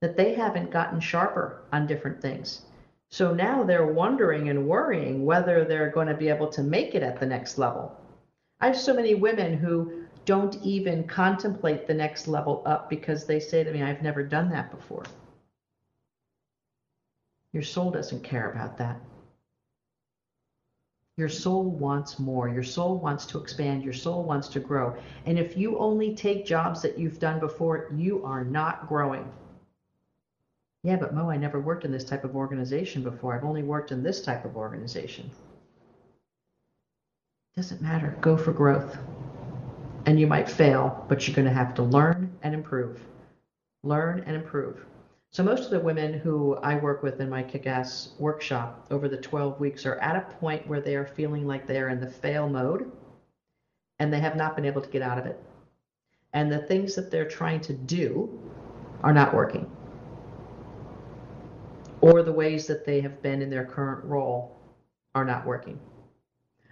that 0.00 0.16
they 0.16 0.34
haven't 0.34 0.72
gotten 0.72 0.98
sharper 0.98 1.62
on 1.72 1.86
different 1.86 2.20
things. 2.20 2.62
So 3.10 3.32
now 3.32 3.62
they're 3.62 3.86
wondering 3.86 4.48
and 4.48 4.66
worrying 4.66 5.24
whether 5.24 5.64
they're 5.64 5.92
going 5.92 6.08
to 6.08 6.14
be 6.14 6.28
able 6.28 6.48
to 6.48 6.62
make 6.64 6.96
it 6.96 7.04
at 7.04 7.20
the 7.20 7.26
next 7.26 7.58
level. 7.58 7.96
I 8.60 8.66
have 8.66 8.76
so 8.76 8.92
many 8.92 9.14
women 9.14 9.56
who 9.56 10.02
don't 10.24 10.56
even 10.64 11.04
contemplate 11.04 11.86
the 11.86 11.94
next 11.94 12.26
level 12.26 12.62
up 12.66 12.90
because 12.90 13.24
they 13.24 13.38
say 13.38 13.62
to 13.62 13.70
me, 13.70 13.82
I've 13.82 14.02
never 14.02 14.24
done 14.24 14.50
that 14.50 14.72
before. 14.72 15.04
Your 17.52 17.62
soul 17.62 17.92
doesn't 17.92 18.24
care 18.24 18.50
about 18.50 18.76
that. 18.78 19.00
Your 21.18 21.28
soul 21.28 21.64
wants 21.64 22.20
more. 22.20 22.48
Your 22.48 22.62
soul 22.62 22.96
wants 22.96 23.26
to 23.26 23.40
expand. 23.40 23.82
Your 23.82 23.92
soul 23.92 24.22
wants 24.22 24.46
to 24.50 24.60
grow. 24.60 24.96
And 25.26 25.36
if 25.36 25.56
you 25.56 25.76
only 25.78 26.14
take 26.14 26.46
jobs 26.46 26.80
that 26.82 26.96
you've 26.96 27.18
done 27.18 27.40
before, 27.40 27.90
you 27.96 28.24
are 28.24 28.44
not 28.44 28.88
growing. 28.88 29.28
Yeah, 30.84 30.94
but 30.94 31.12
Mo, 31.12 31.28
I 31.28 31.36
never 31.36 31.58
worked 31.58 31.84
in 31.84 31.90
this 31.90 32.04
type 32.04 32.22
of 32.22 32.36
organization 32.36 33.02
before. 33.02 33.34
I've 33.34 33.42
only 33.42 33.64
worked 33.64 33.90
in 33.90 34.00
this 34.00 34.22
type 34.22 34.44
of 34.44 34.56
organization. 34.56 35.28
Doesn't 37.56 37.82
matter. 37.82 38.16
Go 38.20 38.36
for 38.36 38.52
growth. 38.52 38.96
And 40.06 40.20
you 40.20 40.28
might 40.28 40.48
fail, 40.48 41.04
but 41.08 41.26
you're 41.26 41.34
going 41.34 41.48
to 41.48 41.52
have 41.52 41.74
to 41.74 41.82
learn 41.82 42.30
and 42.44 42.54
improve. 42.54 43.00
Learn 43.82 44.22
and 44.24 44.36
improve. 44.36 44.84
So, 45.30 45.42
most 45.42 45.64
of 45.64 45.70
the 45.70 45.80
women 45.80 46.14
who 46.14 46.56
I 46.56 46.76
work 46.76 47.02
with 47.02 47.20
in 47.20 47.28
my 47.28 47.42
kick 47.42 47.66
ass 47.66 48.14
workshop 48.18 48.86
over 48.90 49.08
the 49.08 49.16
12 49.16 49.60
weeks 49.60 49.84
are 49.84 49.96
at 49.96 50.16
a 50.16 50.34
point 50.36 50.66
where 50.66 50.80
they 50.80 50.96
are 50.96 51.06
feeling 51.06 51.46
like 51.46 51.66
they 51.66 51.80
are 51.80 51.90
in 51.90 52.00
the 52.00 52.10
fail 52.10 52.48
mode 52.48 52.90
and 53.98 54.12
they 54.12 54.20
have 54.20 54.36
not 54.36 54.56
been 54.56 54.64
able 54.64 54.80
to 54.80 54.90
get 54.90 55.02
out 55.02 55.18
of 55.18 55.26
it. 55.26 55.38
And 56.32 56.50
the 56.50 56.58
things 56.58 56.94
that 56.94 57.10
they're 57.10 57.28
trying 57.28 57.60
to 57.62 57.72
do 57.74 58.40
are 59.02 59.12
not 59.12 59.34
working 59.34 59.70
or 62.00 62.22
the 62.22 62.32
ways 62.32 62.66
that 62.66 62.84
they 62.84 63.00
have 63.00 63.22
been 63.22 63.42
in 63.42 63.50
their 63.50 63.64
current 63.64 64.04
role 64.04 64.56
are 65.14 65.24
not 65.24 65.44
working. 65.44 65.78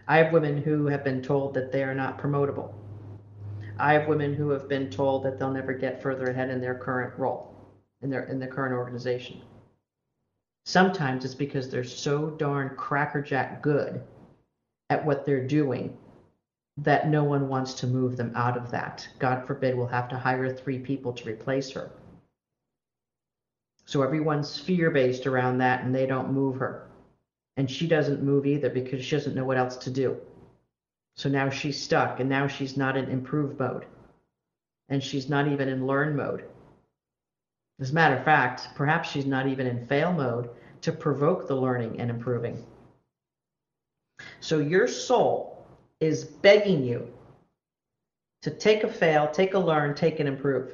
I 0.08 0.18
have 0.18 0.32
women 0.32 0.62
who 0.62 0.86
have 0.86 1.02
been 1.02 1.20
told 1.20 1.54
that 1.54 1.72
they 1.72 1.82
are 1.82 1.94
not 1.94 2.18
promotable. 2.18 2.72
I 3.78 3.92
have 3.94 4.08
women 4.08 4.34
who 4.34 4.50
have 4.50 4.68
been 4.68 4.88
told 4.88 5.24
that 5.24 5.38
they'll 5.38 5.50
never 5.50 5.74
get 5.74 6.00
further 6.00 6.28
ahead 6.28 6.50
in 6.50 6.60
their 6.60 6.76
current 6.76 7.18
role, 7.18 7.55
in 8.02 8.10
their 8.10 8.24
in 8.24 8.38
the 8.38 8.46
current 8.46 8.74
organization. 8.74 9.40
Sometimes 10.64 11.24
it's 11.24 11.34
because 11.34 11.70
they're 11.70 11.84
so 11.84 12.30
darn 12.30 12.70
crackerjack 12.76 13.62
good 13.62 14.02
at 14.90 15.04
what 15.04 15.24
they're 15.24 15.46
doing 15.46 15.96
that 16.78 17.08
no 17.08 17.24
one 17.24 17.48
wants 17.48 17.74
to 17.74 17.86
move 17.86 18.16
them 18.16 18.32
out 18.34 18.56
of 18.56 18.70
that. 18.70 19.08
God 19.18 19.46
forbid 19.46 19.76
we'll 19.76 19.86
have 19.86 20.08
to 20.08 20.18
hire 20.18 20.52
three 20.52 20.78
people 20.78 21.12
to 21.12 21.28
replace 21.28 21.70
her. 21.70 21.90
So 23.86 24.02
everyone's 24.02 24.58
fear 24.58 24.90
based 24.90 25.26
around 25.26 25.58
that 25.58 25.84
and 25.84 25.94
they 25.94 26.06
don't 26.06 26.32
move 26.32 26.56
her. 26.56 26.86
And 27.56 27.70
she 27.70 27.86
doesn't 27.86 28.22
move 28.22 28.44
either 28.44 28.68
because 28.68 29.04
she 29.04 29.16
doesn't 29.16 29.34
know 29.36 29.44
what 29.44 29.56
else 29.56 29.76
to 29.78 29.90
do. 29.90 30.16
So 31.16 31.28
now 31.28 31.48
she's 31.48 31.80
stuck 31.80 32.20
and 32.20 32.28
now 32.28 32.46
she's 32.46 32.76
not 32.76 32.96
in 32.96 33.06
improve 33.06 33.58
mode. 33.58 33.86
And 34.88 35.02
she's 35.02 35.28
not 35.28 35.48
even 35.48 35.68
in 35.68 35.86
learn 35.86 36.14
mode. 36.16 36.44
As 37.78 37.90
a 37.90 37.94
matter 37.94 38.16
of 38.16 38.24
fact, 38.24 38.68
perhaps 38.74 39.10
she's 39.10 39.26
not 39.26 39.46
even 39.46 39.66
in 39.66 39.86
fail 39.86 40.12
mode 40.12 40.48
to 40.80 40.92
provoke 40.92 41.46
the 41.46 41.54
learning 41.54 42.00
and 42.00 42.10
improving. 42.10 42.64
So 44.40 44.58
your 44.58 44.88
soul 44.88 45.66
is 46.00 46.24
begging 46.24 46.84
you 46.84 47.06
to 48.42 48.50
take 48.50 48.84
a 48.84 48.88
fail, 48.88 49.28
take 49.28 49.54
a 49.54 49.58
learn, 49.58 49.94
take 49.94 50.20
an 50.20 50.26
improve. 50.26 50.72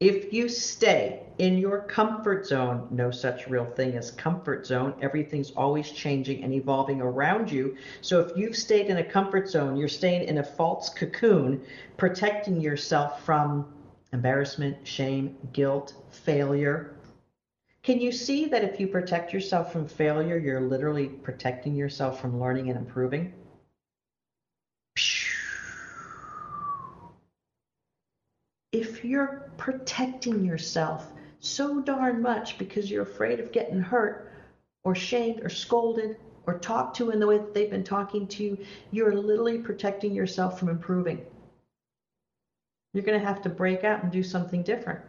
If 0.00 0.32
you 0.32 0.48
stay 0.48 1.20
in 1.38 1.58
your 1.58 1.82
comfort 1.82 2.46
zone, 2.46 2.88
no 2.90 3.10
such 3.10 3.48
real 3.48 3.66
thing 3.66 3.96
as 3.96 4.10
comfort 4.10 4.66
zone. 4.66 4.94
Everything's 5.02 5.50
always 5.50 5.92
changing 5.92 6.42
and 6.42 6.54
evolving 6.54 7.02
around 7.02 7.50
you. 7.50 7.76
So 8.00 8.20
if 8.20 8.36
you've 8.36 8.56
stayed 8.56 8.86
in 8.86 8.96
a 8.96 9.04
comfort 9.04 9.48
zone, 9.48 9.76
you're 9.76 9.88
staying 9.88 10.26
in 10.26 10.38
a 10.38 10.42
false 10.42 10.88
cocoon, 10.88 11.62
protecting 11.98 12.60
yourself 12.60 13.24
from 13.24 13.66
embarrassment, 14.12 14.86
shame, 14.86 15.36
guilt, 15.52 15.94
failure. 16.10 16.96
Can 17.82 18.00
you 18.00 18.12
see 18.12 18.46
that 18.46 18.64
if 18.64 18.78
you 18.78 18.86
protect 18.86 19.32
yourself 19.32 19.72
from 19.72 19.86
failure, 19.86 20.38
you're 20.38 20.60
literally 20.60 21.08
protecting 21.08 21.74
yourself 21.74 22.20
from 22.20 22.40
learning 22.40 22.68
and 22.68 22.78
improving? 22.78 23.32
if 28.72 29.04
you're 29.04 29.50
protecting 29.56 30.44
yourself 30.44 31.12
so 31.40 31.80
darn 31.80 32.22
much 32.22 32.58
because 32.58 32.90
you're 32.90 33.02
afraid 33.02 33.40
of 33.40 33.50
getting 33.52 33.80
hurt 33.80 34.32
or 34.84 34.94
shamed 34.94 35.40
or 35.42 35.48
scolded 35.48 36.16
or 36.46 36.58
talked 36.58 36.96
to 36.96 37.10
in 37.10 37.18
the 37.18 37.26
way 37.26 37.38
that 37.38 37.52
they've 37.52 37.70
been 37.70 37.84
talking 37.84 38.26
to 38.28 38.44
you, 38.44 38.58
you're 38.90 39.14
literally 39.14 39.58
protecting 39.58 40.14
yourself 40.14 40.58
from 40.58 40.68
improving. 40.68 41.20
You're 42.92 43.04
going 43.04 43.18
to 43.20 43.26
have 43.26 43.42
to 43.42 43.48
break 43.48 43.84
out 43.84 44.02
and 44.02 44.10
do 44.12 44.22
something 44.22 44.62
different. 44.62 45.00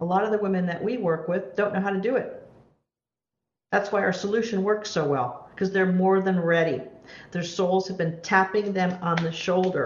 A 0.00 0.04
lot 0.04 0.24
of 0.24 0.30
the 0.30 0.38
women 0.38 0.66
that 0.66 0.82
we 0.82 0.96
work 0.96 1.28
with 1.28 1.54
don't 1.56 1.74
know 1.74 1.80
how 1.80 1.90
to 1.90 2.00
do 2.00 2.16
it. 2.16 2.48
That's 3.72 3.92
why 3.92 4.02
our 4.02 4.12
solution 4.12 4.62
works 4.62 4.90
so 4.90 5.04
well 5.04 5.48
because 5.54 5.70
they're 5.70 5.86
more 5.86 6.20
than 6.20 6.40
ready. 6.40 6.82
Their 7.30 7.42
souls 7.42 7.86
have 7.88 7.98
been 7.98 8.20
tapping 8.22 8.72
them 8.72 8.96
on 9.02 9.16
the 9.16 9.30
shoulder 9.30 9.84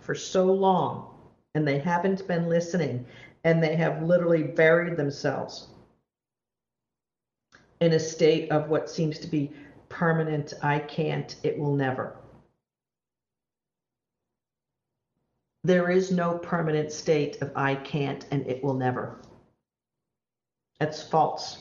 for 0.00 0.14
so 0.14 0.52
long 0.52 1.06
and 1.54 1.66
they 1.66 1.78
haven't 1.78 2.28
been 2.28 2.48
listening 2.48 3.04
and 3.44 3.62
they 3.62 3.76
have 3.76 4.02
literally 4.02 4.42
buried 4.42 4.96
themselves 4.96 5.68
in 7.80 7.94
a 7.94 7.98
state 7.98 8.50
of 8.50 8.68
what 8.68 8.90
seems 8.90 9.18
to 9.20 9.26
be 9.26 9.50
permanent 9.88 10.52
I 10.62 10.78
can't, 10.80 11.34
it 11.42 11.58
will 11.58 11.74
never. 11.74 12.14
There 15.66 15.90
is 15.90 16.12
no 16.12 16.38
permanent 16.38 16.92
state 16.92 17.42
of 17.42 17.50
I 17.56 17.74
can't 17.74 18.24
and 18.30 18.46
it 18.46 18.62
will 18.62 18.74
never. 18.74 19.16
That's 20.78 21.02
false. 21.02 21.58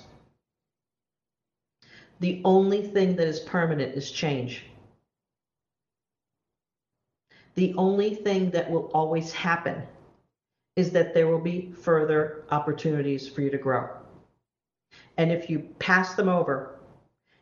The 2.19 2.39
only 2.45 2.83
thing 2.83 3.15
that 3.15 3.27
is 3.27 3.39
permanent 3.39 3.95
is 3.95 4.11
change 4.11 4.67
the 7.55 7.73
only 7.77 8.13
thing 8.13 8.51
that 8.51 8.69
will 8.69 8.91
always 8.93 9.31
happen 9.31 9.81
is 10.75 10.91
that 10.91 11.13
there 11.13 11.27
will 11.27 11.39
be 11.39 11.71
further 11.71 12.43
opportunities 12.51 13.27
for 13.27 13.41
you 13.41 13.49
to 13.49 13.57
grow. 13.57 13.89
And 15.17 15.31
if 15.31 15.49
you 15.49 15.59
pass 15.79 16.15
them 16.15 16.27
over, 16.27 16.75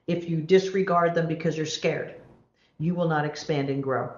if 0.08 0.30
you 0.30 0.40
disregard 0.40 1.16
them 1.16 1.28
because 1.28 1.58
you're 1.58 1.66
scared, 1.66 2.14
you 2.80 2.94
will 2.94 3.08
not 3.08 3.26
expand 3.26 3.70
and 3.70 3.82
grow. 3.82 4.12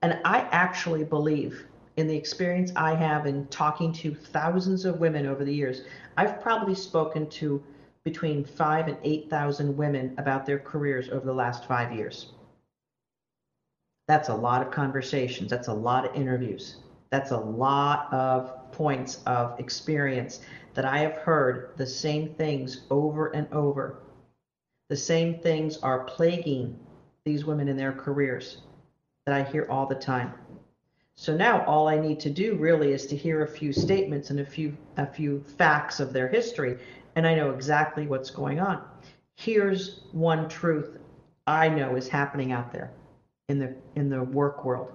And 0.00 0.18
I 0.24 0.48
actually 0.50 1.04
believe 1.04 1.66
in 1.96 2.08
the 2.08 2.16
experience 2.16 2.72
I 2.76 2.94
have 2.94 3.26
in 3.26 3.46
talking 3.48 3.92
to 3.94 4.14
thousands 4.14 4.84
of 4.84 4.98
women 4.98 5.26
over 5.26 5.44
the 5.44 5.54
years, 5.54 5.82
I've 6.16 6.40
probably 6.40 6.74
spoken 6.74 7.28
to 7.30 7.62
between 8.04 8.44
five 8.44 8.88
and 8.88 8.98
8,000 9.02 9.76
women 9.76 10.14
about 10.18 10.44
their 10.46 10.58
careers 10.58 11.08
over 11.08 11.24
the 11.24 11.32
last 11.32 11.66
five 11.66 11.92
years. 11.92 12.26
That's 14.08 14.28
a 14.28 14.34
lot 14.34 14.60
of 14.60 14.70
conversations. 14.70 15.50
That's 15.50 15.68
a 15.68 15.72
lot 15.72 16.04
of 16.04 16.14
interviews. 16.14 16.76
That's 17.10 17.30
a 17.30 17.38
lot 17.38 18.12
of 18.12 18.52
points 18.72 19.18
of 19.26 19.58
experience 19.58 20.40
that 20.74 20.84
I 20.84 20.98
have 20.98 21.14
heard 21.14 21.62
the 21.76 21.86
same 21.86 22.28
things 22.28 22.80
over 22.90 23.26
and 23.26 23.46
over. 23.52 23.94
The 24.90 24.96
same 24.96 25.32
things 25.32 25.78
are 25.78 25.98
plaguing 26.00 26.74
these 27.24 27.44
women 27.44 27.68
in 27.68 27.76
their 27.76 27.92
careers 27.92 28.58
that 29.26 29.34
I 29.34 29.42
hear 29.42 29.64
all 29.70 29.86
the 29.86 29.94
time. 29.94 30.34
So 31.16 31.36
now 31.36 31.64
all 31.64 31.88
I 31.88 31.98
need 31.98 32.20
to 32.20 32.30
do 32.30 32.56
really 32.56 32.92
is 32.92 33.06
to 33.06 33.16
hear 33.16 33.42
a 33.42 33.48
few 33.48 33.72
statements 33.72 34.30
and 34.30 34.40
a 34.40 34.44
few 34.44 34.76
a 34.96 35.06
few 35.06 35.42
facts 35.58 36.00
of 36.00 36.12
their 36.12 36.28
history 36.28 36.76
and 37.16 37.26
I 37.26 37.34
know 37.34 37.50
exactly 37.50 38.06
what's 38.06 38.30
going 38.30 38.60
on. 38.60 38.82
Here's 39.36 40.00
one 40.12 40.48
truth 40.48 40.98
I 41.46 41.68
know 41.68 41.96
is 41.96 42.08
happening 42.08 42.52
out 42.52 42.72
there 42.72 42.90
in 43.48 43.58
the 43.58 43.74
in 43.94 44.08
the 44.08 44.22
work 44.22 44.64
world. 44.64 44.90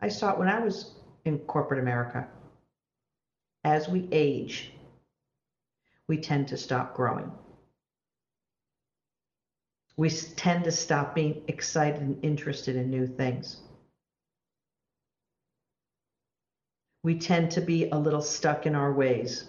I 0.00 0.08
saw 0.08 0.32
it 0.32 0.38
when 0.38 0.48
I 0.48 0.58
was 0.58 0.94
in 1.24 1.38
corporate 1.38 1.80
America. 1.80 2.26
As 3.64 3.88
we 3.88 4.08
age, 4.10 4.72
we 6.08 6.16
tend 6.16 6.48
to 6.48 6.56
stop 6.56 6.94
growing. 6.94 7.30
We 9.96 10.08
tend 10.08 10.64
to 10.64 10.72
stop 10.72 11.14
being 11.14 11.42
excited 11.46 12.00
and 12.00 12.24
interested 12.24 12.74
in 12.74 12.90
new 12.90 13.06
things. 13.06 13.58
We 17.02 17.14
tend 17.14 17.50
to 17.52 17.60
be 17.60 17.88
a 17.90 17.98
little 17.98 18.20
stuck 18.20 18.66
in 18.66 18.74
our 18.74 18.92
ways. 18.92 19.44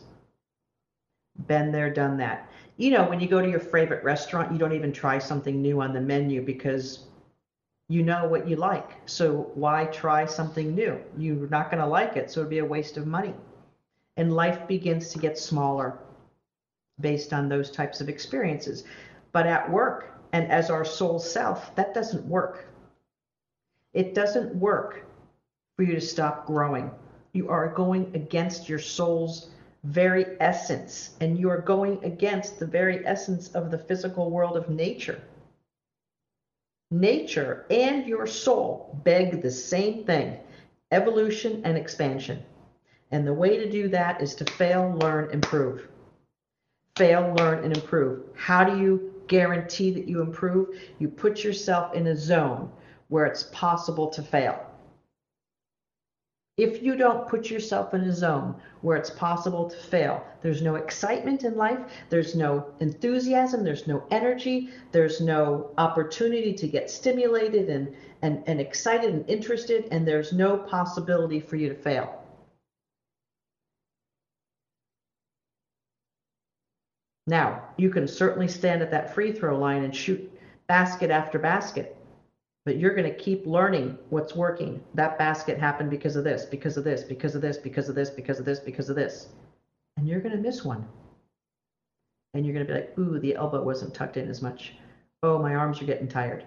Been 1.48 1.72
there, 1.72 1.90
done 1.94 2.18
that. 2.18 2.52
You 2.78 2.92
know, 2.92 3.04
when 3.04 3.20
you 3.20 3.28
go 3.28 3.42
to 3.42 3.50
your 3.50 3.60
favorite 3.60 4.04
restaurant, 4.04 4.52
you 4.52 4.58
don't 4.58 4.74
even 4.74 4.92
try 4.92 5.18
something 5.18 5.62
new 5.62 5.82
on 5.82 5.94
the 5.94 6.00
menu 6.00 6.42
because 6.42 7.00
you 7.90 8.02
know 8.04 8.26
what 8.26 8.48
you 8.48 8.56
like. 8.56 8.98
So 9.06 9.52
why 9.54 9.86
try 9.86 10.26
something 10.26 10.74
new? 10.74 11.00
You're 11.18 11.48
not 11.48 11.70
going 11.70 11.80
to 11.80 11.86
like 11.86 12.16
it, 12.16 12.32
so 12.32 12.40
it'd 12.40 12.50
be 12.50 12.60
a 12.60 12.66
waste 12.66 12.98
of 12.98 13.06
money. 13.06 13.34
And 14.18 14.32
life 14.32 14.68
begins 14.68 15.10
to 15.10 15.20
get 15.20 15.38
smaller 15.38 15.94
based 17.02 17.34
on 17.34 17.50
those 17.50 17.70
types 17.70 18.00
of 18.00 18.08
experiences. 18.08 18.84
But 19.34 19.46
at 19.46 19.70
work 19.70 20.06
and 20.32 20.48
as 20.50 20.70
our 20.70 20.86
soul 20.86 21.20
self, 21.20 21.76
that 21.76 21.94
doesn't 21.94 22.26
work. 22.26 22.66
It 23.94 24.14
doesn't 24.14 24.56
work 24.56 25.04
for 25.76 25.84
you 25.84 25.96
to 25.96 26.02
stop 26.02 26.46
growing. 26.46 26.92
You 27.34 27.50
are 27.50 27.68
going 27.70 28.12
against 28.16 28.70
your 28.70 28.80
soul's 28.80 29.52
very 29.84 30.26
essence, 30.40 31.16
and 31.22 31.38
you 31.38 31.50
are 31.50 31.62
going 31.62 32.04
against 32.04 32.60
the 32.60 32.68
very 32.68 33.06
essence 33.06 33.50
of 33.50 33.72
the 33.72 33.78
physical 33.78 34.30
world 34.30 34.58
of 34.58 34.70
nature 34.70 35.22
nature 36.92 37.66
and 37.70 38.06
your 38.06 38.28
soul 38.28 39.00
beg 39.04 39.42
the 39.42 39.50
same 39.50 40.04
thing 40.06 40.38
evolution 40.92 41.62
and 41.64 41.78
expansion. 41.78 42.44
And 43.12 43.26
the 43.26 43.34
way 43.34 43.58
to 43.58 43.70
do 43.70 43.88
that 43.90 44.22
is 44.22 44.36
to 44.36 44.46
fail, 44.46 44.94
learn, 45.02 45.30
improve. 45.32 45.88
Fail, 46.98 47.34
learn, 47.38 47.64
and 47.64 47.76
improve. 47.76 48.24
How 48.36 48.66
do 48.66 48.78
you 48.78 49.14
guarantee 49.28 49.92
that 49.92 50.08
you 50.08 50.22
improve? 50.22 50.78
You 51.00 51.08
put 51.08 51.46
yourself 51.46 51.94
in 51.94 52.08
a 52.08 52.16
zone 52.16 52.70
where 53.08 53.26
it's 53.26 53.44
possible 53.54 54.10
to 54.10 54.22
fail. 54.22 54.71
If 56.58 56.84
you 56.84 56.96
don't 56.98 57.28
put 57.28 57.50
yourself 57.50 57.94
in 57.94 58.02
a 58.02 58.12
zone 58.12 58.56
where 58.82 58.98
it's 58.98 59.10
possible 59.10 59.70
to 59.70 59.78
fail, 59.78 60.26
there's 60.42 60.62
no 60.62 60.76
excitement 60.76 61.44
in 61.44 61.56
life, 61.56 61.80
there's 62.10 62.36
no 62.36 62.66
enthusiasm, 62.82 63.64
there's 63.64 63.88
no 63.88 64.06
energy, 64.12 64.70
there's 64.92 65.22
no 65.22 65.72
opportunity 65.78 66.54
to 66.54 66.68
get 66.68 66.90
stimulated 66.90 67.70
and, 67.70 67.96
and, 68.22 68.44
and 68.48 68.60
excited 68.60 69.14
and 69.14 69.30
interested, 69.30 69.88
and 69.92 70.06
there's 70.06 70.34
no 70.34 70.58
possibility 70.58 71.40
for 71.40 71.56
you 71.56 71.70
to 71.70 71.76
fail. 71.76 72.22
Now, 77.28 77.64
you 77.78 77.90
can 77.90 78.08
certainly 78.08 78.50
stand 78.50 78.82
at 78.82 78.92
that 78.92 79.14
free 79.14 79.32
throw 79.32 79.58
line 79.58 79.84
and 79.84 79.96
shoot 79.96 80.30
basket 80.68 81.12
after 81.12 81.40
basket 81.40 81.96
but 82.66 82.78
you're 82.78 82.94
going 82.94 83.12
to 83.12 83.18
keep 83.18 83.46
learning 83.46 83.98
what's 84.10 84.36
working. 84.36 84.82
That 84.94 85.18
basket 85.18 85.58
happened 85.58 85.90
because 85.90 86.16
of 86.16 86.24
this, 86.24 86.46
because 86.46 86.78
of 86.78 86.84
this, 86.84 87.04
because 87.04 87.36
of 87.36 87.42
this, 87.42 87.58
because 87.58 87.90
of 87.90 87.96
this, 87.96 88.10
because 88.10 88.40
of 88.40 88.46
this, 88.46 88.60
because 88.60 88.90
of 88.90 88.96
this. 88.96 89.30
And 89.98 90.08
you're 90.08 90.22
going 90.22 90.36
to 90.36 90.42
miss 90.42 90.64
one. 90.64 90.86
And 92.34 92.46
you're 92.46 92.54
going 92.54 92.66
to 92.66 92.74
be 92.74 92.80
like, 92.80 92.98
ooh, 92.98 93.20
the 93.20 93.36
elbow 93.36 93.64
wasn't 93.64 93.94
tucked 93.94 94.18
in 94.18 94.30
as 94.30 94.42
much. 94.42 94.76
Oh, 95.24 95.40
my 95.40 95.56
arms 95.56 95.82
are 95.82 95.86
getting 95.86 96.08
tired. 96.08 96.46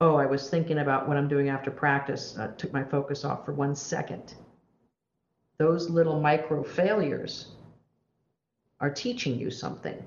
Oh, 0.00 0.16
I 0.16 0.26
was 0.26 0.48
thinking 0.48 0.78
about 0.78 1.06
what 1.06 1.16
I'm 1.16 1.28
doing 1.28 1.48
after 1.48 1.70
practice. 1.70 2.36
I 2.38 2.48
took 2.48 2.72
my 2.72 2.82
focus 2.82 3.24
off 3.24 3.44
for 3.44 3.52
one 3.52 3.74
second. 3.74 4.34
Those 5.58 5.88
little 5.88 6.20
micro 6.20 6.64
failures 6.64 7.52
are 8.80 8.90
teaching 8.90 9.38
you 9.38 9.50
something. 9.50 10.02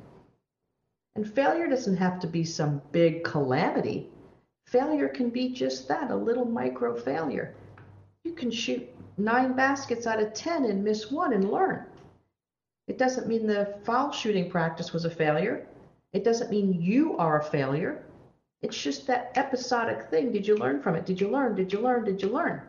And 1.16 1.28
failure 1.34 1.68
doesn't 1.68 1.98
have 1.98 2.20
to 2.20 2.28
be 2.28 2.44
some 2.44 2.82
big 2.92 3.24
calamity 3.24 4.10
Failure 4.68 5.08
can 5.08 5.30
be 5.30 5.54
just 5.54 5.88
that, 5.88 6.12
a 6.12 6.16
little 6.16 6.44
micro 6.44 6.94
failure. 6.94 7.54
You 8.26 8.34
can 8.34 8.52
shoot 8.52 8.86
nine 9.18 9.54
baskets 9.54 10.06
out 10.06 10.20
of 10.20 10.34
10 10.34 10.66
and 10.66 10.84
miss 10.84 11.10
one 11.10 11.32
and 11.32 11.50
learn. 11.50 11.86
It 12.88 12.98
doesn't 12.98 13.28
mean 13.28 13.48
the 13.48 13.80
foul 13.86 14.12
shooting 14.12 14.50
practice 14.50 14.92
was 14.92 15.06
a 15.06 15.10
failure. 15.10 15.66
It 16.12 16.26
doesn't 16.26 16.52
mean 16.52 16.82
you 16.82 17.16
are 17.18 17.40
a 17.40 17.44
failure. 17.44 18.04
It's 18.62 18.82
just 18.82 19.08
that 19.08 19.32
episodic 19.36 20.10
thing. 20.10 20.34
Did 20.34 20.46
you 20.46 20.56
learn 20.58 20.82
from 20.82 20.96
it? 20.96 21.06
Did 21.06 21.22
you 21.22 21.30
learn? 21.30 21.56
Did 21.56 21.72
you 21.72 21.80
learn? 21.80 22.04
Did 22.04 22.22
you 22.22 22.28
learn? 22.28 22.62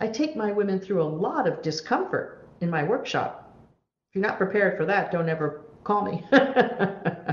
I 0.00 0.08
take 0.08 0.34
my 0.34 0.50
women 0.50 0.80
through 0.80 1.02
a 1.02 1.04
lot 1.04 1.46
of 1.46 1.62
discomfort 1.62 2.48
in 2.60 2.68
my 2.68 2.82
workshop. 2.82 3.54
If 4.10 4.16
you're 4.16 4.26
not 4.26 4.38
prepared 4.38 4.76
for 4.76 4.86
that, 4.86 5.12
don't 5.12 5.28
ever 5.28 5.60
call 5.84 6.02
me. 6.02 6.24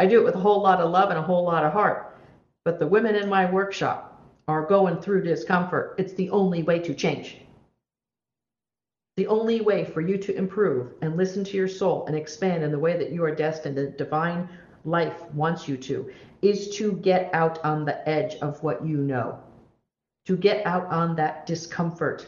I 0.00 0.06
do 0.06 0.18
it 0.18 0.24
with 0.24 0.34
a 0.34 0.38
whole 0.38 0.62
lot 0.62 0.80
of 0.80 0.90
love 0.90 1.10
and 1.10 1.18
a 1.18 1.22
whole 1.22 1.44
lot 1.44 1.62
of 1.62 1.74
heart. 1.74 2.16
But 2.64 2.78
the 2.78 2.86
women 2.86 3.16
in 3.16 3.28
my 3.28 3.44
workshop 3.44 4.32
are 4.48 4.66
going 4.66 5.02
through 5.02 5.24
discomfort. 5.24 5.94
It's 5.98 6.14
the 6.14 6.30
only 6.30 6.62
way 6.62 6.78
to 6.78 6.94
change. 6.94 7.36
The 9.18 9.26
only 9.26 9.60
way 9.60 9.84
for 9.84 10.00
you 10.00 10.16
to 10.16 10.34
improve 10.34 10.94
and 11.02 11.18
listen 11.18 11.44
to 11.44 11.56
your 11.58 11.68
soul 11.68 12.06
and 12.06 12.16
expand 12.16 12.64
in 12.64 12.72
the 12.72 12.78
way 12.78 12.96
that 12.96 13.12
you 13.12 13.22
are 13.24 13.30
destined, 13.30 13.76
the 13.76 13.88
divine 13.88 14.48
life 14.86 15.30
wants 15.34 15.68
you 15.68 15.76
to, 15.76 16.08
is 16.40 16.70
to 16.78 16.92
get 17.02 17.28
out 17.34 17.58
on 17.62 17.84
the 17.84 18.08
edge 18.08 18.36
of 18.36 18.62
what 18.62 18.82
you 18.82 18.96
know, 18.96 19.38
to 20.24 20.34
get 20.34 20.64
out 20.64 20.90
on 20.90 21.14
that 21.16 21.44
discomfort, 21.44 22.26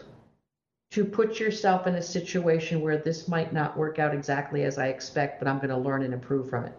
to 0.90 1.06
put 1.06 1.40
yourself 1.40 1.86
in 1.86 1.94
a 1.94 2.02
situation 2.02 2.82
where 2.82 2.98
this 2.98 3.28
might 3.28 3.50
not 3.50 3.78
work 3.78 3.98
out 3.98 4.12
exactly 4.12 4.64
as 4.64 4.76
I 4.76 4.88
expect, 4.88 5.38
but 5.38 5.48
I'm 5.48 5.56
going 5.56 5.70
to 5.70 5.78
learn 5.78 6.02
and 6.02 6.12
improve 6.12 6.50
from 6.50 6.66
it. 6.66 6.74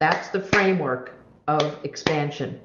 That's 0.00 0.28
the 0.28 0.40
framework 0.40 1.14
of 1.48 1.78
expansion. 1.84 2.60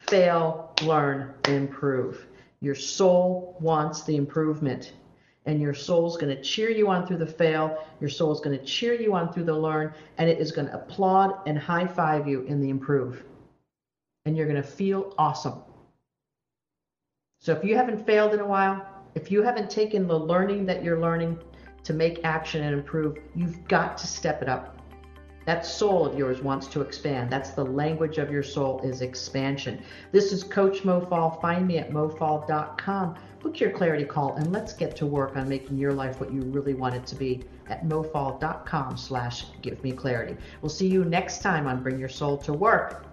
Fail, 0.00 0.72
learn, 0.82 1.34
improve. 1.48 2.26
Your 2.60 2.74
soul 2.74 3.56
wants 3.60 4.04
the 4.04 4.16
improvement. 4.16 4.94
And 5.44 5.60
your 5.60 5.74
soul's 5.74 6.16
going 6.16 6.34
to 6.34 6.42
cheer 6.42 6.70
you 6.70 6.88
on 6.88 7.06
through 7.06 7.18
the 7.18 7.26
fail. 7.26 7.86
Your 8.00 8.10
soul's 8.10 8.40
going 8.40 8.58
to 8.58 8.64
cheer 8.64 8.94
you 8.94 9.14
on 9.14 9.32
through 9.32 9.44
the 9.44 9.54
learn. 9.54 9.92
And 10.18 10.28
it 10.28 10.40
is 10.40 10.52
going 10.52 10.68
to 10.68 10.74
applaud 10.74 11.46
and 11.46 11.58
high 11.58 11.86
five 11.86 12.26
you 12.26 12.42
in 12.42 12.60
the 12.60 12.70
improve. 12.70 13.22
And 14.24 14.36
you're 14.36 14.48
going 14.48 14.60
to 14.60 14.68
feel 14.68 15.14
awesome. 15.18 15.60
So 17.40 17.52
if 17.52 17.62
you 17.62 17.76
haven't 17.76 18.04
failed 18.04 18.34
in 18.34 18.40
a 18.40 18.46
while, 18.46 18.84
if 19.14 19.30
you 19.30 19.42
haven't 19.42 19.70
taken 19.70 20.08
the 20.08 20.18
learning 20.18 20.66
that 20.66 20.82
you're 20.82 21.00
learning 21.00 21.38
to 21.84 21.92
make 21.92 22.24
action 22.24 22.64
and 22.64 22.74
improve, 22.74 23.18
you've 23.34 23.68
got 23.68 23.96
to 23.98 24.06
step 24.06 24.42
it 24.42 24.48
up. 24.48 24.75
That 25.46 25.64
soul 25.64 26.04
of 26.04 26.18
yours 26.18 26.42
wants 26.42 26.66
to 26.68 26.80
expand. 26.80 27.30
That's 27.30 27.50
the 27.50 27.64
language 27.64 28.18
of 28.18 28.32
your 28.32 28.42
soul 28.42 28.80
is 28.82 29.00
expansion. 29.00 29.80
This 30.10 30.32
is 30.32 30.42
Coach 30.42 30.84
Mo 30.84 31.00
Fong. 31.00 31.40
Find 31.40 31.68
me 31.68 31.78
at 31.78 31.90
mofong.com. 31.90 33.14
Book 33.40 33.60
your 33.60 33.70
clarity 33.70 34.04
call 34.04 34.34
and 34.34 34.52
let's 34.52 34.72
get 34.72 34.96
to 34.96 35.06
work 35.06 35.36
on 35.36 35.48
making 35.48 35.78
your 35.78 35.92
life 35.92 36.18
what 36.18 36.32
you 36.32 36.40
really 36.40 36.74
want 36.74 36.96
it 36.96 37.06
to 37.06 37.14
be 37.14 37.44
at 37.68 37.84
mofong.com 37.84 38.96
slash 38.96 39.46
give 39.62 39.82
me 39.84 39.92
clarity. 39.92 40.36
We'll 40.62 40.68
see 40.68 40.88
you 40.88 41.04
next 41.04 41.42
time 41.42 41.68
on 41.68 41.80
Bring 41.80 41.98
Your 41.98 42.08
Soul 42.08 42.38
to 42.38 42.52
Work. 42.52 43.04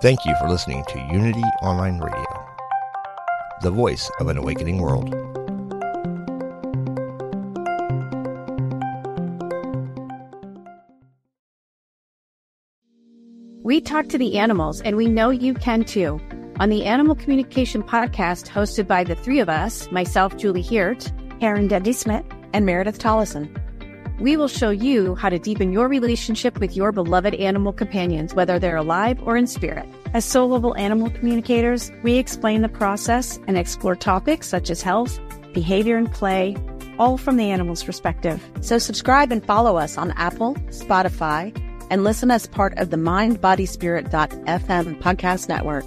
Thank 0.00 0.24
you 0.24 0.36
for 0.40 0.48
listening 0.48 0.84
to 0.90 0.98
Unity 1.10 1.42
Online 1.62 1.98
Radio 1.98 2.35
the 3.66 3.70
voice 3.72 4.08
of 4.20 4.28
an 4.28 4.38
awakening 4.38 4.80
world. 4.80 5.12
We 13.64 13.80
talk 13.80 14.06
to 14.10 14.18
the 14.18 14.38
animals, 14.38 14.80
and 14.82 14.96
we 14.96 15.08
know 15.08 15.30
you 15.30 15.52
can 15.52 15.82
too. 15.82 16.20
On 16.60 16.68
the 16.68 16.84
Animal 16.84 17.16
Communication 17.16 17.82
Podcast, 17.82 18.46
hosted 18.46 18.86
by 18.86 19.02
the 19.02 19.16
three 19.16 19.40
of 19.40 19.48
us 19.48 19.90
myself, 19.90 20.36
Julie 20.36 20.62
Hiert, 20.62 21.12
Aaron 21.40 21.66
Dudley 21.66 21.92
Smith, 21.92 22.24
and 22.52 22.64
Meredith 22.64 23.00
Tollison. 23.00 23.52
We 24.18 24.36
will 24.36 24.48
show 24.48 24.70
you 24.70 25.14
how 25.14 25.28
to 25.28 25.38
deepen 25.38 25.72
your 25.72 25.88
relationship 25.88 26.58
with 26.58 26.74
your 26.74 26.90
beloved 26.90 27.34
animal 27.34 27.72
companions, 27.72 28.34
whether 28.34 28.58
they're 28.58 28.76
alive 28.76 29.22
or 29.22 29.36
in 29.36 29.46
spirit. 29.46 29.86
As 30.14 30.24
soul 30.24 30.48
level 30.48 30.74
animal 30.76 31.10
communicators, 31.10 31.92
we 32.02 32.16
explain 32.16 32.62
the 32.62 32.68
process 32.68 33.38
and 33.46 33.58
explore 33.58 33.94
topics 33.94 34.48
such 34.48 34.70
as 34.70 34.80
health, 34.80 35.20
behavior, 35.52 35.96
and 35.96 36.10
play, 36.10 36.56
all 36.98 37.18
from 37.18 37.36
the 37.36 37.50
animal's 37.50 37.84
perspective. 37.84 38.42
So 38.62 38.78
subscribe 38.78 39.32
and 39.32 39.44
follow 39.44 39.76
us 39.76 39.98
on 39.98 40.12
Apple, 40.12 40.54
Spotify, 40.70 41.54
and 41.90 42.02
listen 42.02 42.30
as 42.30 42.46
part 42.46 42.76
of 42.78 42.90
the 42.90 42.96
mindbodyspirit.fm 42.96 45.02
podcast 45.02 45.48
network. 45.48 45.84